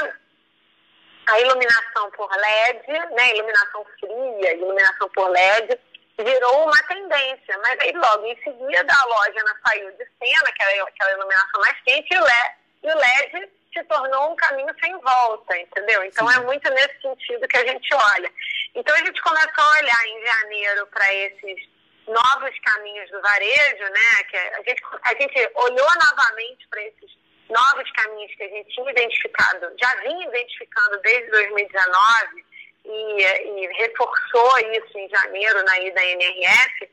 a 1.26 1.40
iluminação 1.40 2.10
por 2.16 2.30
LED, 2.30 2.86
né, 3.14 3.34
iluminação 3.34 3.84
fria, 3.98 4.54
iluminação 4.54 5.08
por 5.10 5.28
LED, 5.28 5.78
virou 6.18 6.64
uma 6.64 6.82
tendência. 6.84 7.58
Mas 7.58 7.78
aí 7.80 7.92
logo 7.92 8.26
em 8.26 8.36
seguida 8.42 8.92
a 8.92 9.04
loja 9.06 9.44
saiu 9.66 9.90
de 9.92 10.04
cena, 10.18 10.48
aquela, 10.48 10.88
aquela 10.88 11.12
iluminação 11.12 11.60
mais 11.60 11.80
quente, 11.82 12.12
e 12.12 12.18
o, 12.18 12.22
LED, 12.22 12.54
e 12.82 12.90
o 12.90 12.96
LED 12.96 13.50
se 13.72 13.84
tornou 13.84 14.32
um 14.32 14.36
caminho 14.36 14.74
sem 14.82 14.98
volta, 15.00 15.56
entendeu? 15.58 16.02
Então 16.04 16.26
Sim. 16.28 16.38
é 16.38 16.40
muito 16.44 16.70
nesse 16.70 17.00
sentido 17.00 17.46
que 17.48 17.58
a 17.58 17.66
gente 17.66 17.94
olha. 17.94 18.32
Então 18.74 18.94
a 18.94 18.98
gente 18.98 19.20
começou 19.20 19.64
a 19.64 19.78
olhar 19.78 20.06
em 20.06 20.26
janeiro 20.26 20.86
para 20.88 21.14
esses 21.14 21.68
novos 22.06 22.58
caminhos 22.60 23.10
do 23.10 23.20
varejo, 23.20 23.84
né? 23.84 24.22
Que 24.30 24.36
a 24.36 24.62
gente, 24.62 24.82
a 25.02 25.14
gente 25.20 25.50
olhou 25.54 25.88
novamente 25.94 26.66
para 26.68 26.82
esses 26.82 27.10
novos 27.50 27.90
caminhos 27.92 28.34
que 28.34 28.42
a 28.42 28.48
gente 28.48 28.74
tinha 28.74 28.90
identificado, 28.90 29.72
já 29.80 29.94
vinha 29.96 30.28
identificando 30.28 30.98
desde 31.00 31.30
2019 31.30 32.44
e, 32.88 33.22
e 33.22 33.66
reforçou 33.78 34.58
isso 34.72 34.98
em 34.98 35.08
janeiro 35.08 35.64
na 35.64 35.78
ida 35.80 36.04
NRF 36.04 36.90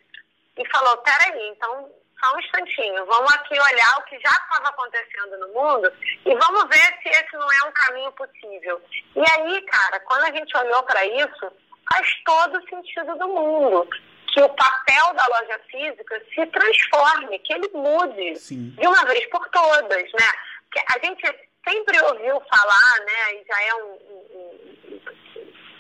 e 0.57 0.67
falou, 0.69 0.97
peraí, 0.97 1.49
então 1.49 1.91
só 2.19 2.35
um 2.35 2.39
instantinho, 2.39 3.05
vamos 3.05 3.33
aqui 3.33 3.53
olhar 3.53 3.97
o 3.99 4.03
que 4.03 4.19
já 4.19 4.29
estava 4.29 4.69
acontecendo 4.69 5.37
no 5.39 5.47
mundo 5.49 5.91
e 6.25 6.35
vamos 6.35 6.69
ver 6.69 6.97
se 7.01 7.09
esse 7.09 7.33
não 7.33 7.51
é 7.51 7.67
um 7.67 7.71
caminho 7.71 8.11
possível. 8.13 8.81
E 9.15 9.19
aí, 9.19 9.61
cara, 9.63 9.99
quando 10.01 10.23
a 10.23 10.31
gente 10.31 10.55
olhou 10.57 10.83
para 10.83 11.05
isso, 11.05 11.51
faz 11.91 12.07
todo 12.25 12.57
o 12.57 12.69
sentido 12.69 13.17
do 13.17 13.27
mundo 13.27 13.87
que 14.33 14.41
o 14.41 14.49
papel 14.49 15.13
da 15.13 15.27
loja 15.27 15.59
física 15.69 16.23
se 16.33 16.45
transforme, 16.47 17.39
que 17.39 17.53
ele 17.53 17.69
mude 17.73 18.35
Sim. 18.37 18.69
de 18.71 18.87
uma 18.87 19.05
vez 19.05 19.25
por 19.27 19.47
todas, 19.49 20.03
né? 20.03 20.31
Que 20.71 20.79
a 20.79 21.05
gente 21.05 21.23
sempre 21.67 22.01
ouviu 22.01 22.41
falar, 22.41 22.99
né, 23.05 23.35
e 23.35 23.45
já 23.47 23.63
é 23.63 23.75
um, 23.75 23.91
um, 23.91 24.72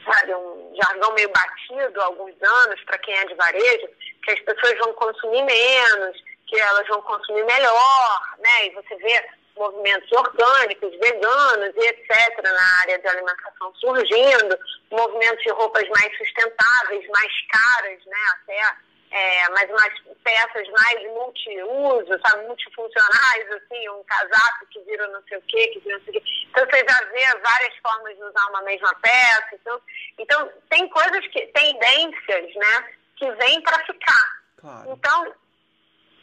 sabe, 0.03 0.35
um 0.35 0.73
jargão 0.75 1.13
meio 1.13 1.29
batido 1.29 2.01
há 2.01 2.05
alguns 2.05 2.35
anos 2.41 2.81
para 2.85 2.97
quem 2.99 3.15
é 3.15 3.25
de 3.25 3.33
varejo, 3.35 3.87
que 4.23 4.31
as 4.31 4.39
pessoas 4.41 4.77
vão 4.79 4.93
consumir 4.93 5.43
menos, 5.43 6.23
que 6.47 6.59
elas 6.59 6.87
vão 6.87 7.01
consumir 7.01 7.43
melhor, 7.45 8.21
né? 8.39 8.67
E 8.67 8.69
você 8.71 8.95
vê 8.95 9.29
movimentos 9.55 10.11
orgânicos, 10.11 10.91
veganos 10.99 11.75
e 11.75 11.87
etc. 11.87 12.43
na 12.43 12.79
área 12.81 12.99
de 12.99 13.07
alimentação 13.07 13.73
surgindo, 13.75 14.57
movimentos 14.91 15.43
de 15.43 15.51
roupas 15.51 15.87
mais 15.89 16.17
sustentáveis, 16.17 17.07
mais 17.09 17.31
caras, 17.51 18.05
né? 18.05 18.17
Até 18.33 18.75
é, 19.13 19.47
mas 19.51 19.69
umas 19.69 19.93
peças 20.23 20.67
mais 20.69 21.03
multiuso, 21.03 22.19
sabe, 22.25 22.47
multifuncionais, 22.47 23.51
assim, 23.51 23.87
um 23.89 24.03
casaco 24.05 24.65
que 24.71 24.79
vira 24.81 25.07
não 25.09 25.21
sei 25.27 25.37
o 25.37 25.41
quê, 25.43 25.67
que 25.67 25.79
vira 25.81 25.99
não 25.99 26.05
sei 26.05 26.17
o 26.17 26.21
quê. 26.21 26.29
Então 26.49 26.65
você 26.65 26.79
já 26.79 27.05
vê 27.11 27.39
várias 27.39 27.77
formas 27.77 28.15
de 28.17 28.23
usar 28.23 28.49
uma 28.49 28.63
mesma 28.63 28.91
peça. 28.95 29.49
Então, 29.53 29.81
então 30.17 30.51
tem 30.67 30.89
coisas 30.89 31.27
que, 31.27 31.45
tendências, 31.45 32.55
né, 32.55 32.89
que 33.15 33.31
vêm 33.33 33.61
para 33.61 33.85
ficar. 33.85 34.43
Claro. 34.57 34.91
Então, 34.93 35.35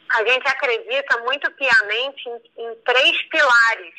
a 0.09 0.25
gente 0.25 0.47
acredita 0.49 1.17
muito 1.21 1.49
piamente 1.51 2.27
em, 2.27 2.65
em 2.65 2.75
três 2.83 3.21
pilares 3.29 3.95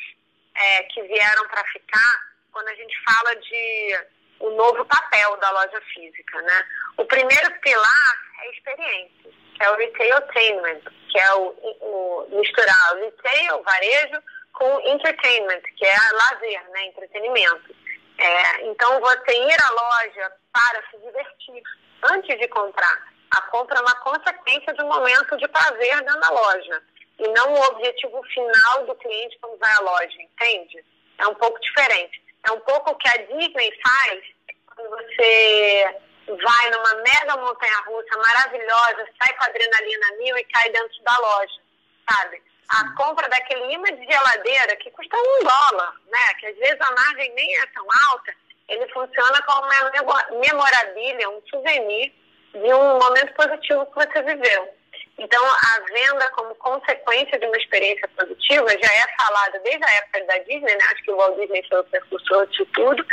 é, 0.53 0.83
que 0.83 1.01
vieram 1.01 1.47
para 1.47 1.63
ficar 1.69 2.33
quando 2.51 2.67
a 2.67 2.75
gente 2.75 2.95
fala 3.03 3.35
de 3.37 4.05
o 4.43 4.49
novo 4.51 4.83
papel 4.85 5.37
da 5.37 5.51
loja 5.51 5.81
física, 5.93 6.41
né? 6.41 6.65
O 6.97 7.05
primeiro 7.05 7.49
pilar 7.61 8.15
é 8.41 8.51
experiência, 8.51 9.31
que 9.55 9.63
é 9.63 9.69
o 9.69 9.77
retail 9.77 10.17
attainment, 10.17 10.81
que 11.09 11.17
é 11.17 11.33
o, 11.35 11.47
o 11.81 12.27
misturar 12.29 12.95
o 12.95 12.99
retail, 12.99 13.63
varejo, 13.63 14.21
com 14.51 14.79
entertainment, 14.81 15.61
que 15.77 15.85
é 15.85 15.95
lazer, 16.11 16.69
né, 16.71 16.85
entretenimento. 16.87 17.73
É, 18.17 18.65
então, 18.67 18.99
você 18.99 19.31
ir 19.31 19.61
à 19.61 19.69
loja 19.71 20.31
para 20.51 20.83
se 20.91 20.97
divertir 20.97 21.63
antes 22.11 22.37
de 22.37 22.47
comprar. 22.49 23.13
A 23.31 23.41
compra 23.43 23.79
é 23.79 23.81
uma 23.81 23.95
consequência 24.01 24.73
de 24.73 24.83
um 24.83 24.87
momento 24.87 25.37
de 25.37 25.47
prazer 25.47 26.01
dentro 26.01 26.19
da 26.19 26.29
loja 26.29 26.83
e 27.17 27.27
não 27.29 27.53
o 27.53 27.63
objetivo 27.69 28.21
final 28.23 28.85
do 28.85 28.95
cliente 28.95 29.37
quando 29.39 29.57
vai 29.57 29.71
à 29.71 29.79
loja, 29.79 30.21
entende? 30.21 30.83
É 31.17 31.27
um 31.27 31.35
pouco 31.35 31.59
diferente. 31.61 32.21
É 32.45 32.51
um 32.51 32.59
pouco 32.59 32.91
o 32.91 32.95
que 32.95 33.07
a 33.07 33.17
Disney 33.17 33.71
faz 33.81 34.32
você 34.77 35.95
vai 36.27 36.69
numa 36.71 36.95
mega 36.95 37.37
montanha 37.37 37.77
russa 37.85 38.17
maravilhosa, 38.17 39.07
sai 39.21 39.33
com 39.35 39.43
adrenalina 39.43 40.11
mil 40.17 40.37
e 40.37 40.43
cai 40.45 40.69
dentro 40.69 41.03
da 41.03 41.17
loja, 41.17 41.61
sabe? 42.09 42.41
A 42.69 42.95
compra 42.95 43.27
daquele 43.29 43.73
imã 43.73 43.93
de 43.93 44.05
geladeira 44.05 44.75
que 44.77 44.89
custa 44.91 45.17
um 45.17 45.43
dólar, 45.43 45.93
né? 46.07 46.33
Que 46.39 46.47
às 46.47 46.57
vezes 46.57 46.79
a 46.79 46.91
margem 46.91 47.33
nem 47.33 47.57
é 47.57 47.65
tão 47.67 47.85
alta, 48.09 48.33
ele 48.69 48.87
funciona 48.93 49.41
como 49.43 49.63
uma 49.63 50.39
memorabilia, 50.39 51.29
um 51.29 51.41
souvenir 51.49 52.13
de 52.53 52.73
um 52.73 52.99
momento 52.99 53.33
positivo 53.33 53.85
que 53.87 53.95
você 53.95 54.21
viveu. 54.21 54.73
Então, 55.17 55.45
a 55.45 55.79
venda 55.91 56.27
como 56.31 56.55
consequência 56.55 57.37
de 57.37 57.45
uma 57.45 57.57
experiência 57.57 58.07
produtiva 58.15 58.67
já 58.69 58.93
é 58.93 59.15
falada 59.15 59.59
desde 59.59 59.85
a 59.85 59.91
época 59.91 60.23
da 60.25 60.37
Disney, 60.39 60.75
né? 60.75 60.85
Acho 60.91 61.03
que 61.03 61.11
o 61.11 61.17
Walt 61.17 61.39
Disney 61.39 61.63
foi 61.69 61.79
o 61.79 61.83
precursor 61.83 62.47
disso 62.47 62.65
tudo, 62.73 63.05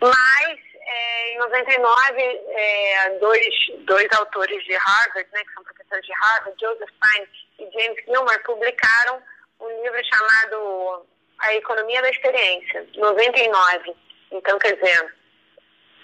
mas 0.00 0.60
é, 0.86 1.32
em 1.32 1.38
99, 1.38 2.20
é, 2.20 3.10
dois, 3.20 3.54
dois 3.86 4.08
autores 4.12 4.62
de 4.64 4.74
Harvard, 4.74 5.28
né, 5.32 5.44
que 5.44 5.54
são 5.54 5.64
professores 5.64 6.04
de 6.04 6.12
Harvard, 6.12 6.60
Joseph 6.60 6.90
Stein 6.96 7.26
e 7.58 7.70
James 7.72 8.04
Gilmer, 8.04 8.42
publicaram 8.44 9.22
um 9.60 9.82
livro 9.82 10.00
chamado 10.04 11.06
A 11.38 11.54
Economia 11.54 12.02
da 12.02 12.10
Experiência, 12.10 12.86
99. 12.96 13.94
Então, 14.32 14.58
quer 14.58 14.74
dizer, 14.74 15.14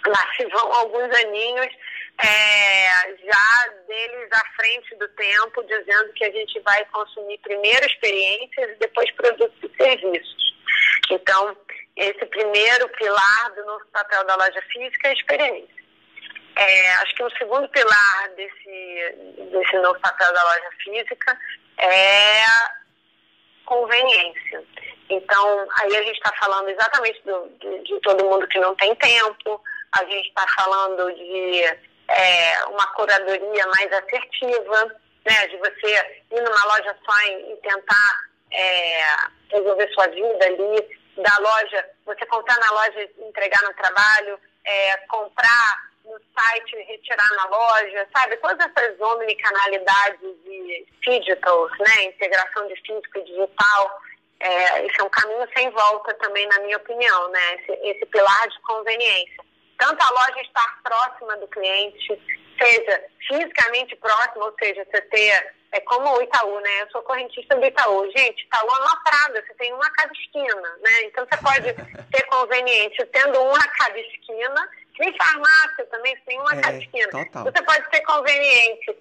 lá 0.07 0.31
se 0.37 0.47
vão 0.47 0.72
alguns 0.72 1.14
aninhos 1.24 1.74
é, 2.22 3.16
já 3.24 3.72
deles 3.87 4.28
à 4.33 4.45
frente 4.57 4.95
do 4.97 5.09
tempo, 5.09 5.62
dizendo 5.64 6.12
que 6.14 6.24
a 6.24 6.31
gente 6.31 6.61
vai 6.61 6.85
consumir 6.87 7.39
primeiro 7.39 7.87
experiências 7.87 8.70
e 8.70 8.74
depois 8.76 9.11
produtos 9.12 9.59
e 9.62 9.83
serviços. 9.83 10.55
Então, 11.11 11.57
esse 11.97 12.24
primeiro 12.26 12.88
pilar 12.91 13.55
do 13.55 13.64
novo 13.64 13.84
papel 13.93 14.24
da 14.24 14.36
loja 14.36 14.62
física 14.72 15.09
é 15.09 15.11
a 15.11 15.14
experiência. 15.14 15.80
É, 16.57 16.93
acho 16.95 17.14
que 17.14 17.22
o 17.22 17.30
segundo 17.36 17.68
pilar 17.68 18.28
desse, 18.36 19.14
desse 19.51 19.78
novo 19.78 19.99
papel 20.01 20.32
da 20.32 20.43
loja 20.43 20.70
física 20.82 21.38
é 21.78 22.45
conveniência. 23.64 24.64
Então, 25.09 25.68
aí 25.80 25.97
a 25.97 26.03
gente 26.03 26.16
está 26.16 26.32
falando 26.38 26.68
exatamente 26.68 27.22
do, 27.24 27.49
de, 27.84 28.01
todo 28.01 28.24
mundo 28.24 28.47
que 28.49 28.59
não 28.59 28.74
tem 28.76 28.95
tempo, 28.97 29.62
a 29.93 30.05
gente 30.05 30.28
está 30.28 30.47
falando 30.57 31.12
de 31.14 31.62
é, 32.09 32.64
uma 32.66 32.86
curadoria 32.95 33.66
mais 33.66 33.93
assertiva, 33.93 34.97
né, 35.24 35.47
de 35.49 35.57
você 35.59 36.22
ir 36.32 36.41
numa 36.41 36.64
loja 36.64 36.97
só 37.05 37.20
e, 37.26 37.53
e 37.53 37.57
tentar 37.57 38.30
é, 38.53 39.16
resolver 39.51 39.88
sua 39.93 40.07
vida 40.09 40.45
ali, 40.45 40.99
da 41.23 41.37
loja, 41.39 41.89
você 42.05 42.27
comprar 42.27 42.59
na 42.59 42.71
loja 42.73 43.03
e 43.03 43.23
entregar 43.25 43.62
no 43.62 43.75
trabalho, 43.75 44.41
é, 44.64 44.97
comprar 45.09 45.91
no 46.05 46.18
site 46.39 46.77
e 46.77 46.83
retirar 46.83 47.29
na 47.37 47.45
loja, 47.47 48.09
sabe? 48.14 48.37
Todas 48.39 48.66
essas 48.66 49.01
omnicanalidades 49.01 50.21
de 50.45 50.87
digitals, 51.03 51.73
né? 51.79 52.05
Integração 52.05 52.66
de 52.68 52.75
físico 52.77 53.18
e 53.18 53.25
digital, 53.25 54.01
é, 54.41 54.87
esse 54.87 55.01
é 55.01 55.05
um 55.05 55.11
caminho 55.11 55.47
sem 55.55 55.71
volta 55.71 56.14
também, 56.14 56.47
na 56.49 56.61
minha 56.61 56.79
opinião, 56.79 57.29
né? 57.29 57.55
Esse, 57.57 57.73
esse 57.89 58.07
pilar 58.07 58.49
de 58.49 58.61
conveniência. 58.62 59.45
Tanto 59.79 60.03
a 60.03 60.11
loja 60.11 60.41
estar 60.41 60.79
próxima 60.83 61.37
do 61.37 61.49
cliente, 61.49 62.21
seja 62.61 63.05
fisicamente 63.27 63.97
próxima, 63.97 64.45
ou 64.45 64.55
seja, 64.59 64.85
você 64.85 65.01
ter 65.03 65.55
é 65.73 65.81
como 65.81 66.17
o 66.17 66.23
Itaú, 66.23 66.61
né? 66.61 66.83
Eu 66.83 66.91
sou 66.91 67.03
correntista 67.03 67.55
do 67.55 67.65
Itaú. 67.65 68.05
Gente, 68.17 68.43
Itaú 68.45 68.69
é 68.69 68.81
uma 68.81 68.97
praga, 69.05 69.45
você 69.47 69.55
tem 69.55 69.73
uma 69.73 69.87
a 69.87 69.91
cada 69.91 70.13
esquina, 70.13 70.79
né? 70.81 71.03
Então 71.05 71.25
você 71.25 71.37
pode 71.41 71.73
ter 72.11 72.23
conveniente 72.25 73.07
tendo 73.07 73.41
uma 73.41 73.59
a 73.59 73.69
cada 73.69 73.99
esquina. 73.99 74.69
Tem 74.97 75.17
farmácia 75.17 75.87
também, 75.87 76.15
você 76.17 76.23
tem 76.27 76.41
uma 76.41 76.53
a 76.53 76.61
cada 76.61 76.77
é, 76.77 76.79
esquina. 76.79 77.09
Total. 77.11 77.45
Você 77.45 77.63
pode 77.63 77.91
ter 77.91 78.01
conveniente 78.03 78.97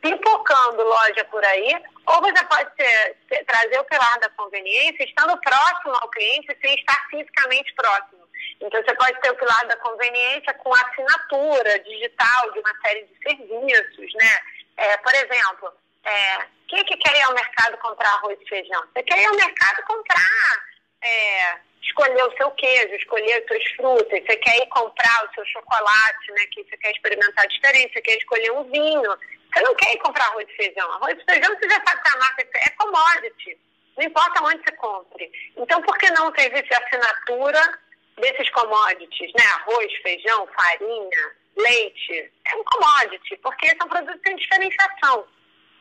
pipocando 0.00 0.82
loja 0.82 1.24
por 1.30 1.44
aí, 1.44 1.82
ou 2.06 2.20
você 2.20 2.44
pode 2.44 2.70
ter, 2.76 3.44
trazer 3.46 3.78
o 3.78 3.84
pilar 3.84 4.18
da 4.18 4.28
conveniência 4.30 5.04
estando 5.04 5.40
próximo 5.40 5.94
ao 5.94 6.08
cliente 6.10 6.56
sem 6.60 6.74
estar 6.74 7.06
fisicamente 7.08 7.72
próximo. 7.74 8.19
Então, 8.60 8.82
você 8.82 8.94
pode 8.94 9.20
ter 9.20 9.30
o 9.30 9.36
pilar 9.36 9.66
da 9.66 9.76
conveniência 9.76 10.52
com 10.54 10.72
assinatura 10.74 11.78
digital 11.80 12.52
de 12.52 12.58
uma 12.60 12.74
série 12.82 13.04
de 13.04 13.14
serviços, 13.22 14.14
né? 14.14 14.40
É, 14.76 14.96
por 14.98 15.14
exemplo, 15.14 15.72
é, 16.04 16.46
quem 16.68 16.84
que 16.84 16.96
quer 16.96 17.16
ir 17.16 17.22
ao 17.22 17.34
mercado 17.34 17.76
comprar 17.78 18.08
arroz 18.14 18.38
e 18.40 18.48
feijão? 18.48 18.82
Você 18.92 19.02
quer 19.02 19.20
ir 19.20 19.26
ao 19.26 19.36
mercado 19.36 19.82
comprar, 19.86 20.64
é, 21.02 21.58
escolher 21.82 22.24
o 22.24 22.36
seu 22.36 22.50
queijo, 22.52 22.94
escolher 22.94 23.42
as 23.42 23.46
suas 23.46 23.64
frutas, 23.76 24.24
você 24.24 24.36
quer 24.36 24.56
ir 24.56 24.66
comprar 24.68 25.24
o 25.24 25.34
seu 25.34 25.44
chocolate, 25.46 26.32
né? 26.32 26.46
Que 26.52 26.64
você 26.64 26.76
quer 26.76 26.92
experimentar 26.92 27.46
diferente, 27.48 27.92
você 27.92 28.02
quer 28.02 28.16
escolher 28.16 28.52
um 28.52 28.64
vinho. 28.64 29.16
Você 29.52 29.60
não 29.62 29.74
quer 29.74 29.94
ir 29.94 29.98
comprar 29.98 30.26
arroz 30.26 30.48
e 30.48 30.56
feijão. 30.56 30.90
Arroz 30.92 31.18
e 31.18 31.24
feijão 31.24 31.54
você 31.56 31.68
já 31.68 31.82
sabe 31.84 32.02
que 32.02 32.08
a 32.08 32.18
marca 32.18 32.48
é 32.54 32.70
commodity. 32.70 33.58
Não 33.96 34.04
importa 34.04 34.44
onde 34.44 34.62
você 34.62 34.72
compre. 34.76 35.30
Então, 35.56 35.82
por 35.82 35.98
que 35.98 36.10
não 36.12 36.32
ter 36.32 36.52
essa 36.52 36.82
assinatura 36.82 37.78
desses 38.20 38.48
commodities, 38.50 39.32
né? 39.34 39.44
Arroz, 39.44 39.92
feijão, 40.02 40.48
farinha, 40.48 41.36
leite. 41.56 42.32
É 42.46 42.56
um 42.56 42.64
commodity, 42.64 43.36
porque 43.38 43.76
são 43.76 43.88
produtos 43.88 44.16
que 44.16 44.22
têm 44.22 44.36
diferenciação. 44.36 45.26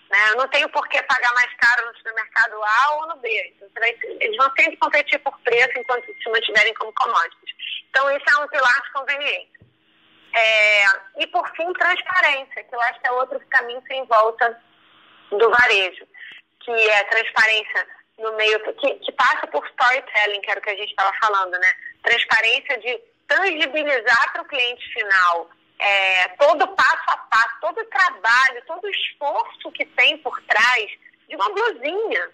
Né? 0.09 0.17
Eu 0.29 0.37
não 0.37 0.47
tenho 0.47 0.67
por 0.69 0.87
que 0.87 1.01
pagar 1.03 1.33
mais 1.33 1.53
caro 1.55 1.85
no 1.87 1.97
supermercado 1.97 2.63
A 2.63 2.95
ou 2.95 3.07
no 3.07 3.15
B. 3.17 3.53
Então, 3.61 3.83
eles 3.83 4.37
vão 4.37 4.51
sempre 4.57 4.77
competir 4.77 5.19
por 5.19 5.37
preço 5.41 5.77
enquanto 5.77 6.05
se 6.05 6.29
mantiverem 6.29 6.73
como 6.73 6.93
commodities. 6.93 7.55
Então, 7.89 8.09
isso 8.11 8.25
é 8.27 8.43
um 8.43 8.47
pilar 8.47 8.81
de 8.81 8.91
conveniência. 8.91 9.59
É, 10.33 10.85
e, 11.17 11.27
por 11.27 11.47
fim, 11.55 11.71
transparência, 11.73 12.63
que 12.63 12.75
eu 12.75 12.81
acho 12.81 12.99
que 12.99 13.07
é 13.07 13.11
outro 13.11 13.39
caminho 13.49 13.83
sem 13.87 14.03
volta 14.05 14.61
do 15.31 15.49
varejo, 15.49 16.07
que 16.59 16.71
é 16.71 17.03
transparência 17.05 17.87
no 18.17 18.35
meio, 18.35 18.59
que, 18.75 18.95
que 18.95 19.11
passa 19.13 19.47
por 19.47 19.65
storytelling, 19.67 20.41
que 20.41 20.51
era 20.51 20.59
o 20.59 20.63
que 20.63 20.69
a 20.69 20.75
gente 20.75 20.89
estava 20.89 21.13
falando, 21.19 21.51
né? 21.51 21.73
Transparência 22.03 22.77
de 22.79 22.99
tangibilizar 23.27 24.33
para 24.33 24.41
o 24.41 24.45
cliente 24.45 24.93
final 24.93 25.49
é, 25.79 26.27
todo 26.29 26.67
passo 26.67 27.03
a 27.07 27.17
passo, 27.17 27.55
todo 27.61 27.85
trabalho, 27.85 28.63
todo 28.67 28.89
esforço 28.89 29.71
que 29.71 29.85
tem 29.85 30.17
por 30.17 30.39
trás 30.43 30.91
de 31.27 31.35
uma 31.35 31.49
blusinha, 31.49 32.29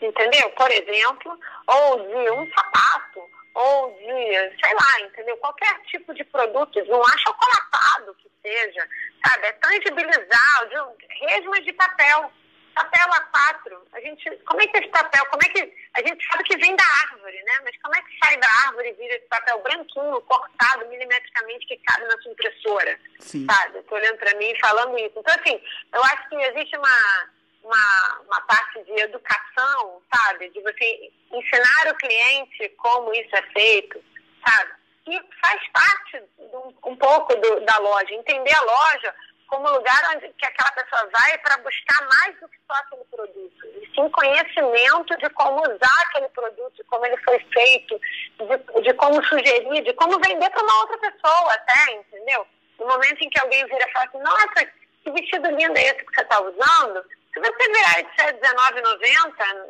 entendeu? 0.00 0.50
Por 0.50 0.70
exemplo, 0.70 1.38
ou 1.66 1.98
de 1.98 2.30
um 2.30 2.48
sapato, 2.52 3.28
ou 3.54 3.90
de, 3.94 4.56
sei 4.62 4.74
lá, 4.74 5.00
entendeu? 5.00 5.36
Qualquer 5.38 5.80
tipo 5.86 6.14
de 6.14 6.24
produto, 6.24 6.82
de 6.82 6.92
um 6.92 7.02
achocolatado 7.02 8.14
que 8.14 8.30
seja, 8.42 8.88
sabe? 9.26 9.46
É 9.46 9.52
tangibilizar, 9.52 10.68
de 10.68 11.26
resmas 11.26 11.64
de 11.64 11.72
papel 11.72 12.30
papel 12.74 13.06
A4, 13.06 13.78
a 13.92 14.00
gente, 14.00 14.30
como 14.44 14.60
é 14.60 14.66
que 14.66 14.78
esse 14.78 14.88
papel, 14.88 15.24
como 15.26 15.42
é 15.44 15.48
que, 15.48 15.74
a 15.94 16.06
gente 16.06 16.26
sabe 16.26 16.44
que 16.44 16.56
vem 16.58 16.74
da 16.76 16.84
árvore, 16.84 17.42
né? 17.44 17.60
Mas 17.64 17.76
como 17.82 17.94
é 17.94 18.02
que 18.02 18.18
sai 18.22 18.36
da 18.36 18.48
árvore 18.66 18.90
e 18.90 18.92
vira 18.94 19.14
esse 19.14 19.26
papel 19.26 19.62
branquinho, 19.62 20.20
cortado 20.22 20.86
milimetricamente 20.88 21.66
que 21.66 21.76
cabe 21.78 22.04
na 22.04 22.20
sua 22.20 22.32
impressora? 22.32 23.00
Sim. 23.20 23.46
Sabe? 23.46 23.78
Estou 23.78 23.96
olhando 23.96 24.18
para 24.18 24.34
mim 24.36 24.50
e 24.50 24.60
falando 24.60 24.98
isso. 24.98 25.14
Então, 25.16 25.34
assim, 25.40 25.60
eu 25.92 26.02
acho 26.02 26.28
que 26.28 26.34
existe 26.34 26.76
uma, 26.76 27.28
uma, 27.62 28.20
uma 28.26 28.40
parte 28.42 28.82
de 28.84 29.00
educação, 29.00 30.02
sabe? 30.12 30.50
De 30.50 30.60
você 30.60 31.12
ensinar 31.32 31.92
o 31.92 31.96
cliente 31.96 32.68
como 32.76 33.14
isso 33.14 33.34
é 33.36 33.42
feito, 33.52 34.02
sabe? 34.46 34.70
E 35.06 35.20
faz 35.40 35.62
parte 35.72 36.24
um, 36.38 36.90
um 36.90 36.96
pouco 36.96 37.34
do, 37.36 37.60
da 37.60 37.78
loja, 37.78 38.14
entender 38.14 38.54
a 38.54 38.62
loja 38.62 39.14
como 39.46 39.70
lugar 39.70 40.14
onde 40.14 40.28
que 40.32 40.46
aquela 40.46 40.70
pessoa 40.72 41.08
vai 41.12 41.38
para 41.38 41.58
buscar 41.58 42.06
mais 42.06 42.40
do 42.40 42.48
que 42.48 42.56
só 42.66 42.74
aquele 42.74 43.04
produto. 43.04 43.66
E 43.66 43.90
sim 43.94 44.08
conhecimento 44.10 45.16
de 45.16 45.30
como 45.30 45.60
usar 45.60 46.02
aquele 46.02 46.28
produto, 46.28 46.74
de 46.76 46.84
como 46.84 47.06
ele 47.06 47.16
foi 47.18 47.38
feito, 47.52 48.00
de, 48.38 48.82
de 48.82 48.94
como 48.94 49.24
sugerir, 49.24 49.82
de 49.82 49.92
como 49.94 50.18
vender 50.20 50.50
para 50.50 50.62
uma 50.62 50.80
outra 50.80 50.98
pessoa 50.98 51.54
até, 51.54 51.92
entendeu? 51.92 52.46
No 52.78 52.86
momento 52.86 53.22
em 53.22 53.30
que 53.30 53.40
alguém 53.40 53.64
vira 53.66 53.88
e 53.88 53.92
fala 53.92 54.06
assim, 54.06 54.18
nossa, 54.18 54.66
que 55.02 55.10
vestido 55.10 55.48
lindo 55.50 55.78
é 55.78 55.82
esse 55.82 56.04
que 56.04 56.14
você 56.14 56.22
está 56.22 56.40
usando? 56.40 57.04
Se 57.32 57.40
você 57.40 57.72
virar 57.72 58.00
esse 58.00 58.20
é 58.20 58.26
R$19,90, 58.26 59.66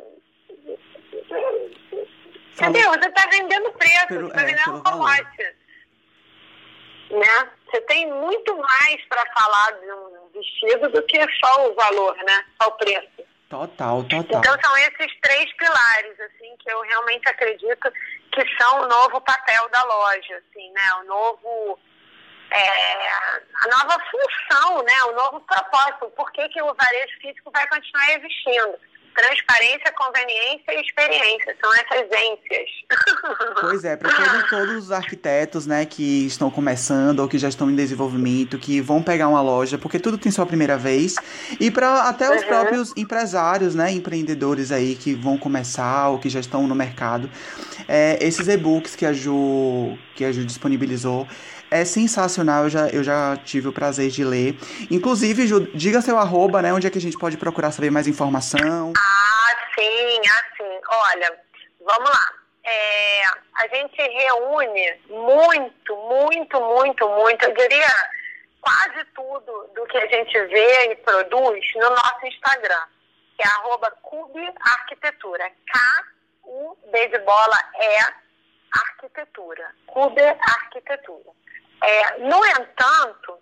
entendeu? 2.53 2.89
Você 2.91 3.09
está 3.09 3.29
vendendo 3.29 3.71
preço, 3.73 4.07
você 4.09 4.27
está 4.27 4.41
é, 4.41 4.45
vendendo 4.45 4.75
um 4.75 4.83
commodity 4.83 5.65
né? 7.09 7.49
Você 7.65 7.81
tem 7.81 8.11
muito 8.11 8.55
mais 8.57 9.05
para 9.07 9.25
falar 9.33 9.71
de 9.79 9.91
um 9.91 10.29
vestido 10.33 10.89
do 10.89 11.01
que 11.03 11.19
só 11.43 11.69
o 11.69 11.75
valor, 11.75 12.15
né? 12.17 12.45
Só 12.61 12.69
o 12.69 12.73
preço. 12.73 13.25
Total, 13.49 14.03
total. 14.03 14.39
Então 14.39 14.55
são 14.63 14.77
esses 14.77 15.19
três 15.21 15.53
pilares, 15.53 16.19
assim, 16.19 16.55
que 16.57 16.71
eu 16.71 16.81
realmente 16.81 17.27
acredito 17.29 17.91
que 18.31 18.57
são 18.57 18.81
o 18.81 18.87
novo 18.87 19.21
papel 19.21 19.69
da 19.69 19.83
loja, 19.83 20.37
assim, 20.37 20.71
né? 20.71 20.93
O 21.01 21.03
novo 21.05 21.79
é, 22.51 23.07
a 23.09 23.67
nova 23.67 23.97
função, 24.11 24.83
né? 24.83 25.03
O 25.05 25.13
novo 25.13 25.41
propósito. 25.41 26.09
Por 26.15 26.31
que, 26.31 26.47
que 26.49 26.61
o 26.61 26.73
varejo 26.73 27.19
físico 27.19 27.51
vai 27.51 27.67
continuar 27.67 28.13
existindo? 28.13 28.79
Transparência, 29.15 29.91
conveniência 29.97 30.73
e 30.73 30.81
experiência. 30.81 31.55
São 31.61 31.73
essas 31.73 32.11
ências. 32.11 32.69
Pois 33.59 33.83
é, 33.83 33.95
para 33.95 34.13
todos, 34.13 34.49
todos 34.49 34.83
os 34.85 34.91
arquitetos 34.91 35.65
né, 35.65 35.85
que 35.85 36.27
estão 36.27 36.51
começando 36.51 37.19
ou 37.19 37.27
que 37.27 37.37
já 37.37 37.49
estão 37.49 37.69
em 37.69 37.75
desenvolvimento, 37.75 38.59
que 38.59 38.79
vão 38.81 39.01
pegar 39.01 39.27
uma 39.27 39.41
loja, 39.41 39.77
porque 39.77 39.97
tudo 39.97 40.17
tem 40.17 40.31
sua 40.31 40.45
primeira 40.45 40.77
vez. 40.77 41.15
E 41.59 41.71
para 41.71 42.03
até 42.03 42.29
os 42.29 42.41
uhum. 42.41 42.47
próprios 42.47 42.93
empresários, 42.95 43.73
né, 43.73 43.91
empreendedores 43.91 44.71
aí 44.71 44.95
que 44.95 45.15
vão 45.15 45.37
começar 45.37 46.09
ou 46.09 46.19
que 46.19 46.29
já 46.29 46.39
estão 46.39 46.67
no 46.67 46.75
mercado. 46.75 47.29
É, 47.87 48.17
esses 48.21 48.47
e-books 48.47 48.95
que 48.95 49.05
a 49.05 49.13
Ju, 49.13 49.97
que 50.15 50.23
a 50.25 50.31
Ju 50.31 50.45
disponibilizou 50.45 51.27
é 51.71 51.83
sensacional, 51.83 52.63
eu 52.63 52.69
já, 52.69 52.87
eu 52.89 53.03
já 53.03 53.37
tive 53.37 53.67
o 53.67 53.73
prazer 53.73 54.09
de 54.09 54.23
ler. 54.23 54.57
Inclusive, 54.89 55.47
Ju, 55.47 55.61
diga 55.73 56.01
seu 56.01 56.17
arroba, 56.17 56.61
né? 56.61 56.73
Onde 56.73 56.87
é 56.87 56.89
que 56.89 56.97
a 56.97 57.01
gente 57.01 57.17
pode 57.17 57.37
procurar 57.37 57.71
saber 57.71 57.91
mais 57.91 58.07
informação? 58.07 58.93
Ah, 58.97 59.55
sim, 59.77 60.19
assim. 60.19 60.79
Olha, 60.87 61.39
vamos 61.81 62.09
lá. 62.09 62.31
É, 62.63 63.23
a 63.55 63.67
gente 63.67 63.95
reúne 64.01 64.99
muito, 65.09 65.95
muito, 65.95 66.59
muito, 66.59 67.09
muito, 67.09 67.45
eu 67.45 67.53
diria 67.53 67.93
quase 68.59 69.05
tudo 69.13 69.69
do 69.75 69.85
que 69.85 69.97
a 69.97 70.07
gente 70.07 70.33
vê 70.47 70.91
e 70.91 70.95
produz 70.95 71.63
no 71.75 71.89
nosso 71.91 72.25
Instagram, 72.25 72.83
que 73.37 73.43
é 73.43 73.47
arroba 73.47 73.91
Cube 74.01 74.41
Arquitetura. 74.61 75.51
K-U-B 75.71 77.07
de 77.09 77.19
bola 77.19 77.59
é 77.75 77.99
arquitetura. 78.71 79.71
Cube 79.85 80.21
Arquitetura. 80.21 81.31
É, 81.83 82.17
no 82.19 82.45
entanto, 82.45 83.37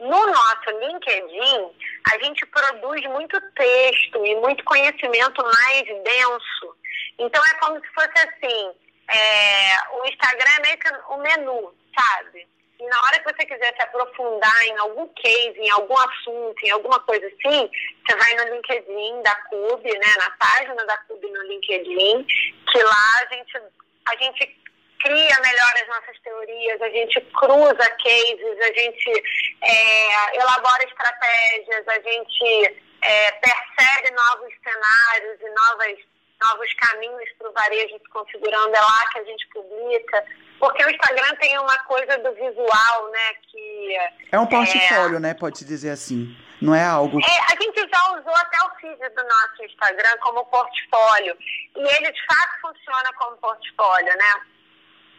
no 0.00 0.26
nosso 0.26 0.70
LinkedIn, 0.80 1.72
a 2.12 2.18
gente 2.22 2.46
produz 2.46 3.02
muito 3.06 3.40
texto 3.52 4.24
e 4.24 4.34
muito 4.36 4.62
conhecimento 4.64 5.42
mais 5.42 5.84
denso. 5.84 6.76
Então 7.18 7.42
é 7.44 7.58
como 7.58 7.80
se 7.80 7.88
fosse 7.88 8.12
assim, 8.16 8.72
é, 9.08 9.90
o 9.92 10.06
Instagram 10.06 10.50
é 10.58 10.62
meio 10.62 10.78
que 10.78 10.88
o 11.08 11.16
menu, 11.18 11.74
sabe? 11.98 12.46
E 12.78 12.86
na 12.86 13.00
hora 13.02 13.18
que 13.18 13.34
você 13.34 13.44
quiser 13.44 13.74
se 13.74 13.82
aprofundar 13.82 14.62
em 14.66 14.78
algum 14.78 15.08
case, 15.08 15.58
em 15.58 15.70
algum 15.70 15.98
assunto, 15.98 16.62
em 16.62 16.70
alguma 16.70 17.00
coisa 17.00 17.26
assim, 17.26 17.68
você 18.06 18.16
vai 18.16 18.34
no 18.34 18.54
LinkedIn 18.54 19.22
da 19.22 19.34
CUB, 19.34 19.82
né, 19.84 20.14
na 20.16 20.30
página 20.38 20.86
da 20.86 20.96
CUB 20.98 21.26
no 21.28 21.42
LinkedIn, 21.42 22.24
que 22.70 22.82
lá 22.84 23.20
a 23.20 23.34
gente, 23.34 23.62
a 24.06 24.16
gente 24.16 24.67
cria 25.00 25.36
melhor 25.40 25.72
as 25.82 25.88
nossas 25.88 26.18
teorias, 26.22 26.82
a 26.82 26.88
gente 26.90 27.20
cruza 27.32 27.90
cases, 28.02 28.60
a 28.60 28.72
gente 28.72 29.22
é, 29.62 30.36
elabora 30.36 30.84
estratégias, 30.84 31.88
a 31.88 32.00
gente 32.00 32.76
é, 33.02 33.30
percebe 33.32 34.10
novos 34.10 34.52
cenários 34.62 35.40
e 35.40 35.50
novas, 35.50 35.98
novos 36.42 36.74
caminhos 36.74 37.30
para 37.38 37.48
o 37.48 37.52
varejo 37.52 37.98
se 37.98 38.10
configurando. 38.10 38.74
É 38.74 38.80
lá 38.80 39.08
que 39.12 39.18
a 39.18 39.24
gente 39.24 39.46
publica. 39.48 40.24
Porque 40.58 40.84
o 40.84 40.90
Instagram 40.90 41.36
tem 41.36 41.56
uma 41.58 41.78
coisa 41.84 42.18
do 42.18 42.32
visual, 42.34 43.10
né? 43.10 43.34
Que, 43.50 43.96
é 44.32 44.38
um 44.38 44.46
portfólio, 44.46 45.16
é, 45.16 45.20
né? 45.20 45.34
Pode-se 45.34 45.64
dizer 45.64 45.90
assim. 45.90 46.36
Não 46.60 46.74
é 46.74 46.84
algo. 46.84 47.20
É, 47.20 47.52
a 47.52 47.62
gente 47.62 47.88
já 47.88 48.18
usou 48.18 48.34
até 48.34 48.58
o 48.64 48.70
feed 48.80 48.98
do 48.98 49.22
nosso 49.22 49.62
Instagram 49.62 50.16
como 50.20 50.44
portfólio. 50.46 51.38
E 51.76 51.80
ele 51.80 52.10
de 52.10 52.26
fato 52.26 52.60
funciona 52.60 53.12
como 53.16 53.36
portfólio, 53.36 54.16
né? 54.16 54.34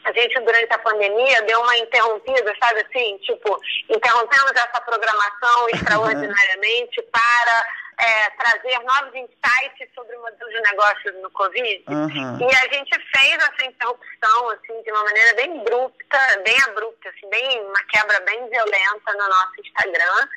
A 0.05 0.11
gente, 0.13 0.39
durante 0.39 0.73
a 0.73 0.79
pandemia, 0.79 1.41
deu 1.43 1.59
uma 1.61 1.77
interrompida, 1.77 2.55
sabe 2.61 2.81
assim? 2.81 3.17
Tipo, 3.19 3.59
interrompemos 3.89 4.51
essa 4.51 4.81
programação 4.81 5.69
extraordinariamente 5.73 7.01
para 7.11 7.65
é, 7.99 8.29
trazer 8.31 8.79
novos 8.79 9.13
insights 9.13 9.89
sobre 9.93 10.15
o 10.15 10.21
modelo 10.21 10.49
de 10.49 10.61
negócio 10.61 11.21
no 11.21 11.29
Covid. 11.31 11.83
Uhum. 11.89 12.49
E 12.49 12.55
a 12.55 12.73
gente 12.73 12.91
fez 13.13 13.35
essa 13.35 13.65
interrupção, 13.65 14.49
assim, 14.49 14.81
de 14.83 14.91
uma 14.91 15.03
maneira 15.03 15.33
bem 15.35 15.59
abrupta, 15.59 16.41
bem 16.43 16.55
abrupta, 16.67 17.09
assim, 17.09 17.29
bem, 17.29 17.61
uma 17.61 17.83
quebra 17.89 18.19
bem 18.21 18.49
violenta 18.49 19.13
no 19.13 19.27
nosso 19.27 19.53
Instagram. 19.59 20.27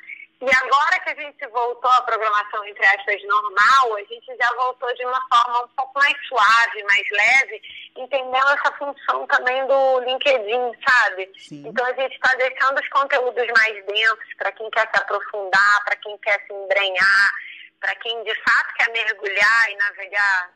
E 0.43 0.55
agora 0.55 0.99
que 0.99 1.09
a 1.09 1.15
gente 1.15 1.47
voltou 1.47 1.89
à 1.89 2.01
programação, 2.01 2.65
entre 2.65 2.85
aspas, 2.85 3.23
normal, 3.23 3.95
a 3.95 4.03
gente 4.03 4.35
já 4.35 4.53
voltou 4.55 4.93
de 4.93 5.05
uma 5.05 5.21
forma 5.33 5.63
um 5.63 5.67
pouco 5.69 5.97
mais 5.97 6.13
suave, 6.27 6.83
mais 6.83 7.07
leve, 7.11 7.61
entendendo 7.95 8.49
essa 8.49 8.73
função 8.73 9.25
também 9.27 9.65
do 9.67 9.99
LinkedIn, 9.99 10.73
sabe? 10.85 11.31
Sim. 11.37 11.63
Então 11.65 11.85
a 11.85 11.93
gente 11.93 12.13
está 12.15 12.35
deixando 12.35 12.77
os 12.77 12.89
conteúdos 12.89 13.47
mais 13.57 13.85
densos 13.85 14.33
para 14.37 14.51
quem 14.51 14.69
quer 14.71 14.89
se 14.93 15.01
aprofundar, 15.01 15.85
para 15.85 15.95
quem 15.95 16.17
quer 16.17 16.37
se 16.45 16.51
embrenhar, 16.51 17.31
para 17.79 17.95
quem 17.95 18.21
de 18.25 18.35
fato 18.43 18.73
quer 18.75 18.91
mergulhar 18.91 19.71
e 19.71 19.75
navegar 19.77 20.51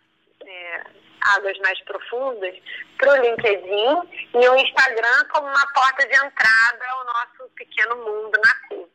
é, 0.46 0.82
águas 1.36 1.58
mais 1.60 1.82
profundas, 1.86 2.56
para 2.98 3.14
o 3.14 3.22
LinkedIn 3.22 4.30
e 4.34 4.50
o 4.50 4.56
Instagram 4.58 5.26
como 5.32 5.48
uma 5.48 5.68
porta 5.74 6.06
de 6.06 6.14
entrada 6.14 6.86
ao 6.90 7.06
nosso 7.06 7.50
pequeno 7.56 7.96
mundo 7.96 8.38
na 8.44 8.54
CUB. 8.68 8.87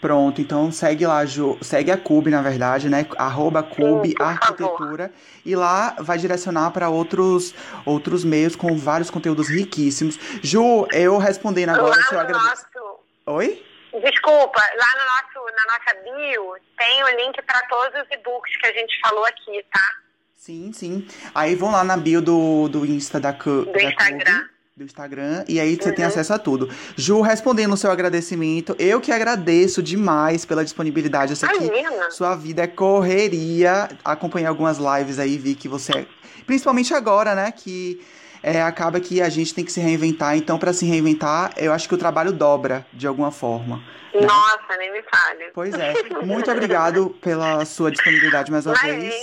Pronto, 0.00 0.40
então 0.40 0.70
segue 0.70 1.06
lá, 1.06 1.24
Ju, 1.24 1.58
segue 1.62 1.90
a 1.90 1.96
Cube, 1.96 2.30
na 2.30 2.42
verdade, 2.42 2.88
né? 2.88 3.06
Arroba 3.16 3.62
Cube 3.62 4.14
Arquitetura. 4.20 5.10
E 5.44 5.56
lá 5.56 5.96
vai 5.98 6.18
direcionar 6.18 6.70
para 6.70 6.90
outros, 6.90 7.54
outros 7.84 8.22
meios 8.24 8.54
com 8.54 8.76
vários 8.76 9.10
conteúdos 9.10 9.48
riquíssimos. 9.48 10.18
Ju, 10.42 10.86
eu 10.92 11.16
respondendo 11.16 11.70
agora, 11.70 11.96
lá 12.12 12.20
agradeço. 12.20 12.66
Nosso... 12.74 13.00
Oi? 13.26 13.64
Desculpa, 13.92 14.60
lá 14.60 14.86
no 14.98 15.40
nosso, 15.40 15.56
na 15.56 15.72
nossa 15.72 15.94
bio 16.04 16.54
tem 16.76 17.02
o 17.04 17.08
link 17.16 17.40
para 17.42 17.62
todos 17.62 18.02
os 18.02 18.06
e-books 18.10 18.56
que 18.58 18.66
a 18.66 18.72
gente 18.72 19.00
falou 19.00 19.24
aqui, 19.24 19.64
tá? 19.72 19.90
Sim, 20.34 20.70
sim. 20.72 21.08
Aí 21.34 21.54
vão 21.54 21.72
lá 21.72 21.82
na 21.82 21.96
bio 21.96 22.20
do, 22.20 22.68
do 22.68 22.84
Insta 22.84 23.18
da, 23.18 23.32
do 23.32 23.72
da 23.72 23.82
Instagram. 23.82 24.42
Cube 24.42 24.55
do 24.76 24.84
Instagram 24.84 25.42
e 25.48 25.58
aí 25.58 25.74
você 25.74 25.88
uhum. 25.88 25.94
tem 25.94 26.04
acesso 26.04 26.34
a 26.34 26.38
tudo. 26.38 26.68
Ju, 26.96 27.22
respondendo 27.22 27.72
o 27.72 27.78
seu 27.78 27.90
agradecimento, 27.90 28.76
eu 28.78 29.00
que 29.00 29.10
agradeço 29.10 29.82
demais 29.82 30.44
pela 30.44 30.62
disponibilidade. 30.62 31.32
Eu 31.32 31.36
sei 31.36 31.48
que 31.48 32.12
sua 32.12 32.36
vida 32.36 32.62
é 32.62 32.66
correria. 32.66 33.88
Acompanhei 34.04 34.46
algumas 34.46 34.76
lives 34.76 35.18
aí, 35.18 35.38
vi 35.38 35.54
que 35.54 35.66
você 35.66 36.00
é. 36.00 36.06
Principalmente 36.44 36.92
agora, 36.92 37.34
né? 37.34 37.50
Que 37.52 38.04
é, 38.42 38.60
acaba 38.60 39.00
que 39.00 39.22
a 39.22 39.30
gente 39.30 39.54
tem 39.54 39.64
que 39.64 39.72
se 39.72 39.80
reinventar. 39.80 40.36
Então, 40.36 40.58
para 40.58 40.74
se 40.74 40.84
reinventar, 40.84 41.54
eu 41.56 41.72
acho 41.72 41.88
que 41.88 41.94
o 41.94 41.98
trabalho 41.98 42.30
dobra 42.30 42.86
de 42.92 43.06
alguma 43.06 43.30
forma. 43.30 43.82
Né? 44.12 44.26
Nossa, 44.26 44.76
nem 44.76 44.92
me 44.92 45.02
fale. 45.04 45.44
Pois 45.54 45.72
é. 45.72 45.94
Muito 46.22 46.50
obrigado 46.50 47.16
pela 47.22 47.64
sua 47.64 47.90
disponibilidade 47.90 48.52
mais 48.52 48.66
uma 48.66 48.74
Imagina. 48.74 49.00
vez. 49.00 49.14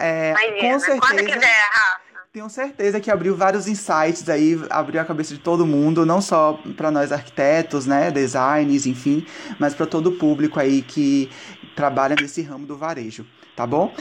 É, 0.00 0.30
Imagina. 0.30 0.72
Com 0.72 0.80
certeza. 0.80 1.00
Quando 1.00 1.24
quiser, 1.26 1.68
Rafa. 1.70 2.03
Tenho 2.34 2.50
certeza 2.50 3.00
que 3.00 3.12
abriu 3.12 3.36
vários 3.36 3.68
insights 3.68 4.28
aí, 4.28 4.56
abriu 4.68 5.00
a 5.00 5.04
cabeça 5.04 5.32
de 5.32 5.38
todo 5.38 5.64
mundo, 5.64 6.04
não 6.04 6.20
só 6.20 6.58
para 6.76 6.90
nós 6.90 7.12
arquitetos, 7.12 7.86
né, 7.86 8.10
designers, 8.10 8.86
enfim, 8.86 9.24
mas 9.56 9.72
para 9.72 9.86
todo 9.86 10.08
o 10.08 10.18
público 10.18 10.58
aí 10.58 10.82
que 10.82 11.30
trabalha 11.76 12.16
nesse 12.20 12.42
ramo 12.42 12.66
do 12.66 12.76
varejo, 12.76 13.24
tá 13.54 13.64
bom? 13.64 13.94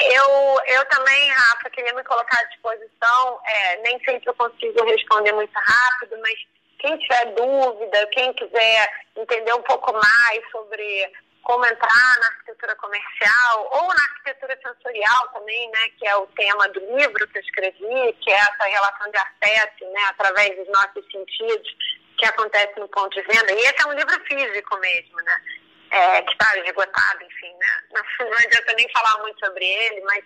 Eu, 0.00 0.58
eu 0.66 0.84
também, 0.86 1.30
Rafa, 1.30 1.68
queria 1.68 1.92
me 1.92 2.02
colocar 2.04 2.40
à 2.40 2.44
disposição. 2.44 3.38
É, 3.44 3.82
nem 3.82 4.02
sempre 4.02 4.22
eu 4.24 4.34
consigo 4.34 4.82
responder 4.86 5.32
muito 5.32 5.52
rápido, 5.52 6.18
mas 6.22 6.38
quem 6.78 6.96
tiver 6.96 7.34
dúvida, 7.34 8.08
quem 8.12 8.32
quiser 8.32 8.90
entender 9.14 9.52
um 9.52 9.62
pouco 9.62 9.92
mais 9.92 10.50
sobre 10.50 11.12
como 11.42 11.64
entrar 11.64 12.18
na 12.20 12.26
arquitetura 12.26 12.76
comercial 12.76 13.68
ou 13.72 13.88
na 13.88 14.02
arquitetura 14.02 14.58
sensorial 14.62 15.28
também, 15.28 15.70
né, 15.70 15.88
que 15.98 16.06
é 16.06 16.16
o 16.16 16.26
tema 16.28 16.68
do 16.68 16.80
livro 16.80 17.26
que 17.28 17.38
eu 17.38 17.42
escrevi, 17.42 18.12
que 18.20 18.30
é 18.30 18.36
essa 18.36 18.64
relação 18.64 19.10
de 19.10 19.16
afeto, 19.16 19.84
né, 19.92 20.04
através 20.08 20.56
dos 20.56 20.68
nossos 20.68 21.04
sentidos, 21.10 21.76
que 22.18 22.26
acontece 22.26 22.78
no 22.78 22.88
ponto 22.88 23.10
de 23.10 23.22
venda. 23.22 23.52
E 23.52 23.60
esse 23.60 23.82
é 23.82 23.86
um 23.86 23.92
livro 23.92 24.24
físico 24.24 24.76
mesmo, 24.78 25.16
né, 25.22 25.42
é, 25.90 26.22
que 26.22 26.32
está 26.32 26.58
esgotado, 26.58 27.22
enfim, 27.22 27.54
né. 27.54 27.82
Não 28.20 28.38
adianta 28.38 28.72
nem 28.74 28.92
falar 28.92 29.18
muito 29.22 29.38
sobre 29.44 29.64
ele, 29.64 30.00
mas 30.02 30.24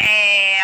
é, 0.00 0.62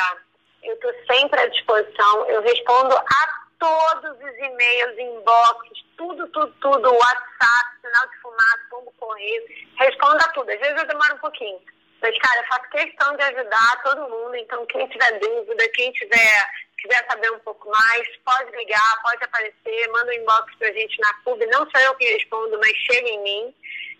eu 0.62 0.74
estou 0.74 0.92
sempre 1.10 1.40
à 1.40 1.46
disposição. 1.46 2.26
Eu 2.26 2.42
respondo 2.42 2.96
a 2.96 3.49
todos 3.60 4.16
os 4.18 4.38
e-mails, 4.38 4.98
inbox, 4.98 5.68
tudo, 5.96 6.26
tudo, 6.28 6.52
tudo, 6.60 6.94
WhatsApp, 6.94 7.76
sinal 7.80 8.08
de 8.08 8.16
fumaça, 8.20 8.66
pombo 8.70 8.92
correio, 8.98 9.44
responda 9.78 10.20
tudo. 10.34 10.50
Às 10.50 10.58
vezes 10.58 10.80
eu 10.80 10.88
demoro 10.88 11.14
um 11.14 11.18
pouquinho. 11.18 11.60
Mas, 12.02 12.18
cara, 12.18 12.40
eu 12.40 12.46
faço 12.46 12.70
questão 12.70 13.14
de 13.14 13.22
ajudar 13.22 13.82
todo 13.84 14.08
mundo. 14.08 14.34
Então, 14.34 14.64
quem 14.66 14.88
tiver 14.88 15.18
dúvida, 15.18 15.68
quem 15.74 15.92
tiver, 15.92 16.50
quiser 16.78 17.06
saber 17.06 17.30
um 17.32 17.38
pouco 17.40 17.70
mais, 17.70 18.08
pode 18.24 18.56
ligar, 18.56 19.02
pode 19.02 19.22
aparecer, 19.22 19.88
manda 19.88 20.10
um 20.10 20.14
inbox 20.14 20.54
pra 20.56 20.72
gente 20.72 20.98
na 20.98 21.14
CUB. 21.22 21.44
Não 21.46 21.70
sou 21.70 21.80
eu 21.80 21.94
que 21.96 22.06
respondo, 22.06 22.58
mas 22.58 22.72
chega 22.90 23.08
em 23.08 23.22
mim. 23.22 23.54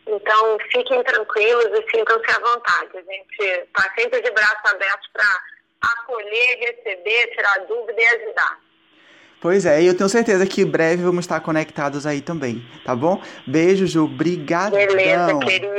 Então, 0.07 0.59
fiquem 0.73 1.03
tranquilos 1.05 1.67
e 1.67 1.91
sintam-se 1.91 2.31
à 2.31 2.41
vontade. 2.41 2.97
A 2.97 3.03
gente 3.03 3.43
está 3.43 3.95
sempre 3.95 4.23
de 4.23 4.31
braços 4.31 4.73
abertos 4.73 5.09
para 5.13 5.43
acolher, 5.83 6.59
receber, 6.59 7.27
tirar 7.35 7.67
dúvida 7.67 8.01
e 8.01 8.07
ajudar. 8.07 8.70
Pois 9.41 9.65
é, 9.65 9.83
e 9.83 9.87
eu 9.87 9.97
tenho 9.97 10.09
certeza 10.09 10.47
que 10.47 10.65
breve 10.65 11.03
vamos 11.03 11.25
estar 11.25 11.41
conectados 11.41 12.07
aí 12.07 12.21
também, 12.21 12.63
tá 12.85 12.95
bom? 12.95 13.23
Beijo, 13.47 13.87
Ju. 13.87 14.05
Obrigadão. 14.05 14.79
Beleza, 14.79 15.39
querido. 15.39 15.71